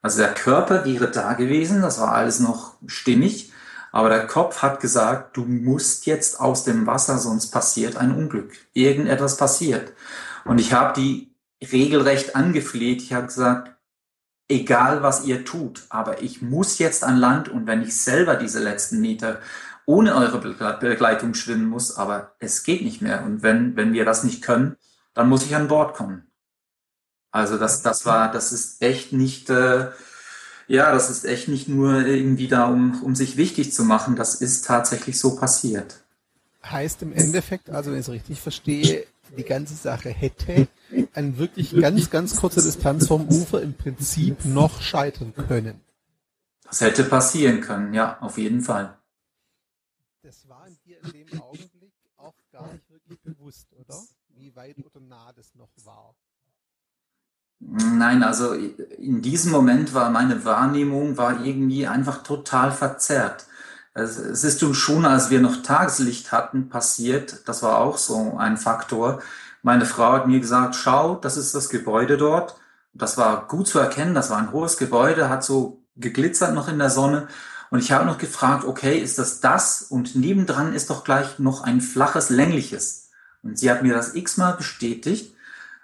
Also 0.00 0.18
der 0.18 0.32
Körper 0.32 0.86
wäre 0.86 1.10
da 1.10 1.34
gewesen, 1.34 1.82
das 1.82 2.00
war 2.00 2.14
alles 2.14 2.40
noch 2.40 2.76
stimmig, 2.86 3.52
aber 3.92 4.08
der 4.08 4.26
Kopf 4.26 4.62
hat 4.62 4.80
gesagt, 4.80 5.36
du 5.36 5.44
musst 5.44 6.06
jetzt 6.06 6.40
aus 6.40 6.64
dem 6.64 6.86
Wasser, 6.86 7.18
sonst 7.18 7.50
passiert 7.50 7.96
ein 7.96 8.14
Unglück. 8.14 8.52
Irgendetwas 8.72 9.36
passiert. 9.36 9.92
Und 10.44 10.60
ich 10.60 10.72
habe 10.72 11.00
die 11.00 11.34
regelrecht 11.72 12.36
angefleht. 12.36 13.02
Ich 13.02 13.12
habe 13.12 13.26
gesagt, 13.26 13.74
egal 14.48 15.02
was 15.02 15.24
ihr 15.24 15.44
tut, 15.44 15.82
aber 15.88 16.22
ich 16.22 16.42
muss 16.42 16.78
jetzt 16.78 17.04
an 17.04 17.16
Land 17.16 17.48
und 17.48 17.66
wenn 17.66 17.82
ich 17.82 17.96
selber 17.96 18.36
diese 18.36 18.60
letzten 18.60 19.00
Meter 19.00 19.40
ohne 19.86 20.14
eure 20.14 20.38
Begleitung 20.38 21.32
schwimmen 21.32 21.66
muss, 21.66 21.96
aber 21.96 22.34
es 22.40 22.62
geht 22.62 22.82
nicht 22.82 23.00
mehr. 23.00 23.22
Und 23.24 23.42
wenn, 23.42 23.74
wenn 23.74 23.94
wir 23.94 24.04
das 24.04 24.22
nicht 24.22 24.42
können, 24.42 24.76
dann 25.14 25.30
muss 25.30 25.44
ich 25.44 25.56
an 25.56 25.68
Bord 25.68 25.96
kommen. 25.96 26.30
Also 27.30 27.56
das, 27.56 27.82
das 27.82 28.04
war, 28.04 28.30
das 28.30 28.52
ist 28.52 28.82
echt 28.82 29.12
nicht, 29.12 29.48
äh, 29.48 29.88
ja, 30.68 30.92
das 30.92 31.08
ist 31.10 31.24
echt 31.24 31.48
nicht 31.48 31.66
nur 31.66 32.06
irgendwie 32.06 32.46
da, 32.46 32.66
um, 32.66 33.02
um 33.02 33.16
sich 33.16 33.36
wichtig 33.36 33.72
zu 33.72 33.84
machen. 33.84 34.16
Das 34.16 34.36
ist 34.36 34.66
tatsächlich 34.66 35.18
so 35.18 35.34
passiert. 35.34 36.04
Heißt 36.64 37.02
im 37.02 37.12
Endeffekt, 37.12 37.70
also 37.70 37.90
wenn 37.90 37.98
ich 37.98 38.06
es 38.06 38.12
richtig 38.12 38.40
verstehe, 38.40 39.06
die 39.36 39.44
ganze 39.44 39.74
Sache 39.74 40.10
hätte 40.10 40.68
an 41.14 41.38
wirklich 41.38 41.74
ganz, 41.74 42.10
ganz 42.10 42.36
kurzer 42.36 42.62
Distanz 42.62 43.06
vom 43.06 43.28
Ufer 43.28 43.62
im 43.62 43.74
Prinzip 43.74 44.44
noch 44.44 44.82
scheitern 44.82 45.34
können. 45.34 45.80
Das 46.64 46.82
hätte 46.82 47.04
passieren 47.04 47.62
können, 47.62 47.94
ja, 47.94 48.18
auf 48.20 48.36
jeden 48.36 48.60
Fall. 48.60 48.98
Das 50.22 50.46
war 50.48 50.66
dir 50.84 50.98
in 51.02 51.12
dem 51.12 51.40
Augenblick 51.40 51.94
auch 52.18 52.34
gar 52.52 52.70
nicht 52.70 52.90
wirklich 52.90 53.18
bewusst, 53.22 53.68
oder? 53.72 53.98
Wie 54.34 54.54
weit 54.54 54.76
oder 54.84 55.00
nah 55.00 55.32
das 55.32 55.54
noch 55.54 55.70
war. 55.84 56.14
Nein, 57.60 58.22
also 58.22 58.52
in 58.52 59.20
diesem 59.20 59.50
Moment 59.50 59.92
war 59.92 60.10
meine 60.10 60.44
Wahrnehmung 60.44 61.16
war 61.16 61.44
irgendwie 61.44 61.86
einfach 61.86 62.22
total 62.22 62.70
verzerrt. 62.70 63.46
Es 63.94 64.44
ist 64.44 64.60
schon, 64.76 65.04
als 65.04 65.30
wir 65.30 65.40
noch 65.40 65.62
Tageslicht 65.62 66.30
hatten, 66.30 66.68
passiert. 66.68 67.48
Das 67.48 67.62
war 67.62 67.78
auch 67.78 67.98
so 67.98 68.36
ein 68.38 68.56
Faktor. 68.56 69.20
Meine 69.62 69.86
Frau 69.86 70.12
hat 70.12 70.28
mir 70.28 70.38
gesagt, 70.38 70.76
schau, 70.76 71.16
das 71.16 71.36
ist 71.36 71.54
das 71.54 71.68
Gebäude 71.68 72.16
dort. 72.16 72.56
Das 72.94 73.18
war 73.18 73.48
gut 73.48 73.66
zu 73.66 73.80
erkennen. 73.80 74.14
Das 74.14 74.30
war 74.30 74.38
ein 74.38 74.52
hohes 74.52 74.76
Gebäude, 74.76 75.28
hat 75.28 75.42
so 75.42 75.82
geglitzert 75.96 76.54
noch 76.54 76.68
in 76.68 76.78
der 76.78 76.90
Sonne. 76.90 77.26
Und 77.70 77.80
ich 77.80 77.92
habe 77.92 78.06
noch 78.06 78.18
gefragt, 78.18 78.64
okay, 78.64 78.98
ist 78.98 79.18
das 79.18 79.40
das? 79.40 79.82
Und 79.82 80.14
nebendran 80.14 80.74
ist 80.74 80.90
doch 80.90 81.04
gleich 81.04 81.38
noch 81.38 81.62
ein 81.62 81.80
flaches, 81.80 82.30
längliches. 82.30 83.10
Und 83.42 83.58
sie 83.58 83.70
hat 83.70 83.82
mir 83.82 83.94
das 83.94 84.14
x-mal 84.14 84.52
bestätigt. 84.52 85.34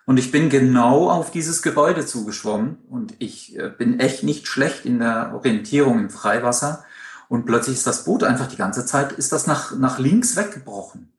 Und 0.06 0.18
ich 0.18 0.30
bin 0.30 0.50
genau 0.50 1.10
auf 1.10 1.30
dieses 1.30 1.62
Gebäude 1.62 2.04
zugeschwommen. 2.04 2.78
Und 2.90 3.14
ich 3.18 3.58
äh, 3.58 3.70
bin 3.70 4.00
echt 4.00 4.22
nicht 4.22 4.46
schlecht 4.46 4.84
in 4.84 4.98
der 4.98 5.32
Orientierung 5.34 5.98
im 5.98 6.10
Freiwasser. 6.10 6.84
Und 7.28 7.46
plötzlich 7.46 7.76
ist 7.76 7.86
das 7.86 8.04
Boot 8.04 8.22
einfach 8.22 8.46
die 8.46 8.56
ganze 8.56 8.84
Zeit, 8.84 9.12
ist 9.12 9.32
das 9.32 9.46
nach, 9.46 9.76
nach 9.76 9.98
links 9.98 10.36
weggebrochen. 10.36 11.10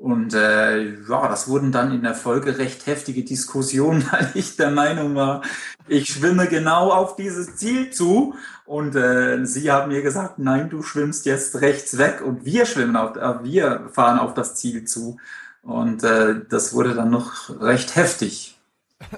Und 0.00 0.32
äh, 0.32 0.94
ja, 1.08 1.28
das 1.28 1.46
wurden 1.46 1.72
dann 1.72 1.92
in 1.92 2.02
der 2.02 2.14
Folge 2.14 2.56
recht 2.56 2.86
heftige 2.86 3.22
Diskussionen, 3.22 4.02
weil 4.10 4.30
ich 4.34 4.56
der 4.56 4.70
Meinung 4.70 5.14
war, 5.14 5.42
ich 5.88 6.08
schwimme 6.08 6.46
genau 6.46 6.90
auf 6.90 7.16
dieses 7.16 7.56
Ziel 7.56 7.90
zu. 7.90 8.34
Und 8.64 8.96
äh, 8.96 9.44
sie 9.44 9.70
haben 9.70 9.90
mir 9.90 10.00
gesagt, 10.00 10.38
nein, 10.38 10.70
du 10.70 10.82
schwimmst 10.82 11.26
jetzt 11.26 11.60
rechts 11.60 11.98
weg 11.98 12.22
und 12.24 12.44
wir 12.44 12.64
schwimmen 12.64 12.96
auf, 12.96 13.16
äh, 13.16 13.44
wir 13.44 13.88
fahren 13.92 14.18
auf 14.18 14.32
das 14.32 14.54
Ziel 14.54 14.84
zu. 14.84 15.18
Und 15.62 16.02
äh, 16.04 16.36
das 16.48 16.72
wurde 16.72 16.94
dann 16.94 17.10
noch 17.10 17.50
recht 17.60 17.96
heftig. 17.96 18.58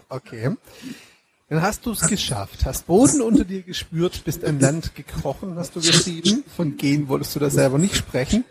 Okay. 0.09 0.57
Dann 1.53 1.61
hast 1.61 1.85
du 1.85 1.91
es 1.91 2.01
geschafft, 2.07 2.65
hast 2.65 2.87
Boden 2.87 3.21
unter 3.21 3.45
dir 3.45 3.61
gespürt, 3.63 4.25
bist 4.25 4.43
an 4.43 4.59
Land 4.59 4.95
gekrochen, 4.95 5.57
hast 5.57 5.77
du 5.77 5.81
geschrieben. 5.81 6.45
Von 6.57 6.79
gehen 6.79 7.09
wolltest 7.09 7.35
du 7.37 7.41
da 7.41 7.51
selber 7.51 7.77
nicht 7.77 7.95
sprechen. 7.95 8.47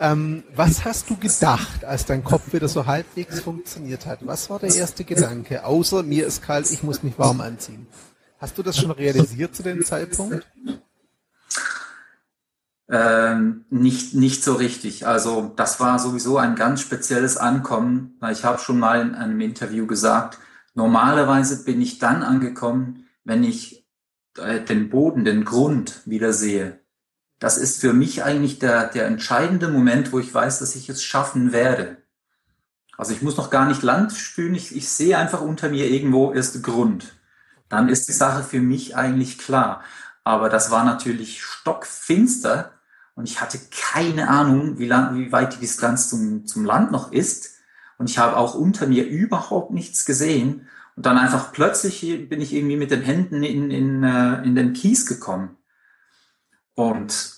Ähm, 0.00 0.42
was 0.54 0.86
hast 0.86 1.10
du 1.10 1.16
gedacht, 1.16 1.84
als 1.84 2.06
dein 2.06 2.24
Kopf 2.24 2.54
wieder 2.54 2.68
so 2.68 2.86
halbwegs 2.86 3.40
funktioniert 3.40 4.06
hat? 4.06 4.26
Was 4.26 4.48
war 4.48 4.58
der 4.58 4.74
erste 4.74 5.04
Gedanke? 5.04 5.66
Außer 5.66 6.02
mir 6.02 6.26
ist 6.26 6.42
kalt, 6.42 6.70
ich 6.70 6.82
muss 6.82 7.02
mich 7.02 7.18
warm 7.18 7.42
anziehen. 7.42 7.88
Hast 8.38 8.56
du 8.56 8.62
das 8.62 8.78
schon 8.78 8.90
realisiert 8.90 9.54
zu 9.54 9.62
dem 9.62 9.84
Zeitpunkt? 9.84 10.46
Ähm, 12.88 13.64
nicht, 13.70 14.14
nicht 14.14 14.44
so 14.44 14.54
richtig. 14.54 15.06
Also 15.06 15.52
das 15.56 15.80
war 15.80 15.98
sowieso 15.98 16.38
ein 16.38 16.54
ganz 16.54 16.80
spezielles 16.80 17.36
Ankommen. 17.36 18.18
Ich 18.30 18.44
habe 18.44 18.58
schon 18.58 18.78
mal 18.78 19.00
in 19.00 19.14
einem 19.14 19.40
Interview 19.40 19.86
gesagt, 19.86 20.38
Normalerweise 20.76 21.64
bin 21.64 21.80
ich 21.80 21.98
dann 21.98 22.22
angekommen, 22.22 23.06
wenn 23.24 23.42
ich 23.44 23.88
äh, 24.36 24.60
den 24.60 24.90
Boden, 24.90 25.24
den 25.24 25.46
Grund 25.46 26.02
wieder 26.04 26.34
sehe. 26.34 26.80
Das 27.38 27.56
ist 27.56 27.80
für 27.80 27.94
mich 27.94 28.22
eigentlich 28.22 28.58
der, 28.58 28.86
der 28.88 29.06
entscheidende 29.06 29.68
Moment, 29.68 30.12
wo 30.12 30.18
ich 30.18 30.32
weiß, 30.32 30.58
dass 30.58 30.76
ich 30.76 30.90
es 30.90 31.02
schaffen 31.02 31.52
werde. 31.52 31.96
Also 32.98 33.12
ich 33.12 33.22
muss 33.22 33.38
noch 33.38 33.48
gar 33.48 33.66
nicht 33.66 33.82
Land 33.82 34.12
spülen, 34.12 34.54
ich, 34.54 34.76
ich 34.76 34.90
sehe 34.90 35.16
einfach 35.16 35.40
unter 35.40 35.70
mir 35.70 35.88
irgendwo 35.88 36.30
ist 36.30 36.62
Grund. 36.62 37.14
Dann 37.70 37.88
ist 37.88 38.06
die 38.08 38.12
Sache 38.12 38.42
für 38.42 38.60
mich 38.60 38.96
eigentlich 38.96 39.38
klar. 39.38 39.82
Aber 40.24 40.50
das 40.50 40.70
war 40.70 40.84
natürlich 40.84 41.42
stockfinster 41.42 42.72
und 43.16 43.28
ich 43.28 43.40
hatte 43.40 43.58
keine 43.70 44.28
Ahnung, 44.28 44.78
wie, 44.78 44.86
lang, 44.86 45.18
wie 45.18 45.32
weit 45.32 45.54
die 45.54 45.60
Distanz 45.60 46.10
zum, 46.10 46.46
zum 46.46 46.66
Land 46.66 46.92
noch 46.92 47.12
ist. 47.12 47.54
Und 47.96 48.10
ich 48.10 48.18
habe 48.18 48.36
auch 48.36 48.54
unter 48.54 48.86
mir 48.86 49.06
überhaupt 49.06 49.72
nichts 49.72 50.04
gesehen. 50.04 50.68
Und 50.96 51.06
dann 51.06 51.16
einfach 51.16 51.50
plötzlich 51.50 52.02
bin 52.28 52.42
ich 52.42 52.52
irgendwie 52.52 52.76
mit 52.76 52.90
den 52.90 53.00
Händen 53.00 53.42
in, 53.42 53.70
in, 53.70 54.04
äh, 54.04 54.42
in 54.42 54.54
den 54.54 54.74
Kies 54.74 55.06
gekommen. 55.06 55.56
Und 56.74 57.36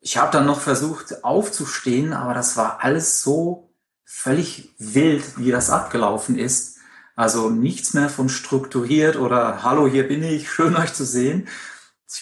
ich 0.00 0.18
habe 0.18 0.32
dann 0.32 0.46
noch 0.46 0.60
versucht 0.60 1.22
aufzustehen, 1.22 2.12
aber 2.12 2.34
das 2.34 2.56
war 2.56 2.82
alles 2.82 3.22
so 3.22 3.72
völlig 4.04 4.74
wild, 4.78 5.38
wie 5.38 5.52
das 5.52 5.70
abgelaufen 5.70 6.36
ist. 6.36 6.78
Also 7.14 7.50
nichts 7.50 7.94
mehr 7.94 8.08
von 8.08 8.28
strukturiert 8.28 9.14
oder 9.14 9.62
Hallo, 9.62 9.86
hier 9.86 10.08
bin 10.08 10.24
ich, 10.24 10.50
schön 10.50 10.74
euch 10.74 10.92
zu 10.92 11.04
sehen. 11.04 11.46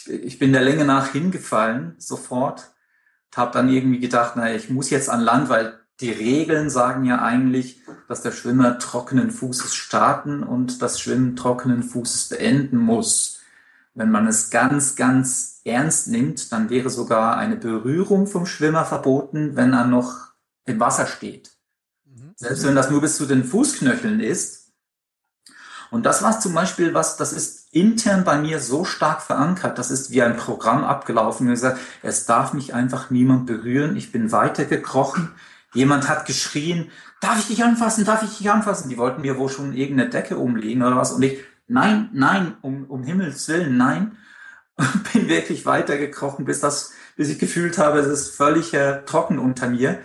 Ich 0.07 0.39
bin 0.39 0.53
der 0.53 0.61
Länge 0.61 0.85
nach 0.85 1.13
hingefallen, 1.13 1.95
sofort. 1.97 2.71
Habe 3.37 3.53
dann 3.53 3.69
irgendwie 3.69 4.01
gedacht, 4.01 4.37
naja, 4.37 4.57
ich 4.57 4.71
muss 4.71 4.91
jetzt 4.91 5.11
an 5.11 5.21
Land, 5.21 5.49
weil 5.49 5.79
die 6.01 6.11
Regeln 6.11 6.71
sagen 6.71 7.05
ja 7.05 7.23
eigentlich, 7.23 7.81
dass 8.07 8.23
der 8.23 8.33
Schwimmer 8.33 8.79
trockenen 8.79 9.31
Fußes 9.31 9.75
starten 9.75 10.43
und 10.43 10.81
das 10.81 11.01
Schwimmen 11.01 11.37
trockenen 11.37 11.83
Fußes 11.83 12.29
beenden 12.29 12.79
muss. 12.79 13.41
Wenn 13.95 14.11
man 14.11 14.29
es 14.29 14.51
ganz, 14.51 14.95
ganz 14.95 15.61
ernst 15.65 16.09
nimmt, 16.09 16.53
dann 16.53 16.71
wäre 16.71 16.89
sogar 16.89 17.37
eine 17.37 17.57
Berührung 17.57 18.29
vom 18.29 18.47
Schwimmer 18.47 18.85
verboten, 18.85 19.57
wenn 19.57 19.73
er 19.73 19.87
noch 19.87 20.29
im 20.67 20.79
Wasser 20.79 21.07
steht. 21.07 21.57
Mhm. 22.05 22.33
Selbst 22.37 22.65
wenn 22.65 22.77
das 22.77 22.91
nur 22.91 23.01
bis 23.01 23.17
zu 23.17 23.27
den 23.27 23.43
Fußknöcheln 23.43 24.21
ist. 24.21 24.73
Und 25.91 26.07
das 26.07 26.23
war 26.23 26.39
zum 26.39 26.55
Beispiel 26.55 26.95
was, 26.95 27.17
das 27.17 27.33
ist 27.33 27.58
intern 27.71 28.25
bei 28.25 28.39
mir 28.39 28.61
so 28.61 28.85
stark 28.85 29.23
verankert, 29.23 29.79
das 29.79 29.91
ist 29.91 30.11
wie 30.11 30.23
ein 30.23 30.37
Programm 30.37 30.85
abgelaufen. 30.85 31.49
Gesagt, 31.49 31.79
es 32.03 32.27
darf 32.27 32.53
mich 32.53 32.75
einfach 32.75 33.11
niemand 33.11 33.47
berühren. 33.47 33.97
Ich 33.97 34.13
bin 34.13 34.33
weitergekrochen. 34.33 35.31
Jemand 35.75 36.09
hat 36.09 36.27
geschrien, 36.27 36.91
darf 37.21 37.39
ich 37.41 37.49
dich 37.49 37.65
anfassen, 37.65 38.05
darf 38.05 38.23
ich 38.23 38.39
dich 38.39 38.51
anfassen? 38.51 38.89
Die 38.89 38.97
wollten 38.97 39.21
mir 39.21 39.37
wohl 39.37 39.51
schon 39.51 39.75
irgendeine 39.75 40.09
Decke 40.09 40.39
umlegen 40.39 40.83
oder 40.83 40.97
was. 40.97 41.13
Und 41.13 41.23
ich, 41.23 41.39
nein, 41.67 42.09
nein, 42.13 42.57
um, 42.63 42.85
um 42.87 43.03
Himmels 43.03 43.49
Willen, 43.49 43.77
nein. 43.77 44.17
Und 44.77 45.13
bin 45.13 45.29
wirklich 45.29 45.67
weitergekrochen, 45.67 46.47
bis 46.47 46.61
das, 46.61 46.93
bis 47.17 47.29
ich 47.29 47.39
gefühlt 47.39 47.77
habe, 47.79 47.99
es 47.99 48.07
ist 48.07 48.37
völlig 48.37 48.73
äh, 48.73 49.05
trocken 49.05 49.39
unter 49.39 49.69
mir. 49.69 49.99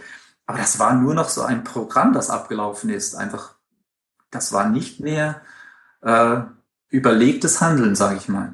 Aber 0.45 0.57
das 0.57 0.79
war 0.79 0.93
nur 0.95 1.13
noch 1.13 1.29
so 1.29 1.43
ein 1.43 1.63
Programm, 1.63 2.11
das 2.11 2.29
abgelaufen 2.29 2.89
ist. 2.89 3.15
Einfach, 3.15 3.55
das 4.31 4.51
war 4.51 4.67
nicht 4.67 4.99
mehr 4.99 5.41
äh, 6.01 6.41
überlegtes 6.93 7.59
Handeln, 7.59 7.95
sage 7.95 8.17
ich 8.17 8.29
mal. 8.29 8.53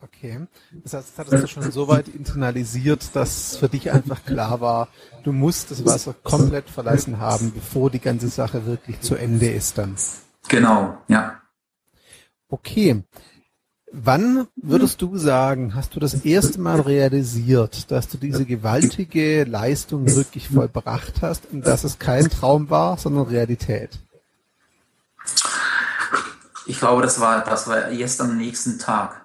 Okay. 0.00 0.40
Das 0.82 0.94
heißt, 0.94 1.08
das 1.10 1.18
hattest 1.18 1.44
du 1.44 1.46
schon 1.46 1.70
so 1.70 1.86
weit 1.86 2.08
internalisiert, 2.08 3.14
dass 3.14 3.56
für 3.56 3.68
dich 3.68 3.92
einfach 3.92 4.24
klar 4.24 4.60
war, 4.60 4.88
du 5.22 5.32
musst 5.32 5.70
das 5.70 5.84
Wasser 5.84 6.14
komplett 6.22 6.68
verlassen 6.68 7.18
haben, 7.18 7.52
bevor 7.54 7.90
die 7.90 8.00
ganze 8.00 8.28
Sache 8.28 8.66
wirklich 8.66 9.00
zu 9.00 9.16
Ende 9.16 9.50
ist 9.50 9.78
dann. 9.78 9.96
Genau, 10.48 10.98
ja. 11.08 11.40
Okay. 12.48 13.02
Wann 13.92 14.48
würdest 14.56 15.00
du 15.02 15.16
sagen, 15.16 15.74
hast 15.74 15.94
du 15.94 16.00
das 16.00 16.24
erste 16.24 16.60
Mal 16.60 16.80
realisiert, 16.80 17.90
dass 17.90 18.08
du 18.08 18.18
diese 18.18 18.44
gewaltige 18.44 19.44
Leistung 19.44 20.06
wirklich 20.06 20.48
vollbracht 20.48 21.22
hast 21.22 21.52
und 21.52 21.66
dass 21.66 21.84
es 21.84 21.98
kein 21.98 22.28
Traum 22.28 22.70
war, 22.70 22.98
sondern 22.98 23.26
Realität? 23.26 24.00
Ich 26.66 26.78
glaube, 26.78 27.02
das 27.02 27.20
war, 27.20 27.44
das 27.44 27.68
war 27.68 27.88
erst 27.88 28.20
am 28.20 28.36
nächsten 28.36 28.78
Tag. 28.78 29.24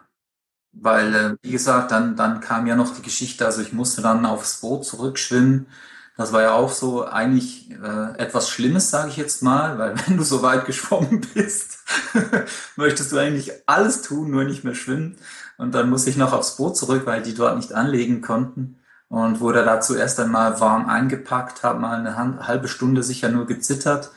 Weil, 0.72 1.16
äh, 1.16 1.36
wie 1.42 1.52
gesagt, 1.52 1.92
dann, 1.92 2.16
dann 2.16 2.42
kam 2.42 2.68
ja 2.68 2.76
noch 2.76 2.96
die 2.96 3.02
Geschichte, 3.02 3.46
also 3.46 3.62
ich 3.62 3.74
musste 3.74 4.02
dann 4.02 4.26
aufs 4.26 4.62
Boot 4.62 4.86
zurückschwimmen. 4.86 5.68
Das 6.16 6.34
war 6.34 6.42
ja 6.42 6.54
auch 6.54 6.72
so 6.72 7.06
eigentlich 7.06 7.72
äh, 7.72 8.18
etwas 8.18 8.50
Schlimmes, 8.50 8.90
sage 8.92 9.10
ich 9.10 9.18
jetzt 9.18 9.42
mal, 9.42 9.78
weil 9.80 9.96
wenn 10.08 10.18
du 10.18 10.24
so 10.24 10.42
weit 10.42 10.66
geschwommen 10.66 11.22
bist, 11.34 11.80
möchtest 12.76 13.12
du 13.12 13.18
eigentlich 13.18 13.52
alles 13.68 14.02
tun, 14.02 14.30
nur 14.30 14.44
nicht 14.44 14.64
mehr 14.64 14.76
schwimmen. 14.76 15.18
Und 15.58 15.74
dann 15.74 15.90
musste 15.90 16.10
ich 16.10 16.18
noch 16.18 16.34
aufs 16.34 16.58
Boot 16.58 16.78
zurück, 16.78 17.04
weil 17.06 17.22
die 17.22 17.34
dort 17.34 17.58
nicht 17.58 17.74
anlegen 17.74 18.22
konnten. 18.22 18.80
Und 19.08 19.40
wurde 19.40 19.64
da 19.66 19.82
zuerst 19.82 20.20
einmal 20.20 20.60
warm 20.60 20.88
eingepackt, 20.88 21.64
habe 21.64 21.80
mal 21.80 22.06
eine 22.06 22.46
halbe 22.46 22.68
Stunde 22.68 23.02
sicher 23.02 23.30
nur 23.30 23.48
gezittert. 23.48 24.12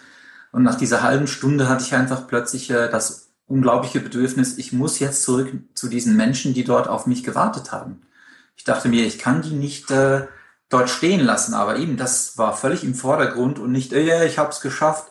Und 0.52 0.62
nach 0.62 0.76
dieser 0.76 1.02
halben 1.02 1.26
Stunde 1.26 1.68
hatte 1.68 1.82
ich 1.82 1.94
einfach 1.94 2.28
plötzlich 2.28 2.70
äh, 2.70 2.88
das 2.88 3.30
unglaubliche 3.46 4.00
Bedürfnis, 4.00 4.58
ich 4.58 4.72
muss 4.72 4.98
jetzt 4.98 5.22
zurück 5.24 5.52
zu 5.74 5.88
diesen 5.88 6.16
Menschen, 6.16 6.54
die 6.54 6.64
dort 6.64 6.88
auf 6.88 7.06
mich 7.06 7.24
gewartet 7.24 7.72
haben. 7.72 8.02
Ich 8.56 8.64
dachte 8.64 8.88
mir, 8.88 9.04
ich 9.04 9.18
kann 9.18 9.42
die 9.42 9.54
nicht 9.54 9.90
äh, 9.90 10.26
dort 10.68 10.90
stehen 10.90 11.20
lassen, 11.20 11.54
aber 11.54 11.76
eben, 11.78 11.96
das 11.96 12.38
war 12.38 12.56
völlig 12.56 12.84
im 12.84 12.94
Vordergrund 12.94 13.58
und 13.58 13.72
nicht, 13.72 13.92
äh, 13.92 14.26
ich 14.26 14.38
habe 14.38 14.50
es 14.50 14.60
geschafft, 14.60 15.10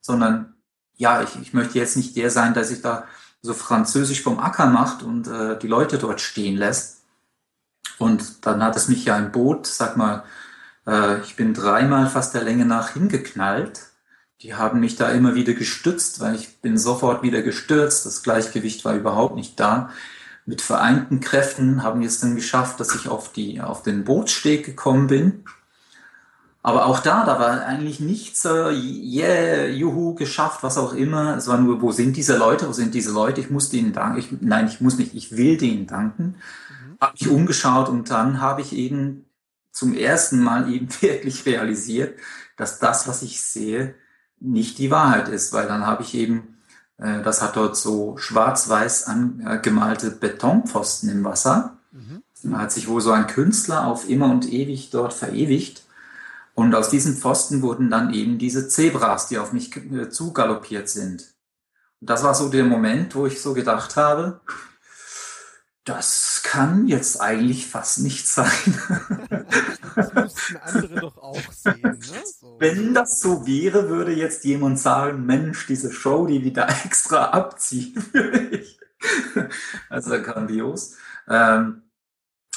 sondern 0.00 0.54
ja, 0.94 1.22
ich, 1.22 1.40
ich 1.40 1.52
möchte 1.52 1.78
jetzt 1.78 1.96
nicht 1.96 2.16
der 2.16 2.30
sein, 2.30 2.54
der 2.54 2.64
sich 2.64 2.80
da 2.80 3.04
so 3.42 3.54
französisch 3.54 4.22
vom 4.22 4.38
Acker 4.38 4.66
macht 4.66 5.02
und 5.02 5.28
äh, 5.28 5.58
die 5.58 5.68
Leute 5.68 5.98
dort 5.98 6.20
stehen 6.20 6.56
lässt. 6.56 7.02
Und 7.98 8.46
dann 8.46 8.62
hat 8.62 8.76
es 8.76 8.88
mich 8.88 9.04
ja 9.04 9.16
ein 9.16 9.32
Boot, 9.32 9.66
sag 9.66 9.96
mal, 9.96 10.24
äh, 10.86 11.20
ich 11.20 11.36
bin 11.36 11.54
dreimal 11.54 12.08
fast 12.08 12.34
der 12.34 12.42
Länge 12.42 12.66
nach 12.66 12.90
hingeknallt 12.90 13.85
die 14.42 14.54
haben 14.54 14.80
mich 14.80 14.96
da 14.96 15.10
immer 15.10 15.34
wieder 15.34 15.54
gestützt, 15.54 16.20
weil 16.20 16.34
ich 16.34 16.60
bin 16.60 16.76
sofort 16.76 17.22
wieder 17.22 17.42
gestürzt. 17.42 18.04
Das 18.04 18.22
Gleichgewicht 18.22 18.84
war 18.84 18.94
überhaupt 18.94 19.34
nicht 19.34 19.58
da. 19.58 19.90
Mit 20.44 20.60
vereinten 20.60 21.20
Kräften 21.20 21.82
haben 21.82 22.00
wir 22.00 22.06
es 22.06 22.20
dann 22.20 22.36
geschafft, 22.36 22.78
dass 22.78 22.94
ich 22.94 23.08
auf, 23.08 23.32
die, 23.32 23.60
auf 23.60 23.82
den 23.82 24.04
Bootssteg 24.04 24.64
gekommen 24.64 25.06
bin. 25.06 25.44
Aber 26.62 26.86
auch 26.86 26.98
da, 26.98 27.24
da 27.24 27.38
war 27.38 27.64
eigentlich 27.64 28.00
nichts, 28.00 28.44
äh, 28.44 28.72
yeah, 28.72 29.66
juhu, 29.66 30.14
geschafft, 30.14 30.62
was 30.62 30.78
auch 30.78 30.92
immer. 30.92 31.36
Es 31.36 31.46
war 31.46 31.58
nur, 31.58 31.80
wo 31.80 31.92
sind 31.92 32.16
diese 32.16 32.36
Leute, 32.36 32.68
wo 32.68 32.72
sind 32.72 32.92
diese 32.92 33.12
Leute? 33.12 33.40
Ich 33.40 33.50
muss 33.50 33.70
denen 33.70 33.92
danken. 33.92 34.18
Ich, 34.18 34.28
nein, 34.40 34.66
ich 34.66 34.80
muss 34.80 34.98
nicht, 34.98 35.14
ich 35.14 35.36
will 35.36 35.56
denen 35.56 35.86
danken. 35.86 36.34
Mhm. 36.68 36.96
Habe 37.00 37.12
mich 37.12 37.28
umgeschaut 37.28 37.88
und 37.88 38.10
dann 38.10 38.40
habe 38.40 38.62
ich 38.62 38.72
eben 38.72 39.26
zum 39.72 39.94
ersten 39.94 40.42
Mal 40.42 40.72
eben 40.72 40.88
wirklich 41.00 41.46
realisiert, 41.46 42.18
dass 42.56 42.78
das, 42.78 43.06
was 43.08 43.22
ich 43.22 43.40
sehe, 43.40 43.94
nicht 44.40 44.78
die 44.78 44.90
Wahrheit 44.90 45.28
ist, 45.28 45.52
weil 45.52 45.66
dann 45.66 45.86
habe 45.86 46.02
ich 46.02 46.14
eben, 46.14 46.58
äh, 46.98 47.22
das 47.22 47.42
hat 47.42 47.56
dort 47.56 47.76
so 47.76 48.16
schwarz-weiß 48.18 49.06
angemalte 49.06 50.10
Betonpfosten 50.10 51.08
im 51.10 51.24
Wasser. 51.24 51.78
Mhm. 51.92 52.22
Da 52.42 52.58
hat 52.58 52.72
sich 52.72 52.88
wohl 52.88 53.00
so 53.00 53.10
ein 53.10 53.26
Künstler 53.26 53.86
auf 53.86 54.08
immer 54.08 54.30
und 54.30 54.50
ewig 54.52 54.90
dort 54.90 55.12
verewigt. 55.12 55.82
Und 56.54 56.74
aus 56.74 56.88
diesen 56.88 57.16
Pfosten 57.16 57.60
wurden 57.62 57.90
dann 57.90 58.14
eben 58.14 58.38
diese 58.38 58.68
Zebras, 58.68 59.28
die 59.28 59.38
auf 59.38 59.52
mich 59.52 59.76
äh, 59.76 60.08
zugaloppiert 60.08 60.88
sind. 60.88 61.34
Und 62.00 62.10
das 62.10 62.22
war 62.22 62.34
so 62.34 62.48
der 62.48 62.64
Moment, 62.64 63.14
wo 63.14 63.26
ich 63.26 63.40
so 63.40 63.52
gedacht 63.54 63.96
habe, 63.96 64.40
das 65.86 66.42
kann 66.42 66.88
jetzt 66.88 67.20
eigentlich 67.20 67.68
fast 67.68 68.00
nicht 68.00 68.26
sein. 68.26 68.46
das 69.94 70.12
müssten 70.14 70.56
andere 70.56 71.00
doch 71.00 71.16
auch 71.18 71.52
sehen. 71.52 71.80
Ne? 71.82 72.22
So. 72.40 72.56
Wenn 72.58 72.92
das 72.92 73.20
so 73.20 73.46
wäre, 73.46 73.88
würde 73.88 74.12
jetzt 74.12 74.44
jemand 74.44 74.80
sagen, 74.80 75.24
Mensch, 75.26 75.66
diese 75.68 75.92
Show, 75.92 76.26
die 76.26 76.44
wieder 76.44 76.68
extra 76.84 77.26
abziehen. 77.26 77.94
also 79.88 80.20
grandios. 80.22 80.96
Ähm, 81.28 81.82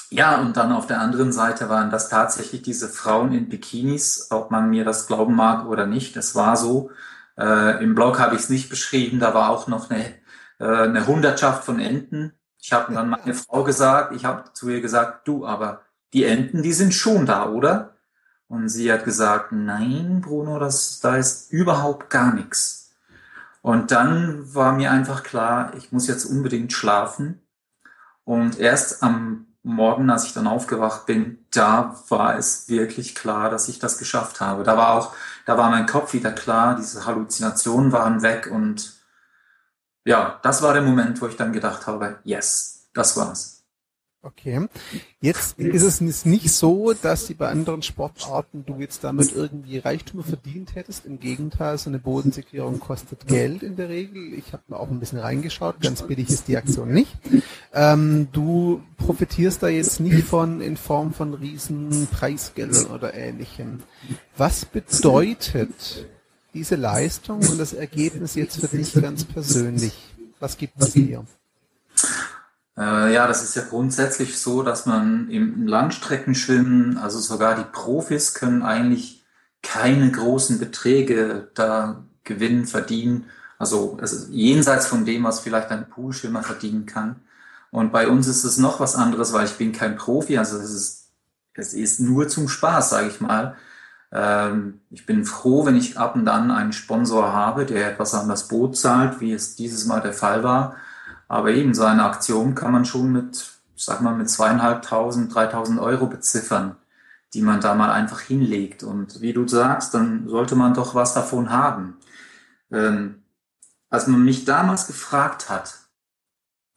ja, 0.09 0.41
und 0.41 0.57
dann 0.57 0.71
auf 0.71 0.87
der 0.87 0.99
anderen 0.99 1.31
Seite 1.31 1.69
waren 1.69 1.91
das 1.91 2.09
tatsächlich 2.09 2.63
diese 2.63 2.89
Frauen 2.89 3.31
in 3.31 3.47
Bikinis, 3.47 4.29
ob 4.31 4.49
man 4.49 4.71
mir 4.71 4.83
das 4.83 5.05
glauben 5.05 5.35
mag 5.35 5.67
oder 5.67 5.85
nicht. 5.85 6.17
Es 6.17 6.33
war 6.33 6.57
so. 6.57 6.89
Äh, 7.37 7.83
Im 7.83 7.93
Blog 7.93 8.19
habe 8.19 8.33
ich 8.33 8.41
es 8.41 8.49
nicht 8.49 8.69
beschrieben, 8.71 9.19
da 9.19 9.35
war 9.35 9.51
auch 9.51 9.67
noch 9.67 9.91
eine, 9.91 10.15
äh, 10.57 10.65
eine 10.65 11.05
Hundertschaft 11.05 11.63
von 11.63 11.79
Enten 11.79 12.33
ich 12.61 12.73
habe 12.73 12.93
dann 12.93 13.09
meine 13.09 13.33
Frau 13.33 13.63
gesagt, 13.63 14.13
ich 14.15 14.25
habe 14.25 14.51
zu 14.53 14.69
ihr 14.69 14.81
gesagt, 14.81 15.27
du, 15.27 15.45
aber 15.45 15.81
die 16.13 16.25
Enten, 16.25 16.61
die 16.61 16.73
sind 16.73 16.93
schon 16.93 17.25
da, 17.25 17.47
oder? 17.47 17.95
Und 18.47 18.69
sie 18.69 18.91
hat 18.91 19.05
gesagt, 19.05 19.51
nein, 19.51 20.21
Bruno, 20.21 20.59
das, 20.59 20.99
da 20.99 21.15
ist 21.17 21.51
überhaupt 21.51 22.09
gar 22.09 22.33
nichts. 22.33 22.91
Und 23.61 23.91
dann 23.91 24.53
war 24.53 24.73
mir 24.73 24.91
einfach 24.91 25.23
klar, 25.23 25.73
ich 25.77 25.91
muss 25.91 26.07
jetzt 26.07 26.25
unbedingt 26.25 26.73
schlafen. 26.73 27.41
Und 28.23 28.59
erst 28.59 29.03
am 29.03 29.47
Morgen, 29.61 30.09
als 30.09 30.25
ich 30.25 30.33
dann 30.33 30.47
aufgewacht 30.47 31.05
bin, 31.05 31.45
da 31.51 31.95
war 32.07 32.37
es 32.37 32.69
wirklich 32.69 33.13
klar, 33.13 33.49
dass 33.49 33.67
ich 33.67 33.79
das 33.79 33.97
geschafft 33.97 34.39
habe. 34.39 34.63
Da 34.63 34.77
war 34.77 34.93
auch, 34.93 35.13
da 35.45 35.57
war 35.57 35.69
mein 35.69 35.85
Kopf 35.85 36.13
wieder 36.13 36.31
klar, 36.31 36.75
diese 36.75 37.05
Halluzinationen 37.05 37.91
waren 37.91 38.21
weg 38.21 38.49
und 38.51 38.98
ja, 40.09 40.39
das 40.41 40.63
war 40.63 40.73
der 40.73 40.81
Moment, 40.81 41.21
wo 41.21 41.27
ich 41.27 41.35
dann 41.35 41.53
gedacht 41.53 41.85
habe, 41.85 42.17
yes, 42.23 42.89
das 42.95 43.15
war's. 43.15 43.63
Okay. 44.23 44.67
Jetzt 45.21 45.59
ist 45.59 46.01
es 46.01 46.25
nicht 46.25 46.51
so, 46.51 46.93
dass 46.93 47.27
die 47.27 47.35
bei 47.35 47.47
anderen 47.47 47.83
Sportarten 47.83 48.65
du 48.65 48.77
jetzt 48.79 49.03
damit 49.03 49.33
irgendwie 49.33 49.77
Reichtum 49.77 50.23
verdient 50.23 50.73
hättest. 50.73 51.05
Im 51.05 51.19
Gegenteil, 51.19 51.77
so 51.77 51.91
eine 51.91 51.99
Bodensicherung 51.99 52.79
kostet 52.79 53.27
Geld 53.27 53.61
in 53.61 53.75
der 53.75 53.87
Regel. 53.89 54.33
Ich 54.33 54.51
habe 54.51 54.63
mir 54.67 54.77
auch 54.77 54.89
ein 54.89 54.99
bisschen 54.99 55.19
reingeschaut. 55.19 55.79
Ganz 55.79 56.01
billig 56.01 56.27
ist 56.27 56.47
die 56.47 56.57
Aktion 56.57 56.91
nicht. 56.91 57.15
Ähm, 57.71 58.29
du 58.31 58.81
profitierst 58.97 59.61
da 59.61 59.67
jetzt 59.67 59.99
nicht 59.99 60.27
von 60.27 60.59
in 60.59 60.75
Form 60.75 61.13
von 61.13 61.35
riesen 61.35 62.07
Preisgeldern 62.07 62.87
oder 62.87 63.13
ähnlichem. 63.13 63.83
Was 64.35 64.65
bedeutet 64.65 66.07
diese 66.53 66.75
Leistung 66.75 67.39
und 67.39 67.59
das 67.59 67.73
Ergebnis 67.73 68.35
jetzt 68.35 68.59
für 68.59 68.67
dich 68.67 68.93
ganz 68.93 69.23
persönlich? 69.23 69.93
Was 70.39 70.57
gibt 70.57 70.81
es 70.81 70.93
dir? 70.93 71.25
Äh, 72.77 73.13
ja, 73.13 73.27
das 73.27 73.43
ist 73.43 73.55
ja 73.55 73.63
grundsätzlich 73.63 74.39
so, 74.39 74.63
dass 74.63 74.85
man 74.85 75.29
im 75.29 75.67
Langstreckenschwimmen, 75.67 76.97
also 76.97 77.19
sogar 77.19 77.55
die 77.55 77.69
Profis 77.71 78.33
können 78.33 78.63
eigentlich 78.63 79.25
keine 79.61 80.09
großen 80.09 80.59
Beträge 80.59 81.49
da 81.55 82.05
gewinnen, 82.23 82.65
verdienen. 82.65 83.25
Also, 83.57 83.97
also 83.99 84.31
jenseits 84.31 84.87
von 84.87 85.03
dem, 85.03 85.25
was 85.25 85.41
vielleicht 85.41 85.69
ein 85.71 85.89
Poolschwimmer 85.89 86.43
verdienen 86.43 86.85
kann. 86.85 87.17
Und 87.71 87.91
bei 87.91 88.07
uns 88.07 88.27
ist 88.27 88.45
es 88.45 88.57
noch 88.57 88.79
was 88.79 88.95
anderes, 88.95 89.33
weil 89.33 89.45
ich 89.45 89.57
bin 89.57 89.73
kein 89.73 89.97
Profi, 89.97 90.37
also 90.37 90.57
es 90.57 90.71
ist, 90.71 91.11
es 91.53 91.73
ist 91.73 91.99
nur 91.99 92.29
zum 92.29 92.47
Spaß, 92.47 92.91
sage 92.91 93.09
ich 93.09 93.19
mal. 93.19 93.57
Ähm, 94.11 94.81
ich 94.89 95.05
bin 95.05 95.25
froh, 95.25 95.65
wenn 95.65 95.75
ich 95.75 95.97
ab 95.97 96.15
und 96.15 96.27
an 96.27 96.51
einen 96.51 96.73
Sponsor 96.73 97.31
habe, 97.31 97.65
der 97.65 97.91
etwas 97.91 98.13
an 98.13 98.27
das 98.29 98.47
Boot 98.47 98.77
zahlt, 98.77 99.19
wie 99.19 99.33
es 99.33 99.55
dieses 99.55 99.85
Mal 99.85 100.01
der 100.01 100.13
Fall 100.13 100.43
war. 100.43 100.75
Aber 101.27 101.51
eben 101.51 101.73
so 101.73 101.83
eine 101.83 102.03
Aktion 102.05 102.55
kann 102.55 102.71
man 102.71 102.85
schon 102.85 103.11
mit, 103.11 103.51
sag 103.75 104.01
mal, 104.01 104.15
mit 104.15 104.29
zweieinhalbtausend, 104.29 105.33
dreitausend 105.33 105.79
Euro 105.79 106.07
beziffern, 106.07 106.75
die 107.33 107.43
man 107.43 107.61
da 107.61 107.75
mal 107.75 107.91
einfach 107.91 108.21
hinlegt. 108.21 108.83
Und 108.83 109.21
wie 109.21 109.33
du 109.33 109.47
sagst, 109.47 109.93
dann 109.93 110.27
sollte 110.27 110.55
man 110.55 110.73
doch 110.73 110.95
was 110.95 111.13
davon 111.13 111.51
haben. 111.51 111.97
Ähm, 112.71 113.23
als 113.89 114.07
man 114.07 114.23
mich 114.23 114.45
damals 114.45 114.87
gefragt 114.87 115.49
hat, 115.49 115.75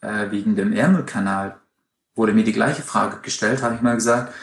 äh, 0.00 0.30
wegen 0.30 0.56
dem 0.56 0.72
Ärmelkanal, 0.72 1.56
wurde 2.14 2.34
mir 2.34 2.44
die 2.44 2.52
gleiche 2.52 2.82
Frage 2.82 3.20
gestellt, 3.22 3.62
habe 3.62 3.74
ich 3.74 3.80
mal 3.80 3.94
gesagt, 3.94 4.34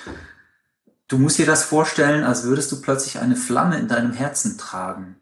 Du 1.10 1.18
musst 1.18 1.40
dir 1.40 1.48
das 1.48 1.64
vorstellen, 1.64 2.24
als 2.24 2.44
würdest 2.44 2.72
du 2.72 2.82
plötzlich 2.82 3.18
eine 3.18 3.36
Flamme 3.36 3.80
in 3.80 3.88
deinem 3.88 4.14
Herzen 4.14 4.60
tragen. 4.60 5.16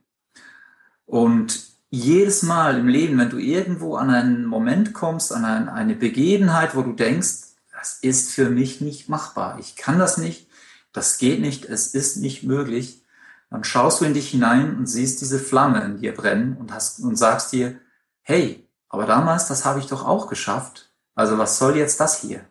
Und 1.05 1.63
jedes 1.89 2.43
Mal 2.43 2.77
im 2.77 2.89
Leben, 2.89 3.17
wenn 3.17 3.29
du 3.29 3.37
irgendwo 3.37 3.95
an 3.95 4.09
einen 4.09 4.45
Moment 4.45 4.93
kommst, 4.93 5.31
an 5.31 5.45
eine 5.45 5.95
Begebenheit, 5.95 6.75
wo 6.75 6.81
du 6.81 6.91
denkst, 6.91 7.55
das 7.71 7.99
ist 8.01 8.31
für 8.31 8.49
mich 8.49 8.81
nicht 8.81 9.07
machbar, 9.07 9.59
ich 9.59 9.77
kann 9.77 9.97
das 9.97 10.17
nicht, 10.17 10.49
das 10.91 11.19
geht 11.19 11.39
nicht, 11.39 11.63
es 11.63 11.93
ist 11.93 12.17
nicht 12.17 12.43
möglich, 12.43 13.05
dann 13.49 13.63
schaust 13.63 14.01
du 14.01 14.05
in 14.05 14.13
dich 14.13 14.29
hinein 14.29 14.75
und 14.75 14.87
siehst 14.87 15.21
diese 15.21 15.39
Flamme 15.39 15.85
in 15.85 15.99
dir 15.99 16.13
brennen 16.13 16.57
und, 16.57 16.73
hast, 16.73 16.99
und 16.99 17.15
sagst 17.15 17.53
dir, 17.53 17.79
hey, 18.23 18.67
aber 18.89 19.05
damals, 19.05 19.47
das 19.47 19.63
habe 19.63 19.79
ich 19.79 19.87
doch 19.87 20.05
auch 20.05 20.27
geschafft. 20.27 20.91
Also 21.15 21.37
was 21.37 21.57
soll 21.57 21.77
jetzt 21.77 22.01
das 22.01 22.19
hier? 22.19 22.41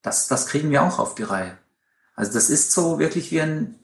Das, 0.00 0.28
das 0.28 0.46
kriegen 0.46 0.70
wir 0.70 0.82
auch 0.82 0.98
auf 0.98 1.14
die 1.14 1.24
Reihe. 1.24 1.58
Also 2.16 2.32
das 2.32 2.50
ist 2.50 2.72
so 2.72 2.98
wirklich 2.98 3.30
wie 3.30 3.42
ein, 3.42 3.76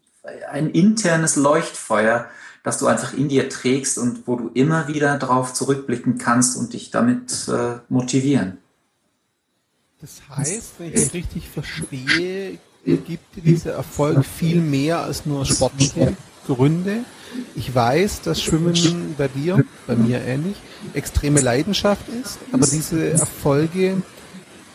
ein 0.50 0.70
internes 0.70 1.36
Leuchtfeuer, 1.36 2.28
das 2.64 2.78
du 2.78 2.86
einfach 2.86 3.12
in 3.12 3.28
dir 3.28 3.48
trägst 3.48 3.98
und 3.98 4.26
wo 4.26 4.36
du 4.36 4.50
immer 4.54 4.88
wieder 4.88 5.18
darauf 5.18 5.52
zurückblicken 5.52 6.18
kannst 6.18 6.56
und 6.56 6.72
dich 6.72 6.90
damit 6.90 7.48
äh, 7.48 7.78
motivieren. 7.88 8.58
Das 10.00 10.22
heißt, 10.36 10.72
wenn 10.78 10.88
ich 10.88 10.94
es 10.94 11.14
richtig 11.14 11.48
verstehe, 11.48 12.58
gibt 12.84 13.44
dieser 13.44 13.72
Erfolg 13.72 14.24
viel 14.24 14.60
mehr 14.60 15.00
als 15.00 15.26
nur 15.26 15.44
Sportspiel? 15.44 16.16
Gründe. 16.46 17.04
Ich 17.54 17.72
weiß, 17.74 18.22
dass 18.22 18.42
Schwimmen 18.42 19.14
bei 19.16 19.28
dir, 19.28 19.64
bei 19.86 19.94
mir 19.94 20.20
ähnlich, 20.22 20.56
extreme 20.92 21.40
Leidenschaft 21.40 22.08
ist, 22.08 22.38
aber 22.50 22.66
diese 22.66 23.10
Erfolge 23.10 24.02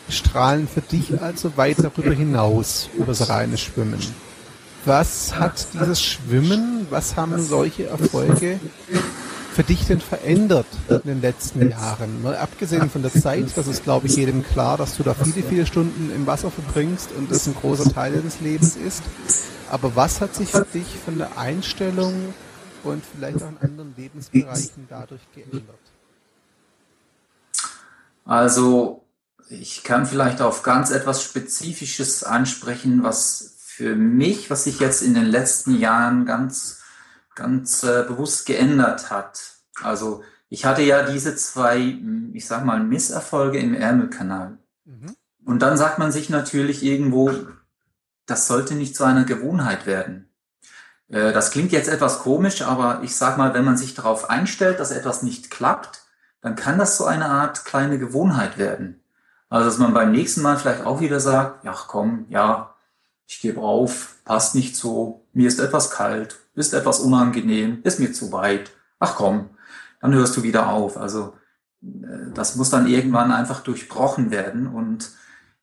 strahlen 0.10 0.68
für 0.68 0.82
dich 0.82 1.22
also 1.22 1.58
weit 1.58 1.78
darüber 1.80 2.14
hinaus, 2.14 2.90
über 2.96 3.08
das 3.08 3.30
reine 3.30 3.58
Schwimmen. 3.58 4.00
Was 4.86 5.36
hat 5.36 5.68
dieses 5.74 6.02
Schwimmen, 6.02 6.88
was 6.90 7.18
haben 7.18 7.42
solche 7.42 7.88
Erfolge 7.88 8.60
für 9.54 9.64
dich 9.64 9.86
denn 9.86 10.00
verändert 10.00 10.68
in 10.90 11.02
den 11.04 11.22
letzten 11.22 11.70
Jahren? 11.70 12.22
Mal 12.24 12.38
abgesehen 12.38 12.90
von 12.90 13.02
der 13.02 13.12
Zeit, 13.12 13.48
das 13.56 13.68
ist 13.68 13.84
glaube 13.84 14.08
ich 14.08 14.16
jedem 14.16 14.44
klar, 14.44 14.78
dass 14.78 14.96
du 14.96 15.04
da 15.04 15.14
viele, 15.14 15.46
viele 15.46 15.66
Stunden 15.66 16.12
im 16.16 16.26
Wasser 16.26 16.52
verbringst 16.52 17.12
und 17.18 17.30
das 17.30 17.48
ein 17.48 17.56
großer 17.56 17.92
Teil 17.92 18.22
des 18.22 18.40
Lebens 18.40 18.78
ist. 18.78 19.04
Aber 19.70 19.96
was 19.96 20.22
hat 20.22 20.34
sich 20.36 20.50
für 20.50 20.66
dich 20.74 20.88
von 21.04 21.18
der 21.18 21.38
Einstellung 21.38 22.14
und 22.84 23.04
vielleicht 23.04 23.44
auch 23.44 23.50
in 23.50 23.58
anderen 23.58 23.94
Lebensbereichen 23.98 24.88
dadurch 24.90 25.22
geändert? 25.36 25.76
Also 28.24 29.02
ich 29.50 29.84
kann 29.84 30.06
vielleicht 30.06 30.42
auf 30.42 30.64
ganz 30.64 30.92
etwas 30.92 31.24
Spezifisches 31.24 32.24
ansprechen, 32.24 33.04
was 33.04 33.56
für 33.60 33.96
mich, 33.96 34.50
was 34.50 34.64
sich 34.64 34.80
jetzt 34.80 35.02
in 35.02 35.14
den 35.14 35.26
letzten 35.26 35.78
Jahren 35.78 36.26
ganz, 36.26 36.82
ganz 37.36 37.84
äh, 37.84 38.04
bewusst 38.08 38.46
geändert 38.46 39.10
hat. 39.10 39.58
Also 39.82 40.24
ich 40.50 40.66
hatte 40.66 40.82
ja 40.82 41.04
diese 41.04 41.36
zwei, 41.36 41.98
ich 42.34 42.48
sag 42.48 42.66
mal, 42.66 42.82
Misserfolge 42.82 43.60
im 43.60 43.76
Ärmelkanal. 43.76 44.58
Mhm. 44.86 45.16
Und 45.46 45.60
dann 45.60 45.78
sagt 45.78 46.00
man 46.00 46.12
sich 46.12 46.30
natürlich 46.30 46.84
irgendwo, 46.84 47.32
das 48.26 48.48
sollte 48.48 48.76
nicht 48.76 48.96
zu 48.96 49.04
einer 49.04 49.26
Gewohnheit 49.26 49.86
werden. 49.86 50.30
Äh, 51.10 51.32
das 51.34 51.52
klingt 51.52 51.72
jetzt 51.72 51.90
etwas 51.90 52.20
komisch, 52.20 52.62
aber 52.64 53.02
ich 53.04 53.16
sag 53.16 53.38
mal, 53.38 53.54
wenn 53.54 53.66
man 53.66 53.78
sich 53.78 53.94
darauf 53.94 54.30
einstellt, 54.30 54.80
dass 54.80 54.92
etwas 54.92 55.24
nicht 55.24 55.52
klappt, 55.52 56.04
dann 56.42 56.56
kann 56.56 56.78
das 56.78 56.98
so 56.98 57.06
eine 57.06 57.26
Art 57.26 57.66
kleine 57.66 58.00
Gewohnheit 58.00 58.58
werden. 58.58 59.04
Also, 59.50 59.66
dass 59.66 59.78
man 59.78 59.94
beim 59.94 60.12
nächsten 60.12 60.42
Mal 60.42 60.58
vielleicht 60.58 60.86
auch 60.86 61.00
wieder 61.00 61.20
sagt, 61.20 61.64
ja, 61.64 61.76
komm, 61.88 62.26
ja, 62.30 62.76
ich 63.28 63.42
gebe 63.42 63.62
auf, 63.62 64.16
passt 64.26 64.56
nicht 64.56 64.76
so, 64.76 65.26
mir 65.34 65.48
ist 65.48 65.60
etwas 65.60 65.92
kalt, 65.92 66.38
ist 66.56 66.74
etwas 66.74 67.00
unangenehm, 67.00 67.80
ist 67.84 68.00
mir 68.00 68.12
zu 68.14 68.32
weit. 68.32 68.72
Ach 69.00 69.16
komm, 69.16 69.50
dann 70.02 70.14
hörst 70.14 70.36
du 70.38 70.44
wieder 70.44 70.70
auf. 70.70 70.98
Also, 70.98 71.34
äh, 71.82 72.32
das 72.34 72.56
muss 72.56 72.70
dann 72.70 72.88
irgendwann 72.88 73.32
einfach 73.32 73.62
durchbrochen 73.62 74.32
werden 74.32 74.68
und 74.68 75.12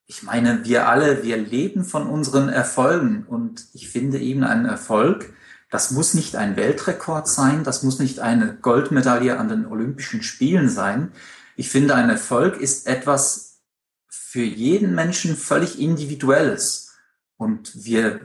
ich 0.07 0.23
meine, 0.23 0.65
wir 0.65 0.89
alle, 0.89 1.23
wir 1.23 1.39
leben 1.39 1.85
von 1.85 2.07
unseren 2.07 2.49
Erfolgen 2.49 3.25
und 3.27 3.67
ich 3.73 3.89
finde 3.89 4.19
eben 4.19 4.45
ein 4.45 4.67
Erfolg, 4.67 5.33
das 5.71 5.91
muss 5.91 6.15
nicht 6.15 6.37
ein 6.37 6.57
Weltrekord 6.57 7.27
sein, 7.27 7.65
das 7.65 7.83
muss 7.83 7.99
nicht 7.99 8.21
eine 8.21 8.55
Goldmedaille 8.55 9.39
an 9.39 9.49
den 9.49 9.67
Olympischen 9.67 10.23
Spielen 10.23 10.69
sein. 10.69 11.11
Ich 11.57 11.71
finde, 11.71 11.95
ein 11.95 12.11
Erfolg 12.11 12.61
ist 12.61 12.87
etwas, 12.87 13.44
für 14.35 14.43
jeden 14.43 14.97
Menschen 14.97 15.37
völlig 15.37 15.79
individuelles. 15.79 16.97
Und 17.37 17.85
wir, 17.85 18.23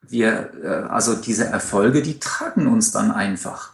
wir, 0.00 0.50
äh, 0.60 0.92
also 0.92 1.14
diese 1.14 1.44
Erfolge, 1.44 2.02
die 2.02 2.18
tragen 2.18 2.66
uns 2.66 2.90
dann 2.90 3.12
einfach. 3.12 3.72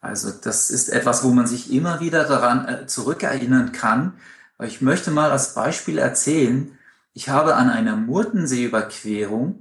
Also 0.00 0.30
das 0.30 0.70
ist 0.70 0.90
etwas, 0.90 1.24
wo 1.24 1.30
man 1.30 1.48
sich 1.48 1.72
immer 1.72 1.98
wieder 1.98 2.22
daran 2.22 2.68
äh, 2.68 2.86
zurückerinnern 2.86 3.72
kann. 3.72 4.12
Ich 4.62 4.80
möchte 4.80 5.10
mal 5.10 5.32
als 5.32 5.54
Beispiel 5.54 5.98
erzählen, 5.98 6.78
ich 7.14 7.28
habe 7.28 7.56
an 7.56 7.68
einer 7.68 7.96
Murtenseeüberquerung 7.96 9.60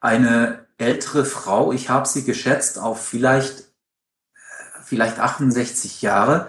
eine 0.00 0.66
ältere 0.78 1.26
Frau, 1.26 1.70
ich 1.70 1.90
habe 1.90 2.08
sie 2.08 2.24
geschätzt 2.24 2.80
auf 2.80 3.06
vielleicht, 3.06 3.60
äh, 3.60 4.82
vielleicht 4.82 5.20
68 5.20 6.02
Jahre, 6.02 6.48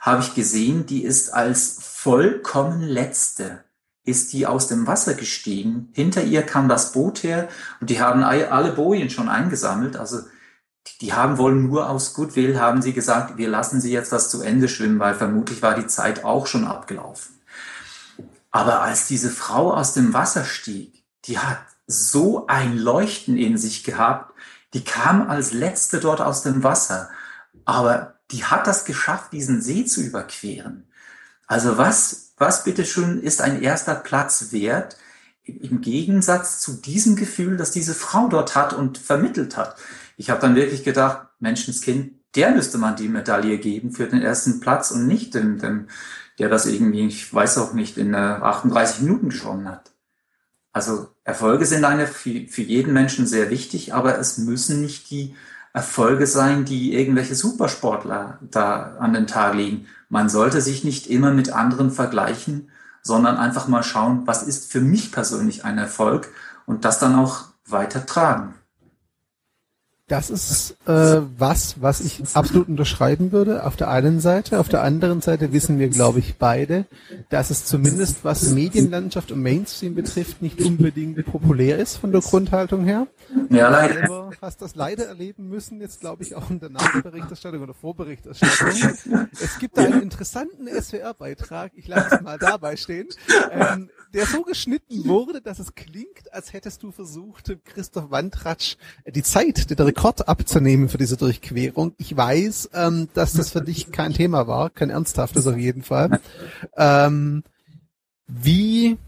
habe 0.00 0.20
ich 0.20 0.34
gesehen, 0.34 0.84
die 0.84 1.02
ist 1.02 1.32
als 1.32 1.95
vollkommen 2.06 2.82
letzte 2.82 3.64
ist 4.04 4.32
die 4.32 4.46
aus 4.46 4.68
dem 4.68 4.86
Wasser 4.86 5.14
gestiegen. 5.14 5.88
Hinter 5.92 6.22
ihr 6.22 6.42
kam 6.42 6.68
das 6.68 6.92
Boot 6.92 7.24
her 7.24 7.48
und 7.80 7.90
die 7.90 8.00
haben 8.00 8.22
alle 8.22 8.70
Bojen 8.70 9.10
schon 9.10 9.28
eingesammelt. 9.28 9.96
Also 9.96 10.20
die 11.00 11.14
haben 11.14 11.36
wohl 11.36 11.56
nur 11.56 11.90
aus 11.90 12.14
Goodwill, 12.14 12.60
haben 12.60 12.80
sie 12.80 12.92
gesagt, 12.92 13.38
wir 13.38 13.48
lassen 13.48 13.80
sie 13.80 13.90
jetzt 13.90 14.12
das 14.12 14.30
zu 14.30 14.40
Ende 14.40 14.68
schwimmen, 14.68 15.00
weil 15.00 15.16
vermutlich 15.16 15.62
war 15.62 15.74
die 15.74 15.88
Zeit 15.88 16.22
auch 16.22 16.46
schon 16.46 16.64
abgelaufen. 16.64 17.40
Aber 18.52 18.82
als 18.82 19.08
diese 19.08 19.30
Frau 19.30 19.74
aus 19.74 19.92
dem 19.92 20.14
Wasser 20.14 20.44
stieg, 20.44 21.02
die 21.24 21.40
hat 21.40 21.58
so 21.88 22.46
ein 22.46 22.78
Leuchten 22.78 23.36
in 23.36 23.58
sich 23.58 23.82
gehabt, 23.82 24.32
die 24.74 24.84
kam 24.84 25.28
als 25.28 25.52
letzte 25.52 25.98
dort 25.98 26.20
aus 26.20 26.44
dem 26.44 26.62
Wasser. 26.62 27.10
Aber 27.64 28.20
die 28.30 28.44
hat 28.44 28.68
das 28.68 28.84
geschafft, 28.84 29.32
diesen 29.32 29.60
See 29.60 29.84
zu 29.86 30.02
überqueren. 30.02 30.86
Also 31.46 31.78
was, 31.78 32.32
was 32.36 32.64
bitteschön 32.64 33.20
ist 33.20 33.40
ein 33.40 33.62
erster 33.62 33.94
Platz 33.94 34.52
wert 34.52 34.96
im 35.44 35.80
Gegensatz 35.80 36.60
zu 36.60 36.72
diesem 36.72 37.16
Gefühl, 37.16 37.56
das 37.56 37.70
diese 37.70 37.94
Frau 37.94 38.28
dort 38.28 38.56
hat 38.56 38.72
und 38.72 38.98
vermittelt 38.98 39.56
hat? 39.56 39.76
Ich 40.16 40.30
habe 40.30 40.40
dann 40.40 40.56
wirklich 40.56 40.82
gedacht, 40.84 41.28
Menschenskind, 41.38 42.14
der 42.34 42.50
müsste 42.52 42.78
man 42.78 42.96
die 42.96 43.08
Medaille 43.08 43.58
geben 43.58 43.92
für 43.92 44.06
den 44.06 44.22
ersten 44.22 44.60
Platz 44.60 44.90
und 44.90 45.06
nicht 45.06 45.34
dem, 45.34 45.58
dem 45.58 45.88
der 46.38 46.48
das 46.48 46.66
irgendwie, 46.66 47.06
ich 47.06 47.32
weiß 47.32 47.58
auch 47.58 47.72
nicht, 47.72 47.96
in 47.96 48.14
38 48.14 49.00
Minuten 49.02 49.30
geschwommen 49.30 49.68
hat. 49.68 49.92
Also 50.72 51.08
Erfolge 51.24 51.64
sind 51.64 51.84
eine 51.84 52.06
für, 52.06 52.46
für 52.48 52.62
jeden 52.62 52.92
Menschen 52.92 53.26
sehr 53.26 53.48
wichtig, 53.48 53.94
aber 53.94 54.18
es 54.18 54.36
müssen 54.36 54.82
nicht 54.82 55.10
die 55.10 55.34
Erfolge 55.72 56.26
sein, 56.26 56.66
die 56.66 56.94
irgendwelche 56.94 57.34
Supersportler 57.34 58.38
da 58.42 58.96
an 58.98 59.14
den 59.14 59.26
Tag 59.26 59.54
legen. 59.54 59.86
Man 60.08 60.28
sollte 60.28 60.60
sich 60.60 60.84
nicht 60.84 61.06
immer 61.08 61.32
mit 61.32 61.52
anderen 61.52 61.90
vergleichen, 61.90 62.70
sondern 63.02 63.36
einfach 63.36 63.68
mal 63.68 63.82
schauen, 63.82 64.26
was 64.26 64.42
ist 64.42 64.70
für 64.70 64.80
mich 64.80 65.12
persönlich 65.12 65.64
ein 65.64 65.78
Erfolg 65.78 66.28
und 66.66 66.84
das 66.84 66.98
dann 66.98 67.14
auch 67.14 67.44
weiter 67.66 68.04
tragen. 68.04 68.55
Das 70.08 70.30
ist 70.30 70.76
äh, 70.86 71.20
was, 71.36 71.82
was 71.82 72.00
ich 72.00 72.22
absolut 72.34 72.68
unterschreiben 72.68 73.32
würde. 73.32 73.64
Auf 73.64 73.74
der 73.74 73.90
einen 73.90 74.20
Seite, 74.20 74.60
auf 74.60 74.68
der 74.68 74.84
anderen 74.84 75.20
Seite 75.20 75.52
wissen 75.52 75.80
wir, 75.80 75.88
glaube 75.88 76.20
ich, 76.20 76.36
beide, 76.36 76.84
dass 77.28 77.50
es 77.50 77.64
zumindest 77.64 78.24
was 78.24 78.50
Medienlandschaft 78.50 79.32
und 79.32 79.42
Mainstream 79.42 79.96
betrifft, 79.96 80.42
nicht 80.42 80.62
unbedingt 80.62 81.26
populär 81.26 81.78
ist 81.78 81.96
von 81.96 82.12
der 82.12 82.20
Grundhaltung 82.20 82.84
her. 82.84 83.08
Ja, 83.50 83.68
leider. 83.68 84.02
Du 84.02 84.30
hast 84.40 84.62
das 84.62 84.76
leider 84.76 85.06
erleben 85.06 85.48
müssen, 85.48 85.80
jetzt 85.80 86.00
glaube 86.00 86.22
ich 86.22 86.36
auch 86.36 86.50
in 86.50 86.60
der 86.60 86.70
Nachberichterstattung 86.70 87.62
oder 87.62 87.74
Vorberichterstattung. 87.74 89.28
Es 89.40 89.58
gibt 89.58 89.76
da 89.76 89.82
einen 89.82 90.02
interessanten 90.02 90.68
SWR-Beitrag, 90.68 91.72
ich 91.74 91.88
lasse 91.88 92.16
es 92.16 92.20
mal 92.20 92.38
dabei 92.38 92.76
stehen, 92.76 93.08
ähm, 93.50 93.90
der 94.14 94.26
so 94.26 94.42
geschnitten 94.42 95.04
wurde, 95.06 95.40
dass 95.40 95.58
es 95.58 95.74
klingt, 95.74 96.32
als 96.32 96.52
hättest 96.52 96.84
du 96.84 96.92
versucht, 96.92 97.56
Christoph 97.64 98.10
Wandratsch 98.10 98.76
die 99.06 99.22
Zeit, 99.24 99.68
den 99.68 99.76
Rekord 99.96 100.28
abzunehmen 100.28 100.88
für 100.88 100.98
diese 100.98 101.16
Durchquerung. 101.16 101.94
Ich 101.96 102.14
weiß, 102.14 102.70
ähm, 102.74 103.08
dass 103.14 103.32
das 103.32 103.50
für 103.50 103.62
dich 103.62 103.90
kein 103.92 104.12
Thema 104.12 104.46
war, 104.46 104.68
kein 104.68 104.90
ernsthaftes 104.90 105.46
auf 105.46 105.56
jeden 105.56 105.82
Fall. 105.82 106.20
Ähm, 106.76 107.42
wie, 108.28 108.98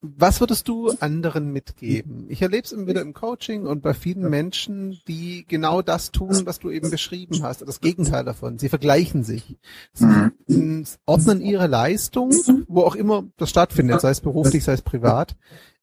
was 0.00 0.40
würdest 0.40 0.68
du 0.68 0.92
anderen 1.00 1.52
mitgeben? 1.52 2.26
Ich 2.28 2.40
erlebe 2.40 2.64
es 2.64 2.72
immer 2.72 2.86
wieder 2.86 3.02
im 3.02 3.12
Coaching 3.12 3.66
und 3.66 3.82
bei 3.82 3.92
vielen 3.92 4.30
Menschen, 4.30 5.00
die 5.08 5.44
genau 5.46 5.82
das 5.82 6.10
tun, 6.12 6.46
was 6.46 6.60
du 6.60 6.70
eben 6.70 6.88
beschrieben 6.90 7.42
hast, 7.42 7.60
das 7.60 7.80
Gegenteil 7.80 8.24
davon. 8.24 8.58
Sie 8.58 8.68
vergleichen 8.68 9.24
sich. 9.24 9.58
Sie 9.92 10.84
ordnen 11.04 11.40
ihre 11.42 11.66
Leistung, 11.66 12.32
wo 12.68 12.82
auch 12.82 12.94
immer 12.94 13.24
das 13.36 13.50
stattfindet, 13.50 14.00
sei 14.00 14.10
es 14.10 14.20
beruflich, 14.20 14.64
sei 14.64 14.72
es 14.72 14.82
privat, 14.82 15.36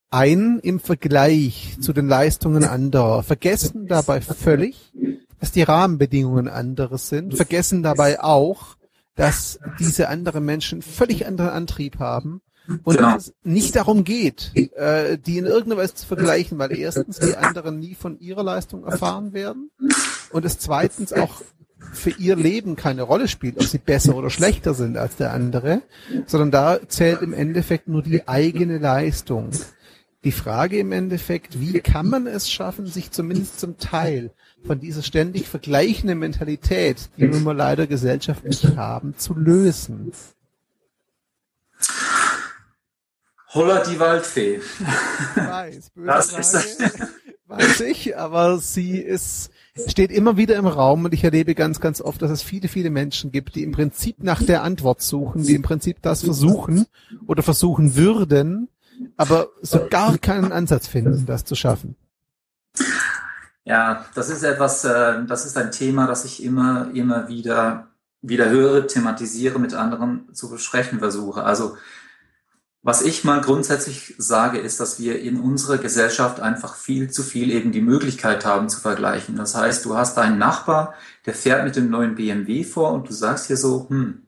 ein 0.09 0.59
im 0.59 0.79
Vergleich 0.79 1.77
zu 1.81 1.93
den 1.93 2.07
Leistungen 2.07 2.63
anderer, 2.63 3.23
vergessen 3.23 3.87
dabei 3.87 4.21
völlig, 4.21 4.93
dass 5.39 5.51
die 5.51 5.63
Rahmenbedingungen 5.63 6.47
anderes 6.47 7.09
sind, 7.09 7.35
vergessen 7.35 7.83
dabei 7.83 8.21
auch, 8.21 8.77
dass 9.15 9.59
diese 9.79 10.09
anderen 10.09 10.45
Menschen 10.45 10.81
völlig 10.81 11.25
anderen 11.25 11.49
Antrieb 11.49 11.99
haben 11.99 12.41
und 12.83 12.97
genau. 12.97 13.13
dass 13.13 13.27
es 13.27 13.33
nicht 13.43 13.75
darum 13.75 14.03
geht, 14.03 14.51
äh, 14.55 15.17
die 15.17 15.37
in 15.37 15.45
irgendeiner 15.45 15.81
Weise 15.81 15.95
zu 15.95 16.05
vergleichen, 16.05 16.59
weil 16.59 16.77
erstens 16.77 17.19
die 17.19 17.35
anderen 17.35 17.79
nie 17.79 17.95
von 17.95 18.19
ihrer 18.19 18.43
Leistung 18.43 18.85
erfahren 18.85 19.33
werden 19.33 19.71
und 20.31 20.45
es 20.45 20.59
zweitens 20.59 21.13
auch 21.13 21.41
für 21.93 22.09
ihr 22.11 22.35
Leben 22.35 22.75
keine 22.75 23.03
Rolle 23.03 23.27
spielt, 23.27 23.57
ob 23.57 23.63
sie 23.63 23.77
besser 23.77 24.15
oder 24.15 24.29
schlechter 24.29 24.73
sind 24.73 24.97
als 24.97 25.15
der 25.15 25.33
andere, 25.33 25.81
sondern 26.25 26.51
da 26.51 26.79
zählt 26.87 27.21
im 27.21 27.33
Endeffekt 27.33 27.87
nur 27.87 28.01
die 28.01 28.27
eigene 28.27 28.77
Leistung. 28.77 29.49
Die 30.27 30.33
Frage 30.33 30.77
im 30.77 30.91
Endeffekt, 30.91 31.61
wie 31.61 31.79
kann 31.79 32.09
man 32.09 32.27
es 32.27 32.51
schaffen, 32.51 32.85
sich 32.85 33.11
zumindest 33.11 33.61
zum 33.61 33.77
Teil 33.77 34.31
von 34.65 34.77
dieser 34.77 35.01
ständig 35.01 35.47
vergleichende 35.47 36.15
Mentalität, 36.15 37.09
die 37.15 37.31
wir 37.31 37.53
leider 37.53 37.87
gesellschaftlich 37.87 38.75
haben, 38.75 39.17
zu 39.17 39.33
lösen? 39.35 40.11
Holla 43.53 43.81
die 43.85 43.97
Waldfee. 43.97 44.55
Ich 44.57 45.37
weiß, 45.37 45.91
böse 45.91 46.35
das 46.35 46.51
Frage, 46.75 47.09
weiß 47.45 47.79
ich, 47.79 48.17
aber 48.17 48.57
sie 48.57 48.97
ist, 48.97 49.51
steht 49.87 50.11
immer 50.11 50.35
wieder 50.35 50.57
im 50.57 50.67
Raum 50.67 51.05
und 51.05 51.13
ich 51.13 51.23
erlebe 51.23 51.55
ganz, 51.55 51.79
ganz 51.79 52.01
oft, 52.01 52.21
dass 52.21 52.31
es 52.31 52.41
viele, 52.41 52.67
viele 52.67 52.89
Menschen 52.89 53.31
gibt, 53.31 53.55
die 53.55 53.63
im 53.63 53.71
Prinzip 53.71 54.21
nach 54.21 54.43
der 54.43 54.63
Antwort 54.63 55.01
suchen, 55.01 55.43
die 55.43 55.55
im 55.55 55.61
Prinzip 55.61 56.01
das 56.01 56.21
versuchen 56.21 56.85
oder 57.27 57.43
versuchen 57.43 57.95
würden, 57.95 58.67
aber 59.17 59.49
so 59.61 59.87
gar 59.89 60.17
keinen 60.17 60.51
Ansatz 60.51 60.87
finden, 60.87 61.25
das 61.25 61.45
zu 61.45 61.55
schaffen. 61.55 61.95
Ja, 63.63 64.05
das 64.15 64.29
ist 64.29 64.43
etwas, 64.43 64.85
äh, 64.85 65.25
das 65.25 65.45
ist 65.45 65.57
ein 65.57 65.71
Thema, 65.71 66.07
das 66.07 66.23
ich 66.23 66.41
immer, 66.41 66.89
immer 66.93 67.27
wieder, 67.27 67.87
wieder 68.21 68.49
höre, 68.49 68.87
thematisiere, 68.87 69.59
mit 69.59 69.73
anderen 69.73 70.33
zu 70.33 70.49
besprechen 70.49 70.99
versuche. 70.99 71.43
Also, 71.43 71.75
was 72.81 73.01
ich 73.01 73.25
mal 73.25 73.41
grundsätzlich 73.41 74.15
sage, 74.17 74.59
ist, 74.59 74.79
dass 74.79 74.99
wir 74.99 75.19
in 75.19 75.41
unserer 75.41 75.77
Gesellschaft 75.77 76.39
einfach 76.39 76.75
viel 76.75 77.11
zu 77.11 77.23
viel 77.23 77.51
eben 77.51 77.73
die 77.73 77.81
Möglichkeit 77.81 78.45
haben 78.45 78.69
zu 78.69 78.79
vergleichen. 78.79 79.35
Das 79.35 79.55
heißt, 79.55 79.83
du 79.83 79.97
hast 79.97 80.17
einen 80.17 80.37
Nachbar, 80.37 80.93
der 81.25 81.33
fährt 81.33 81.65
mit 81.65 81.75
dem 81.75 81.89
neuen 81.89 82.15
BMW 82.15 82.63
vor 82.63 82.93
und 82.93 83.09
du 83.09 83.13
sagst 83.13 83.47
hier 83.47 83.57
so, 83.57 83.89
hm, 83.89 84.27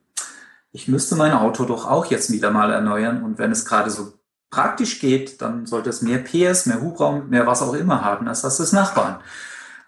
ich 0.72 0.86
müsste 0.86 1.16
mein 1.16 1.32
Auto 1.32 1.64
doch 1.64 1.86
auch 1.86 2.06
jetzt 2.06 2.30
wieder 2.30 2.50
mal 2.50 2.70
erneuern 2.70 3.22
und 3.24 3.38
wenn 3.38 3.50
es 3.50 3.64
gerade 3.64 3.88
so 3.88 4.19
praktisch 4.50 4.98
geht, 4.98 5.40
dann 5.40 5.66
sollte 5.66 5.90
es 5.90 6.02
mehr 6.02 6.18
PS, 6.18 6.66
mehr 6.66 6.80
Hubraum, 6.80 7.28
mehr 7.28 7.46
was 7.46 7.62
auch 7.62 7.74
immer 7.74 8.04
haben, 8.04 8.28
als 8.28 8.42
das 8.42 8.56
des 8.56 8.72
Nachbarn. 8.72 9.20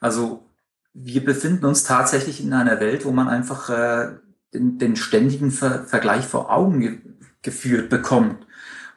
Also 0.01 0.47
wir 0.95 1.25
befinden 1.25 1.65
uns 1.65 1.85
tatsächlich 1.85 2.43
in 2.43 2.53
einer 2.53 2.81
Welt, 2.81 3.05
wo 3.05 3.13
man 3.13 3.29
einfach 3.29 3.71
äh, 3.71 4.17
den, 4.55 4.79
den 4.79 4.97
ständigen 4.97 5.51
Ver 5.51 5.85
Vergleich 5.85 6.27
vor 6.27 6.51
Augen 6.51 6.81
ge 6.81 6.99
geführt 7.45 7.89
bekommt. 7.89 8.47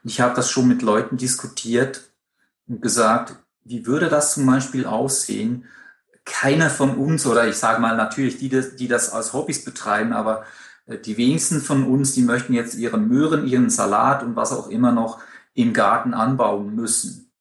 Und 0.03 0.11
ich 0.11 0.22
habe 0.22 0.36
das 0.36 0.51
schon 0.51 0.68
mit 0.68 0.84
Leuten 0.84 1.18
diskutiert 1.18 2.11
und 2.68 2.80
gesagt, 2.80 3.36
wie 3.63 3.88
würde 3.88 4.07
das 4.07 4.36
zum 4.36 4.45
Beispiel 4.45 4.86
aussehen? 4.86 5.66
Keiner 6.26 6.70
von 6.70 6.95
uns, 6.95 7.26
oder 7.26 7.47
ich 7.47 7.55
sage 7.55 7.82
mal 7.82 7.97
natürlich 7.97 8.38
die, 8.38 8.49
die 8.49 8.88
das 8.88 9.11
als 9.11 9.34
Hobbys 9.34 9.66
betreiben, 9.66 10.13
aber 10.13 10.45
äh, 10.86 10.99
die 10.99 11.18
wenigsten 11.18 11.59
von 11.59 11.86
uns, 11.88 12.11
die 12.11 12.22
möchten 12.22 12.53
jetzt 12.53 12.76
ihre 12.76 12.99
Möhren, 12.99 13.47
ihren 13.47 13.72
Salat 13.72 14.22
und 14.22 14.36
was 14.36 14.51
auch 14.51 14.70
immer 14.70 14.91
noch 14.91 15.20
im 15.56 15.74
Garten 15.74 16.14
anbauen 16.14 16.76
müssen. 16.76 17.32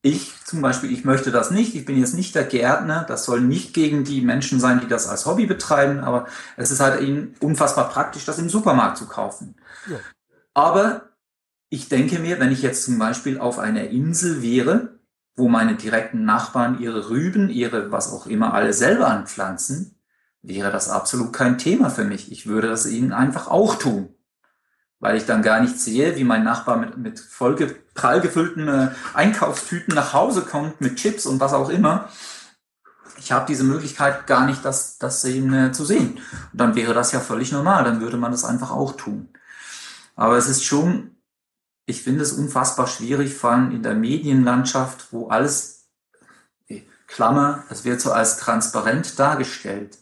Ich 0.00 0.34
zum 0.44 0.60
Beispiel, 0.60 0.92
ich 0.92 1.04
möchte 1.04 1.30
das 1.30 1.50
nicht. 1.50 1.74
Ich 1.74 1.84
bin 1.84 1.98
jetzt 1.98 2.14
nicht 2.14 2.34
der 2.34 2.44
Gärtner. 2.44 3.04
Das 3.08 3.24
soll 3.24 3.40
nicht 3.40 3.74
gegen 3.74 4.04
die 4.04 4.20
Menschen 4.20 4.60
sein, 4.60 4.80
die 4.80 4.86
das 4.86 5.08
als 5.08 5.26
Hobby 5.26 5.46
betreiben, 5.46 6.00
aber 6.00 6.26
es 6.56 6.70
ist 6.70 6.80
halt 6.80 7.00
ihnen 7.00 7.34
unfassbar 7.40 7.88
praktisch, 7.88 8.24
das 8.24 8.38
im 8.38 8.48
Supermarkt 8.48 8.98
zu 8.98 9.06
kaufen. 9.06 9.56
Ja. 9.88 9.98
Aber 10.52 11.10
ich 11.70 11.88
denke 11.88 12.18
mir, 12.18 12.38
wenn 12.38 12.52
ich 12.52 12.62
jetzt 12.62 12.84
zum 12.84 12.98
Beispiel 12.98 13.38
auf 13.38 13.58
einer 13.58 13.88
Insel 13.88 14.42
wäre, 14.42 15.00
wo 15.36 15.48
meine 15.48 15.74
direkten 15.74 16.24
Nachbarn 16.24 16.78
ihre 16.80 17.08
Rüben, 17.08 17.48
ihre 17.48 17.90
was 17.90 18.12
auch 18.12 18.26
immer 18.26 18.54
alle 18.54 18.72
selber 18.72 19.08
anpflanzen, 19.08 19.98
wäre 20.42 20.70
das 20.70 20.90
absolut 20.90 21.32
kein 21.32 21.58
Thema 21.58 21.88
für 21.90 22.04
mich. 22.04 22.30
Ich 22.30 22.46
würde 22.46 22.68
das 22.68 22.86
ihnen 22.86 23.12
einfach 23.12 23.48
auch 23.48 23.76
tun 23.76 24.13
weil 25.04 25.18
ich 25.18 25.26
dann 25.26 25.42
gar 25.42 25.60
nicht 25.60 25.78
sehe, 25.78 26.16
wie 26.16 26.24
mein 26.24 26.44
Nachbar 26.44 26.78
mit, 26.78 26.96
mit 26.96 27.20
voll 27.20 27.56
prall 27.92 28.22
gefüllten 28.22 28.68
äh, 28.68 28.88
Einkaufstüten 29.12 29.94
nach 29.94 30.14
Hause 30.14 30.40
kommt 30.40 30.80
mit 30.80 30.96
Chips 30.96 31.26
und 31.26 31.40
was 31.40 31.52
auch 31.52 31.68
immer. 31.68 32.08
Ich 33.18 33.30
habe 33.30 33.44
diese 33.46 33.64
Möglichkeit 33.64 34.26
gar 34.26 34.46
nicht, 34.46 34.64
das, 34.64 34.96
das 34.96 35.20
sehen, 35.20 35.52
äh, 35.52 35.72
zu 35.72 35.84
sehen. 35.84 36.20
Und 36.52 36.58
dann 36.58 36.74
wäre 36.74 36.94
das 36.94 37.12
ja 37.12 37.20
völlig 37.20 37.52
normal, 37.52 37.84
dann 37.84 38.00
würde 38.00 38.16
man 38.16 38.32
das 38.32 38.46
einfach 38.46 38.70
auch 38.70 38.96
tun. 38.96 39.28
Aber 40.16 40.38
es 40.38 40.48
ist 40.48 40.64
schon, 40.64 41.14
ich 41.84 42.02
finde 42.02 42.22
es 42.22 42.32
unfassbar 42.32 42.86
schwierig, 42.86 43.34
vor 43.34 43.50
allem 43.50 43.72
in 43.72 43.82
der 43.82 43.94
Medienlandschaft, 43.94 45.08
wo 45.12 45.28
alles, 45.28 45.84
äh, 46.68 46.80
Klammer, 47.08 47.64
es 47.68 47.84
wird 47.84 48.00
so 48.00 48.10
als 48.10 48.38
transparent 48.38 49.18
dargestellt. 49.18 49.98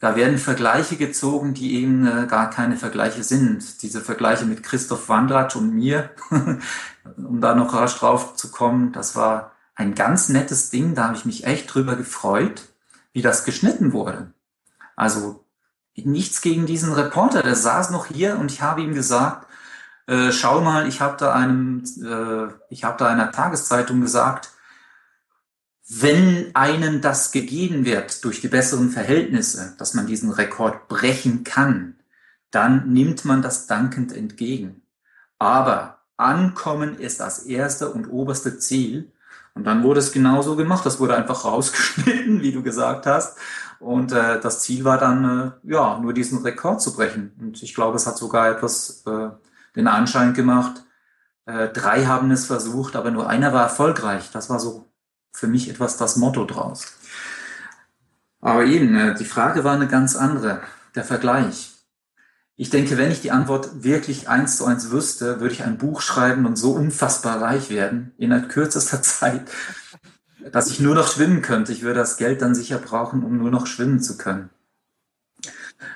Da 0.00 0.14
werden 0.14 0.38
Vergleiche 0.38 0.96
gezogen, 0.96 1.54
die 1.54 1.74
eben 1.74 2.06
äh, 2.06 2.26
gar 2.26 2.50
keine 2.50 2.76
Vergleiche 2.76 3.24
sind. 3.24 3.82
Diese 3.82 4.00
Vergleiche 4.00 4.44
mit 4.44 4.62
Christoph 4.62 5.08
Wandratsch 5.08 5.56
und 5.56 5.74
mir, 5.74 6.10
um 7.16 7.40
da 7.40 7.54
noch 7.54 7.74
rasch 7.74 7.98
drauf 7.98 8.36
zu 8.36 8.50
kommen, 8.50 8.92
das 8.92 9.16
war 9.16 9.52
ein 9.74 9.94
ganz 9.94 10.28
nettes 10.28 10.70
Ding, 10.70 10.94
da 10.94 11.04
habe 11.04 11.16
ich 11.16 11.24
mich 11.24 11.44
echt 11.44 11.72
drüber 11.72 11.96
gefreut, 11.96 12.68
wie 13.12 13.22
das 13.22 13.44
geschnitten 13.44 13.92
wurde. 13.92 14.32
Also 14.96 15.44
nichts 15.96 16.40
gegen 16.40 16.66
diesen 16.66 16.92
Reporter, 16.92 17.42
der 17.42 17.56
saß 17.56 17.90
noch 17.90 18.06
hier 18.06 18.38
und 18.38 18.52
ich 18.52 18.62
habe 18.62 18.82
ihm 18.82 18.94
gesagt, 18.94 19.46
äh, 20.06 20.32
schau 20.32 20.60
mal, 20.60 20.88
ich 20.88 21.00
habe 21.00 21.16
da 21.18 21.32
einem, 21.32 21.84
äh, 22.02 22.52
ich 22.70 22.84
habe 22.84 22.96
da 22.98 23.06
einer 23.06 23.32
Tageszeitung 23.32 24.00
gesagt, 24.00 24.50
wenn 25.88 26.54
einem 26.54 27.00
das 27.00 27.32
gegeben 27.32 27.86
wird 27.86 28.22
durch 28.24 28.42
die 28.42 28.48
besseren 28.48 28.90
Verhältnisse, 28.90 29.74
dass 29.78 29.94
man 29.94 30.06
diesen 30.06 30.30
Rekord 30.30 30.86
brechen 30.88 31.44
kann, 31.44 31.96
dann 32.50 32.92
nimmt 32.92 33.24
man 33.24 33.40
das 33.40 33.66
dankend 33.66 34.14
entgegen. 34.14 34.82
Aber 35.38 35.98
ankommen 36.18 36.98
ist 36.98 37.20
das 37.20 37.44
erste 37.44 37.90
und 37.90 38.06
oberste 38.08 38.58
Ziel. 38.58 39.12
Und 39.54 39.64
dann 39.64 39.82
wurde 39.82 40.00
es 40.00 40.12
genauso 40.12 40.56
gemacht. 40.56 40.84
Das 40.84 41.00
wurde 41.00 41.16
einfach 41.16 41.44
rausgeschnitten, 41.46 42.42
wie 42.42 42.52
du 42.52 42.62
gesagt 42.62 43.06
hast. 43.06 43.38
Und 43.80 44.12
äh, 44.12 44.40
das 44.40 44.60
Ziel 44.60 44.84
war 44.84 44.98
dann, 44.98 45.52
äh, 45.64 45.72
ja, 45.72 45.98
nur 46.00 46.12
diesen 46.12 46.42
Rekord 46.42 46.82
zu 46.82 46.94
brechen. 46.94 47.32
Und 47.40 47.62
ich 47.62 47.74
glaube, 47.74 47.96
es 47.96 48.06
hat 48.06 48.18
sogar 48.18 48.50
etwas 48.50 49.04
äh, 49.06 49.30
den 49.74 49.86
Anschein 49.86 50.34
gemacht. 50.34 50.84
Äh, 51.46 51.68
drei 51.68 52.04
haben 52.04 52.30
es 52.30 52.46
versucht, 52.46 52.96
aber 52.96 53.10
nur 53.10 53.28
einer 53.28 53.52
war 53.52 53.62
erfolgreich. 53.62 54.30
Das 54.32 54.50
war 54.50 54.58
so 54.58 54.87
für 55.38 55.46
mich 55.46 55.70
etwas 55.70 55.96
das 55.96 56.16
Motto 56.16 56.44
draus. 56.44 56.94
Aber 58.40 58.64
eben, 58.64 58.94
äh, 58.96 59.14
die 59.14 59.24
Frage 59.24 59.62
war 59.62 59.74
eine 59.74 59.86
ganz 59.86 60.16
andere, 60.16 60.62
der 60.96 61.04
Vergleich. 61.04 61.74
Ich 62.56 62.70
denke, 62.70 62.96
wenn 62.98 63.12
ich 63.12 63.20
die 63.20 63.30
Antwort 63.30 63.84
wirklich 63.84 64.28
eins 64.28 64.56
zu 64.56 64.64
eins 64.64 64.90
wüsste, 64.90 65.40
würde 65.40 65.54
ich 65.54 65.62
ein 65.62 65.78
Buch 65.78 66.00
schreiben 66.00 66.44
und 66.44 66.56
so 66.56 66.72
unfassbar 66.72 67.40
reich 67.40 67.70
werden 67.70 68.12
in 68.18 68.48
kürzester 68.48 69.00
Zeit, 69.02 69.48
dass 70.50 70.70
ich 70.70 70.80
nur 70.80 70.96
noch 70.96 71.06
schwimmen 71.06 71.40
könnte. 71.40 71.72
Ich 71.72 71.82
würde 71.82 72.00
das 72.00 72.16
Geld 72.16 72.42
dann 72.42 72.56
sicher 72.56 72.78
brauchen, 72.78 73.22
um 73.22 73.38
nur 73.38 73.52
noch 73.52 73.68
schwimmen 73.68 74.00
zu 74.00 74.18
können. 74.18 74.50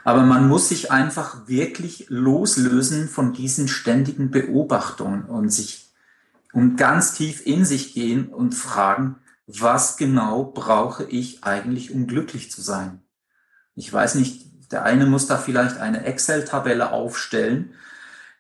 Aber 0.05 0.23
man 0.23 0.49
muss 0.49 0.69
sich 0.69 0.93
einfach 0.93 1.49
wirklich 1.49 2.07
loslösen 2.09 3.09
von 3.09 3.33
diesen 3.33 3.67
ständigen 3.67 4.31
Beobachtungen 4.31 5.25
und 5.25 5.51
sich 5.51 5.91
und 6.53 6.77
ganz 6.77 7.15
tief 7.15 7.45
in 7.45 7.65
sich 7.65 7.95
gehen 7.95 8.29
und 8.29 8.55
fragen, 8.55 9.17
was 9.47 9.97
genau 9.97 10.45
brauche 10.45 11.05
ich 11.05 11.45
eigentlich, 11.45 11.93
um 11.93 12.07
glücklich 12.07 12.51
zu 12.51 12.61
sein? 12.63 13.03
Ich 13.75 13.93
weiß 13.93 14.15
nicht, 14.17 14.73
der 14.73 14.85
eine 14.85 15.07
muss 15.07 15.27
da 15.27 15.37
vielleicht 15.39 15.79
eine 15.79 16.05
Excel-Tabelle 16.05 16.93
aufstellen, 16.93 17.75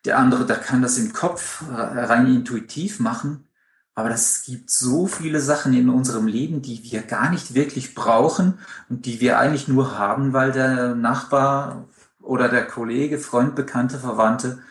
der 0.05 0.19
andere, 0.19 0.47
der 0.47 0.57
kann 0.57 0.83
das 0.83 0.99
im 0.99 1.13
Kopf 1.13 1.63
rein 1.71 2.27
intuitiv 2.27 2.99
machen. 3.01 3.47
Aber 3.95 4.11
es 4.11 4.45
gibt 4.45 4.71
so 4.71 5.07
viele 5.07 5.41
Sachen 5.41 5.75
in 5.75 5.91
unserem 5.91 6.27
Leben, 6.27 6.63
die 6.63 6.83
wir 6.83 7.03
gar 7.03 7.31
nicht 7.31 7.55
wirklich 7.55 7.95
brauchen 7.95 8.59
und 8.89 9.05
die 9.05 9.21
wir 9.21 9.39
eigentlich 9.39 9.69
nur 9.69 9.99
haben, 9.99 10.33
weil 10.33 10.51
der 10.51 10.95
Nachbar 10.95 11.89
oder 12.21 12.49
der 12.49 12.67
Kollege, 12.67 13.19
Freund, 13.19 13.55
Bekannte, 13.55 13.99
Verwandte, 13.99 14.63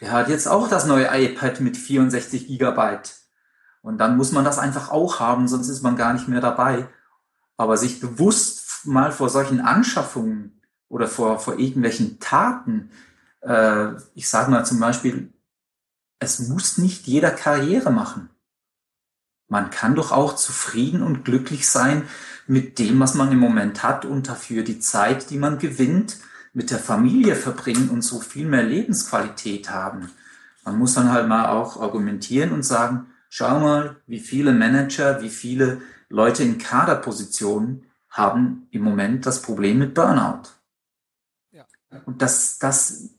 der 0.00 0.12
hat 0.12 0.28
jetzt 0.28 0.46
auch 0.46 0.68
das 0.68 0.86
neue 0.86 1.08
iPad 1.12 1.60
mit 1.60 1.76
64 1.76 2.46
Gigabyte. 2.46 3.16
Und 3.82 3.98
dann 3.98 4.16
muss 4.16 4.32
man 4.32 4.44
das 4.44 4.58
einfach 4.58 4.90
auch 4.90 5.20
haben, 5.20 5.48
sonst 5.48 5.68
ist 5.68 5.82
man 5.82 5.96
gar 5.96 6.12
nicht 6.12 6.28
mehr 6.28 6.40
dabei. 6.40 6.88
Aber 7.56 7.76
sich 7.76 8.00
bewusst 8.00 8.86
mal 8.86 9.12
vor 9.12 9.28
solchen 9.28 9.60
Anschaffungen 9.60 10.60
oder 10.88 11.06
vor, 11.06 11.38
vor 11.38 11.58
irgendwelchen 11.58 12.18
Taten, 12.20 12.90
äh, 13.40 13.92
ich 14.14 14.28
sage 14.28 14.50
mal 14.50 14.64
zum 14.64 14.80
Beispiel, 14.80 15.32
es 16.18 16.48
muss 16.48 16.78
nicht 16.78 17.06
jeder 17.06 17.30
Karriere 17.30 17.90
machen. 17.90 18.30
Man 19.48 19.70
kann 19.70 19.94
doch 19.94 20.12
auch 20.12 20.36
zufrieden 20.36 21.02
und 21.02 21.24
glücklich 21.24 21.68
sein 21.68 22.02
mit 22.46 22.78
dem, 22.78 23.00
was 23.00 23.14
man 23.14 23.32
im 23.32 23.38
Moment 23.38 23.82
hat 23.82 24.04
und 24.04 24.28
dafür 24.28 24.62
die 24.62 24.80
Zeit, 24.80 25.30
die 25.30 25.38
man 25.38 25.58
gewinnt, 25.58 26.18
mit 26.52 26.70
der 26.70 26.78
Familie 26.78 27.34
verbringen 27.36 27.88
und 27.90 28.02
so 28.02 28.20
viel 28.20 28.46
mehr 28.46 28.62
Lebensqualität 28.62 29.70
haben. 29.70 30.10
Man 30.64 30.78
muss 30.78 30.94
dann 30.94 31.12
halt 31.12 31.28
mal 31.28 31.46
auch 31.46 31.80
argumentieren 31.80 32.52
und 32.52 32.62
sagen, 32.62 33.06
Schau 33.28 33.60
mal, 33.60 33.96
wie 34.06 34.20
viele 34.20 34.52
Manager, 34.52 35.20
wie 35.22 35.28
viele 35.28 35.82
Leute 36.08 36.42
in 36.42 36.58
Kaderpositionen 36.58 37.84
haben 38.08 38.66
im 38.70 38.82
Moment 38.82 39.26
das 39.26 39.42
Problem 39.42 39.78
mit 39.78 39.94
Burnout. 39.94 40.48
Ja. 41.52 41.66
Und 42.06 42.22
das, 42.22 42.58
das, 42.58 43.10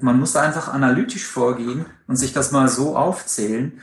man 0.00 0.18
muss 0.18 0.34
einfach 0.34 0.68
analytisch 0.68 1.26
vorgehen 1.26 1.86
und 2.06 2.16
sich 2.16 2.32
das 2.32 2.52
mal 2.52 2.68
so 2.68 2.96
aufzählen. 2.96 3.80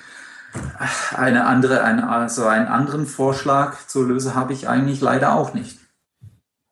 Eine 1.11 1.45
andere, 1.45 1.83
eine, 1.83 2.09
also 2.09 2.47
einen 2.47 2.67
anderen 2.67 3.05
Vorschlag 3.05 3.85
zur 3.87 4.07
Löse 4.07 4.35
habe 4.35 4.53
ich 4.53 4.67
eigentlich 4.67 5.01
leider 5.01 5.35
auch 5.35 5.53
nicht. 5.53 5.77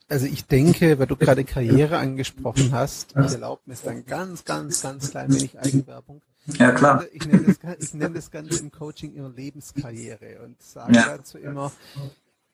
Also 0.10 0.26
ich 0.26 0.46
denke, 0.46 1.00
weil 1.00 1.08
du 1.08 1.16
gerade 1.16 1.44
Karriere 1.44 1.98
angesprochen 1.98 2.72
hast, 2.72 3.12
ich 3.12 3.34
erlaube 3.34 3.62
mir 3.66 3.76
dann 3.84 4.06
ganz, 4.06 4.46
ganz, 4.46 4.82
ganz 4.82 5.12
klein 5.12 5.34
wenig 5.34 5.60
Eigenwerbung 5.60 6.22
Ja, 6.46 6.72
klar. 6.72 7.06
Ich 7.14 7.26
nenne, 7.26 7.56
das, 7.62 7.78
ich 7.80 7.94
nenne 7.94 8.16
das 8.16 8.32
Ganze 8.32 8.60
im 8.60 8.72
Coaching 8.72 9.14
ihre 9.14 9.30
Lebenskarriere 9.30 10.42
und 10.44 10.62
sage 10.62 10.94
ja. 10.94 11.18
dazu 11.18 11.38
immer, 11.38 11.72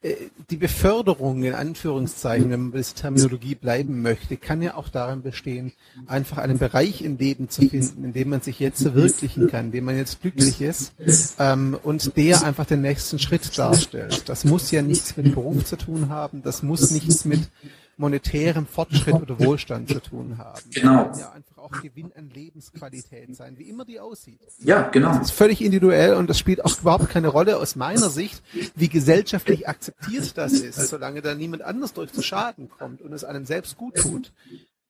äh, 0.02 0.16
die 0.50 0.56
Beförderung 0.56 1.44
in 1.44 1.54
Anführungszeichen, 1.54 2.50
wenn 2.50 2.62
man 2.62 2.72
bei 2.72 2.82
Terminologie 2.82 3.56
bleiben 3.56 4.02
möchte, 4.02 4.38
kann 4.38 4.62
ja 4.62 4.76
auch 4.76 4.88
darin 4.90 5.22
bestehen, 5.22 5.74
einfach 6.08 6.38
einen 6.38 6.58
Bereich 6.58 7.02
im 7.02 7.18
Leben 7.18 7.50
zu 7.50 7.68
finden, 7.68 8.06
in 8.06 8.14
dem 8.14 8.30
man 8.30 8.42
sich 8.42 8.60
jetzt 8.60 8.82
verwirklichen 8.82 9.48
kann, 9.48 9.66
in 9.66 9.72
dem 9.72 9.86
man 9.86 9.98
jetzt 9.98 10.22
glücklich 10.22 10.62
ist 10.62 10.94
ähm, 11.38 11.78
und 11.84 12.16
der 12.16 12.44
einfach 12.44 12.66
den 12.66 12.82
nächsten 12.82 13.20
Schritt 13.20 13.58
darstellt. 13.58 14.30
Das 14.30 14.46
muss 14.46 14.72
ja 14.72 14.82
nichts 14.82 15.18
mit 15.18 15.34
Beruf 15.34 15.66
zu 15.66 15.78
tun 15.78 16.08
haben, 16.10 16.44
das 16.44 16.64
muss 16.64 16.92
nichts 16.92 17.26
mit 17.26 17.50
monetärem 17.98 18.68
Fortschritt 18.68 19.16
oder 19.16 19.38
Wohlstand 19.40 19.90
zu 19.90 20.00
tun 20.00 20.38
haben. 20.38 20.62
Genau. 20.72 21.12
Ja 21.20 21.34
auch 21.72 21.82
Gewinn 21.82 22.12
an 22.16 22.30
Lebensqualität 22.30 23.36
sein, 23.36 23.58
wie 23.58 23.70
immer 23.70 23.86
die 23.86 24.00
aussieht. 24.00 24.40
Ja, 24.60 24.90
genau. 24.90 25.14
Das 25.14 25.30
ist 25.30 25.32
völlig 25.32 25.62
individuell 25.62 26.16
und 26.16 26.30
das 26.30 26.40
spielt 26.40 26.64
auch 26.64 26.80
überhaupt 26.80 27.10
keine 27.10 27.28
Rolle 27.28 27.58
aus 27.58 27.76
meiner 27.76 28.10
Sicht, 28.10 28.42
wie 28.76 28.90
gesellschaftlich 28.90 29.68
akzeptiert 29.68 30.38
das 30.38 30.54
ist, 30.54 30.88
solange 30.88 31.22
da 31.22 31.36
niemand 31.36 31.62
anders 31.64 31.94
durch 31.94 32.12
zu 32.12 32.22
Schaden 32.22 32.70
kommt 32.70 33.02
und 33.02 33.14
es 33.14 33.24
einem 33.24 33.46
selbst 33.46 33.78
gut 33.78 33.96
tut 33.96 34.32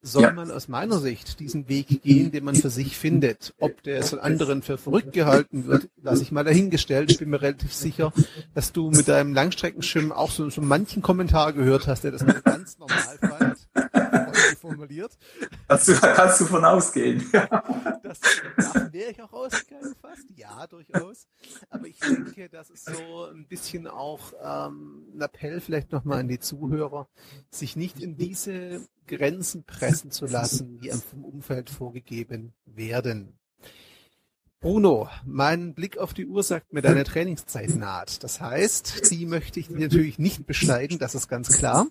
soll 0.02 0.22
ja. 0.22 0.32
man 0.32 0.50
aus 0.50 0.68
meiner 0.68 0.98
Sicht 0.98 1.40
diesen 1.40 1.68
Weg 1.68 2.02
gehen, 2.02 2.32
den 2.32 2.44
man 2.44 2.54
für 2.54 2.70
sich 2.70 2.96
findet. 2.96 3.54
Ob 3.58 3.82
der 3.82 4.02
von 4.02 4.18
anderen 4.18 4.62
für 4.62 4.78
verrückt 4.78 5.12
gehalten 5.12 5.66
wird, 5.66 5.88
lasse 6.02 6.22
ich 6.22 6.32
mal 6.32 6.44
dahingestellt. 6.44 7.10
Ich 7.10 7.18
bin 7.18 7.28
mir 7.28 7.42
relativ 7.42 7.74
sicher, 7.74 8.12
dass 8.54 8.72
du 8.72 8.90
mit 8.90 9.08
deinem 9.08 9.34
Langstreckenschwimmen 9.34 10.12
auch 10.12 10.30
so, 10.30 10.48
so 10.48 10.62
manchen 10.62 11.02
Kommentar 11.02 11.52
gehört 11.52 11.86
hast, 11.86 12.04
der 12.04 12.12
das 12.12 12.24
ganz 12.44 12.78
normal 12.78 13.18
fand 13.20 14.19
formuliert. 14.60 15.16
Kannst 15.68 15.88
du, 15.88 15.94
kannst 15.94 16.40
du 16.40 16.46
von 16.46 16.64
ausgehen. 16.64 17.24
das, 18.02 18.20
davon 18.56 18.92
wäre 18.92 19.12
ich 19.12 19.22
auch 19.22 19.32
ausgegangen 19.32 19.94
fast. 20.00 20.26
Ja, 20.34 20.66
durchaus. 20.66 21.28
Aber 21.68 21.86
ich 21.86 21.98
denke, 22.00 22.48
das 22.48 22.70
ist 22.70 22.86
so 22.86 23.26
ein 23.26 23.46
bisschen 23.46 23.86
auch 23.86 24.32
ähm, 24.42 25.06
ein 25.14 25.20
Appell 25.20 25.60
vielleicht 25.60 25.92
nochmal 25.92 26.20
an 26.20 26.28
die 26.28 26.40
Zuhörer, 26.40 27.08
sich 27.50 27.76
nicht 27.76 28.00
in 28.00 28.16
diese 28.16 28.86
Grenzen 29.06 29.64
pressen 29.64 30.10
zu 30.10 30.26
lassen, 30.26 30.80
die 30.80 30.90
vom 30.90 31.24
Umfeld 31.24 31.70
vorgegeben 31.70 32.52
werden. 32.64 33.39
Bruno, 34.62 35.08
mein 35.24 35.72
Blick 35.72 35.96
auf 35.96 36.12
die 36.12 36.26
Uhr 36.26 36.42
sagt 36.42 36.74
mir, 36.74 36.82
deine 36.82 37.04
Trainingszeit 37.04 37.74
naht. 37.76 38.22
Das 38.22 38.42
heißt, 38.42 39.10
die 39.10 39.24
möchte 39.24 39.58
ich 39.58 39.70
natürlich 39.70 40.18
nicht 40.18 40.46
beschneiden, 40.46 40.98
das 40.98 41.14
ist 41.14 41.28
ganz 41.28 41.56
klar. 41.56 41.86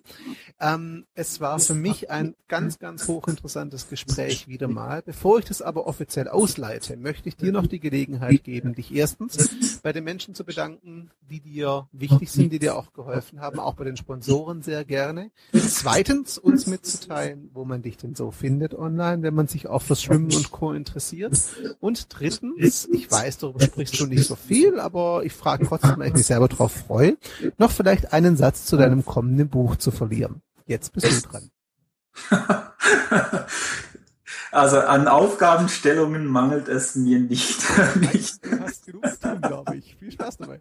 Ähm, 0.60 1.04
es 1.14 1.40
war 1.40 1.58
für 1.58 1.74
mich 1.74 2.10
ein 2.10 2.36
ganz, 2.46 2.78
ganz 2.78 3.08
hochinteressantes 3.08 3.88
Gespräch 3.88 4.46
wieder 4.46 4.68
mal. 4.68 5.02
Bevor 5.02 5.40
ich 5.40 5.46
das 5.46 5.62
aber 5.62 5.88
offiziell 5.88 6.28
ausleite, 6.28 6.96
möchte 6.96 7.28
ich 7.28 7.36
dir 7.36 7.50
noch 7.50 7.66
die 7.66 7.80
Gelegenheit 7.80 8.44
geben, 8.44 8.76
dich 8.76 8.94
erstens 8.94 9.80
bei 9.82 9.92
den 9.92 10.04
Menschen 10.04 10.36
zu 10.36 10.44
bedanken, 10.44 11.10
die 11.28 11.40
dir 11.40 11.88
wichtig 11.90 12.30
sind, 12.30 12.52
die 12.52 12.60
dir 12.60 12.76
auch 12.76 12.92
geholfen 12.92 13.40
haben, 13.40 13.58
auch 13.58 13.74
bei 13.74 13.84
den 13.84 13.96
Sponsoren 13.96 14.62
sehr 14.62 14.84
gerne. 14.84 15.32
Zweitens 15.52 16.38
uns 16.38 16.68
mitzuteilen, 16.68 17.50
wo 17.52 17.64
man 17.64 17.82
dich 17.82 17.96
denn 17.96 18.14
so 18.14 18.30
findet 18.30 18.74
online, 18.74 19.22
wenn 19.22 19.34
man 19.34 19.48
sich 19.48 19.66
auch 19.66 19.82
fürs 19.82 20.04
Schwimmen 20.04 20.32
und 20.32 20.52
Co. 20.52 20.72
interessiert. 20.72 21.36
Und 21.80 22.06
drittens, 22.10 22.59
ich 22.60 23.10
weiß, 23.10 23.38
darüber 23.38 23.60
sprichst 23.60 23.98
du 24.00 24.06
nicht 24.06 24.26
so 24.26 24.36
viel, 24.36 24.78
aber 24.78 25.22
ich 25.24 25.32
frage 25.32 25.66
trotzdem, 25.66 25.98
weil 25.98 26.08
ich 26.08 26.14
mich 26.14 26.26
selber 26.26 26.48
darauf 26.48 26.72
freue, 26.72 27.16
noch 27.58 27.70
vielleicht 27.70 28.12
einen 28.12 28.36
Satz 28.36 28.66
zu 28.66 28.76
deinem 28.76 29.04
kommenden 29.04 29.48
Buch 29.48 29.76
zu 29.76 29.90
verlieren. 29.90 30.42
Jetzt 30.66 30.92
bist 30.92 31.24
du 31.24 31.28
dran. 31.28 31.50
Also 34.52 34.80
an 34.80 35.06
Aufgabenstellungen 35.06 36.26
mangelt 36.26 36.68
es 36.68 36.96
mir 36.96 37.20
nicht. 37.20 37.62
nicht. 38.12 38.44
Du 38.44 38.60
hast 38.60 38.84
genug 38.84 39.06
zu 39.06 39.20
tun, 39.20 39.40
glaube 39.40 39.76
ich. 39.76 39.96
Viel 39.96 40.10
Spaß 40.10 40.38
dabei. 40.38 40.58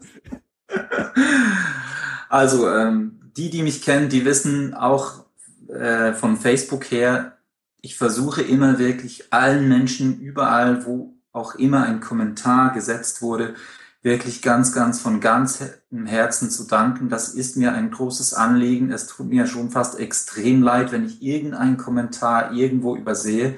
Also 2.29 2.69
ähm, 2.69 3.31
die, 3.35 3.49
die 3.49 3.63
mich 3.63 3.81
kennen, 3.81 4.09
die 4.09 4.25
wissen 4.25 4.75
auch 4.75 5.25
äh, 5.69 6.13
von 6.13 6.37
Facebook 6.37 6.91
her, 6.91 7.37
ich 7.81 7.95
versuche 7.95 8.41
immer 8.41 8.77
wirklich 8.77 9.31
allen 9.31 9.67
Menschen 9.67 10.19
überall, 10.19 10.85
wo 10.85 11.13
auch 11.31 11.55
immer 11.55 11.83
ein 11.83 11.99
Kommentar 11.99 12.73
gesetzt 12.73 13.21
wurde, 13.21 13.55
wirklich 14.01 14.41
ganz, 14.41 14.73
ganz 14.73 14.99
von 14.99 15.19
ganzem 15.19 16.05
Herzen 16.05 16.49
zu 16.49 16.65
danken. 16.65 17.09
Das 17.09 17.29
ist 17.29 17.57
mir 17.57 17.73
ein 17.73 17.91
großes 17.91 18.33
Anliegen. 18.33 18.91
Es 18.91 19.07
tut 19.07 19.27
mir 19.27 19.45
schon 19.45 19.71
fast 19.71 19.99
extrem 19.99 20.63
leid, 20.63 20.91
wenn 20.91 21.05
ich 21.05 21.21
irgendeinen 21.21 21.77
Kommentar 21.77 22.53
irgendwo 22.53 22.95
übersehe. 22.95 23.57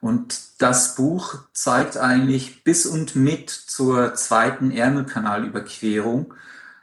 Und 0.00 0.62
das 0.62 0.94
Buch 0.94 1.38
zeigt 1.52 1.96
eigentlich 1.96 2.64
bis 2.64 2.86
und 2.86 3.16
mit 3.16 3.50
zur 3.50 4.14
zweiten 4.14 4.70
Ärmelkanalüberquerung, 4.70 6.34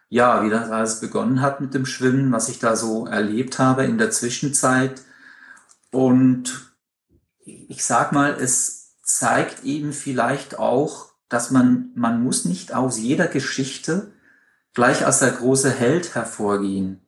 ja, 0.10 0.44
wie 0.44 0.50
das 0.50 0.70
alles 0.70 1.00
begonnen 1.00 1.42
hat 1.42 1.60
mit 1.60 1.74
dem 1.74 1.86
Schwimmen, 1.86 2.32
was 2.32 2.48
ich 2.48 2.60
da 2.60 2.76
so 2.76 3.08
erlebt 3.08 3.60
habe 3.60 3.86
in 3.86 3.98
der 3.98 4.12
Zwischenzeit. 4.12 5.02
Und 5.92 6.72
ich 7.44 7.84
sag 7.84 8.12
mal, 8.12 8.38
es 8.40 9.02
zeigt 9.02 9.64
eben 9.64 9.94
vielleicht 9.94 10.60
auch, 10.60 11.07
dass 11.30 11.52
man, 11.52 11.92
man 11.96 12.24
muss 12.24 12.46
nicht 12.46 12.74
aus 12.74 12.98
jeder 13.00 13.28
Geschichte 13.28 14.12
gleich 14.74 15.06
als 15.06 15.20
der 15.20 15.32
große 15.32 15.72
Held 15.72 16.16
hervorgehen. 16.16 17.02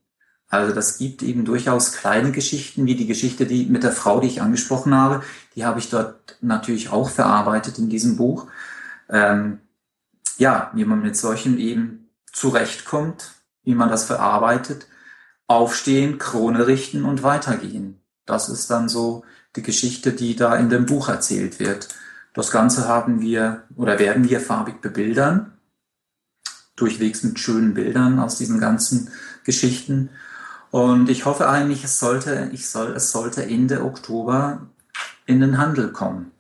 Also 0.48 0.74
das 0.74 0.98
gibt 0.98 1.22
eben 1.22 1.46
durchaus 1.46 1.94
kleine 1.94 2.32
Geschichten, 2.32 2.88
wie 2.88 2.96
die 2.96 3.06
Geschichte 3.06 3.46
die 3.46 3.68
mit 3.68 3.84
der 3.84 3.92
Frau, 3.92 4.20
die 4.20 4.28
ich 4.28 4.42
angesprochen 4.42 4.96
habe. 4.96 5.24
Die 5.56 5.64
habe 5.64 5.80
ich 5.80 5.90
dort 5.90 6.38
natürlich 6.42 6.90
auch 6.90 7.10
verarbeitet 7.10 7.78
in 7.78 7.90
diesem 7.90 8.18
Buch. 8.18 8.48
Ähm, 9.10 9.60
ja, 10.38 10.72
wie 10.74 10.86
man 10.86 11.02
mit 11.02 11.16
solchen 11.16 11.60
eben 11.60 12.10
zurechtkommt, 12.32 13.34
wie 13.64 13.76
man 13.76 13.90
das 13.90 14.06
verarbeitet, 14.06 14.88
aufstehen, 15.46 16.18
Krone 16.18 16.66
richten 16.66 17.06
und 17.06 17.22
weitergehen. 17.22 18.02
Das 18.26 18.50
ist 18.50 18.70
dann 18.72 18.90
so 18.90 19.24
die 19.56 19.64
Geschichte, 19.64 20.14
die 20.14 20.36
da 20.36 20.56
in 20.56 20.70
dem 20.70 20.86
Buch 20.86 21.10
erzählt 21.10 21.60
wird. 21.60 21.90
Das 22.34 22.52
Ganze 22.52 22.88
haben 22.88 23.22
wir 23.22 23.64
oder 23.76 24.00
werden 24.00 24.30
wir 24.30 24.40
farbig 24.40 24.82
bebildern, 24.82 25.58
durchwegs 26.76 27.24
mit 27.24 27.40
schönen 27.40 27.74
Bildern 27.74 28.20
aus 28.20 28.38
diesen 28.38 28.60
ganzen 28.60 29.10
Geschichten. 29.44 30.10
Und 30.72 31.10
ich 31.10 31.26
hoffe 31.26 31.50
eigentlich, 31.50 31.84
es 31.84 32.00
sollte, 32.00 32.50
ich 32.54 32.70
soll, 32.70 32.92
es 32.92 33.12
sollte 33.12 33.44
Ende 33.44 33.84
Oktober 33.84 34.68
in 35.26 35.42
den 35.42 35.58
Handel 35.58 35.92
kommen. 35.92 36.32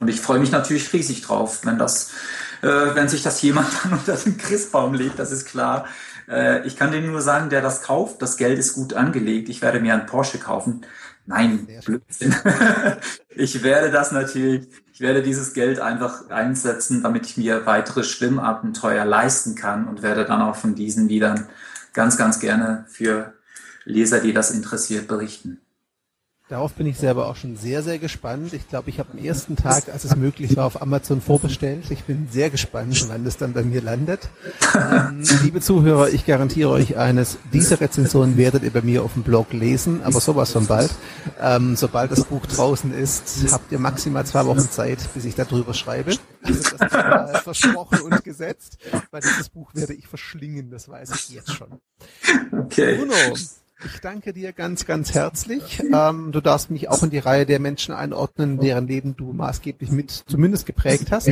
Und 0.00 0.08
ich 0.08 0.20
freue 0.20 0.38
mich 0.38 0.52
natürlich 0.52 0.92
riesig 0.92 1.22
drauf, 1.22 1.64
wenn 1.64 1.78
das, 1.78 2.10
äh, 2.62 2.94
wenn 2.94 3.08
sich 3.08 3.22
das 3.22 3.42
jemand 3.42 3.68
dann 3.82 3.92
unter 3.92 4.14
den 4.14 4.36
Christbaum 4.36 4.94
legt, 4.94 5.18
das 5.18 5.32
ist 5.32 5.46
klar. 5.46 5.86
Äh, 6.28 6.66
ich 6.66 6.76
kann 6.76 6.92
dir 6.92 7.00
nur 7.00 7.20
sagen, 7.20 7.50
der 7.50 7.62
das 7.62 7.82
kauft, 7.82 8.22
das 8.22 8.36
Geld 8.36 8.58
ist 8.58 8.74
gut 8.74 8.94
angelegt. 8.94 9.48
Ich 9.48 9.62
werde 9.62 9.80
mir 9.80 9.94
einen 9.94 10.06
Porsche 10.06 10.38
kaufen. 10.38 10.82
Nein, 11.28 11.68
Blödsinn. 11.84 12.34
ich 13.36 13.62
werde 13.62 13.90
das 13.90 14.12
natürlich, 14.12 14.66
ich 14.94 15.00
werde 15.00 15.22
dieses 15.22 15.52
Geld 15.52 15.78
einfach 15.78 16.30
einsetzen, 16.30 17.02
damit 17.02 17.26
ich 17.26 17.36
mir 17.36 17.66
weitere 17.66 18.02
Schwimmabenteuer 18.02 19.04
leisten 19.04 19.54
kann 19.54 19.86
und 19.88 20.02
werde 20.02 20.24
dann 20.24 20.40
auch 20.40 20.56
von 20.56 20.74
diesen 20.74 21.10
wieder 21.10 21.46
ganz, 21.92 22.16
ganz 22.16 22.40
gerne 22.40 22.86
für 22.88 23.34
Leser, 23.84 24.20
die 24.20 24.32
das 24.32 24.50
interessiert, 24.50 25.06
berichten. 25.06 25.60
Darauf 26.48 26.72
bin 26.72 26.86
ich 26.86 26.96
selber 26.96 27.28
auch 27.28 27.36
schon 27.36 27.56
sehr, 27.56 27.82
sehr 27.82 27.98
gespannt. 27.98 28.54
Ich 28.54 28.66
glaube, 28.70 28.88
ich 28.88 28.98
habe 28.98 29.10
am 29.12 29.22
ersten 29.22 29.54
Tag, 29.54 29.90
als 29.90 30.04
es 30.04 30.16
möglich 30.16 30.56
war, 30.56 30.64
auf 30.64 30.80
Amazon 30.80 31.20
vorbestellt. 31.20 31.90
Ich 31.90 32.04
bin 32.04 32.26
sehr 32.32 32.48
gespannt, 32.48 33.06
wann 33.08 33.26
es 33.26 33.36
dann 33.36 33.52
bei 33.52 33.62
mir 33.62 33.82
landet. 33.82 34.30
Ähm, 34.74 35.22
liebe 35.42 35.60
Zuhörer, 35.60 36.08
ich 36.08 36.24
garantiere 36.24 36.70
euch 36.70 36.96
eines, 36.96 37.36
diese 37.52 37.78
Rezension 37.82 38.38
werdet 38.38 38.62
ihr 38.62 38.70
bei 38.70 38.80
mir 38.80 39.02
auf 39.02 39.12
dem 39.12 39.24
Blog 39.24 39.52
lesen, 39.52 40.02
aber 40.02 40.20
sowas 40.20 40.52
von 40.52 40.66
bald. 40.66 40.90
Ähm, 41.38 41.76
sobald 41.76 42.12
das 42.12 42.24
Buch 42.24 42.46
draußen 42.46 42.94
ist, 42.94 43.52
habt 43.52 43.70
ihr 43.70 43.78
maximal 43.78 44.24
zwei 44.24 44.46
Wochen 44.46 44.70
Zeit, 44.70 45.00
bis 45.12 45.26
ich 45.26 45.34
darüber 45.34 45.74
schreibe. 45.74 46.12
Also 46.42 46.76
das 46.78 47.32
ist 47.32 47.42
versprochen 47.42 48.00
und 48.00 48.24
gesetzt, 48.24 48.78
weil 49.10 49.20
dieses 49.20 49.50
Buch 49.50 49.74
werde 49.74 49.92
ich 49.92 50.08
verschlingen, 50.08 50.70
das 50.70 50.88
weiß 50.88 51.10
ich 51.10 51.28
jetzt 51.28 51.52
schon. 51.52 51.78
Okay. 52.52 52.96
Bruno, 52.96 53.36
ich 53.84 54.00
danke 54.00 54.32
dir 54.32 54.52
ganz, 54.52 54.86
ganz 54.86 55.14
herzlich. 55.14 55.82
Ähm, 55.92 56.32
du 56.32 56.40
darfst 56.40 56.70
mich 56.70 56.88
auch 56.88 57.02
in 57.02 57.10
die 57.10 57.18
Reihe 57.18 57.46
der 57.46 57.60
Menschen 57.60 57.94
einordnen, 57.94 58.58
deren 58.58 58.88
Leben 58.88 59.16
du 59.16 59.32
maßgeblich 59.32 59.90
mit 59.90 60.10
zumindest 60.10 60.66
geprägt 60.66 61.10
hast, 61.10 61.30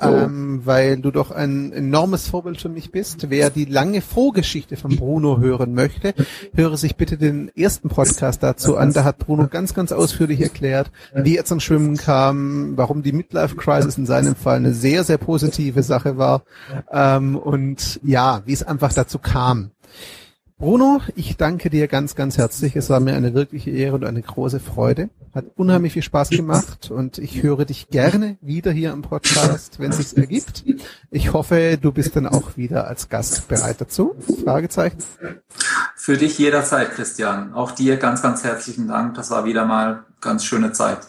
ähm, 0.00 0.60
weil 0.64 0.98
du 0.98 1.10
doch 1.10 1.30
ein 1.30 1.72
enormes 1.72 2.28
Vorbild 2.28 2.60
für 2.60 2.68
mich 2.68 2.92
bist. 2.92 3.30
Wer 3.30 3.50
die 3.50 3.64
lange 3.64 4.00
Vorgeschichte 4.00 4.76
von 4.76 4.96
Bruno 4.96 5.38
hören 5.38 5.74
möchte, 5.74 6.14
höre 6.54 6.76
sich 6.76 6.96
bitte 6.96 7.16
den 7.16 7.50
ersten 7.56 7.88
Podcast 7.88 8.42
dazu 8.42 8.76
an. 8.76 8.92
Da 8.92 9.04
hat 9.04 9.18
Bruno 9.18 9.48
ganz, 9.48 9.74
ganz 9.74 9.92
ausführlich 9.92 10.40
erklärt, 10.40 10.90
wie 11.14 11.36
er 11.36 11.44
zum 11.44 11.60
Schwimmen 11.60 11.96
kam, 11.96 12.76
warum 12.76 13.02
die 13.02 13.12
Midlife 13.12 13.56
Crisis 13.56 13.96
in 13.96 14.06
seinem 14.06 14.36
Fall 14.36 14.56
eine 14.56 14.74
sehr, 14.74 15.04
sehr 15.04 15.18
positive 15.18 15.82
Sache 15.82 16.18
war 16.18 16.42
ähm, 16.92 17.36
und 17.36 18.00
ja, 18.02 18.42
wie 18.44 18.52
es 18.52 18.62
einfach 18.62 18.92
dazu 18.92 19.18
kam. 19.18 19.70
Bruno, 20.58 21.02
ich 21.16 21.36
danke 21.36 21.68
dir 21.68 21.86
ganz, 21.86 22.14
ganz 22.14 22.38
herzlich. 22.38 22.76
Es 22.76 22.88
war 22.88 22.98
mir 22.98 23.14
eine 23.14 23.34
wirkliche 23.34 23.70
Ehre 23.70 23.96
und 23.96 24.04
eine 24.04 24.22
große 24.22 24.58
Freude. 24.58 25.10
Hat 25.34 25.44
unheimlich 25.54 25.92
viel 25.92 26.02
Spaß 26.02 26.30
gemacht 26.30 26.90
und 26.90 27.18
ich 27.18 27.42
höre 27.42 27.66
dich 27.66 27.88
gerne 27.88 28.38
wieder 28.40 28.72
hier 28.72 28.92
im 28.92 29.02
Podcast, 29.02 29.78
wenn 29.78 29.90
es 29.90 29.98
sich 29.98 30.16
ergibt. 30.16 30.64
Ich 31.10 31.34
hoffe, 31.34 31.76
du 31.78 31.92
bist 31.92 32.16
dann 32.16 32.26
auch 32.26 32.56
wieder 32.56 32.86
als 32.86 33.10
Gast 33.10 33.48
bereit 33.48 33.82
dazu. 33.82 34.16
Fragezeichen. 34.44 34.96
Für 35.94 36.16
dich 36.16 36.38
jederzeit, 36.38 36.90
Christian. 36.92 37.52
Auch 37.52 37.72
dir 37.72 37.98
ganz, 37.98 38.22
ganz 38.22 38.42
herzlichen 38.42 38.88
Dank. 38.88 39.14
Das 39.14 39.30
war 39.30 39.44
wieder 39.44 39.66
mal 39.66 40.04
ganz 40.22 40.42
schöne 40.46 40.72
Zeit. 40.72 41.00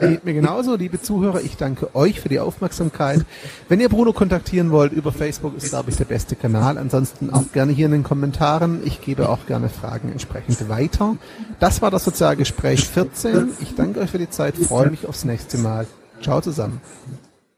Geht 0.00 0.24
mir 0.24 0.32
genauso, 0.32 0.76
liebe 0.76 1.00
Zuhörer. 1.00 1.42
Ich 1.42 1.56
danke 1.56 1.94
euch 1.94 2.20
für 2.20 2.28
die 2.28 2.40
Aufmerksamkeit. 2.40 3.24
Wenn 3.68 3.80
ihr 3.80 3.88
Bruno 3.88 4.12
kontaktieren 4.12 4.70
wollt, 4.70 4.92
über 4.92 5.12
Facebook 5.12 5.56
ist, 5.56 5.68
glaube 5.68 5.90
ich, 5.90 5.96
der 5.96 6.06
beste 6.06 6.36
Kanal. 6.36 6.78
Ansonsten 6.78 7.30
auch 7.30 7.52
gerne 7.52 7.72
hier 7.72 7.86
in 7.86 7.92
den 7.92 8.02
Kommentaren. 8.02 8.80
Ich 8.84 9.02
gebe 9.02 9.28
auch 9.28 9.46
gerne 9.46 9.68
Fragen 9.68 10.10
entsprechend 10.10 10.68
weiter. 10.68 11.16
Das 11.58 11.82
war 11.82 11.90
das 11.90 12.04
Sozialgespräch 12.04 12.88
14. 12.88 13.50
Ich 13.60 13.74
danke 13.74 14.00
euch 14.00 14.10
für 14.10 14.18
die 14.18 14.30
Zeit, 14.30 14.56
freue 14.56 14.90
mich 14.90 15.06
aufs 15.06 15.24
nächste 15.24 15.58
Mal. 15.58 15.86
Ciao 16.22 16.40
zusammen. 16.40 16.80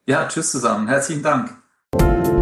Ja, 0.07 0.27
tschüss 0.27 0.51
zusammen. 0.51 0.89
Herzlichen 0.89 1.23
Dank. 1.23 2.42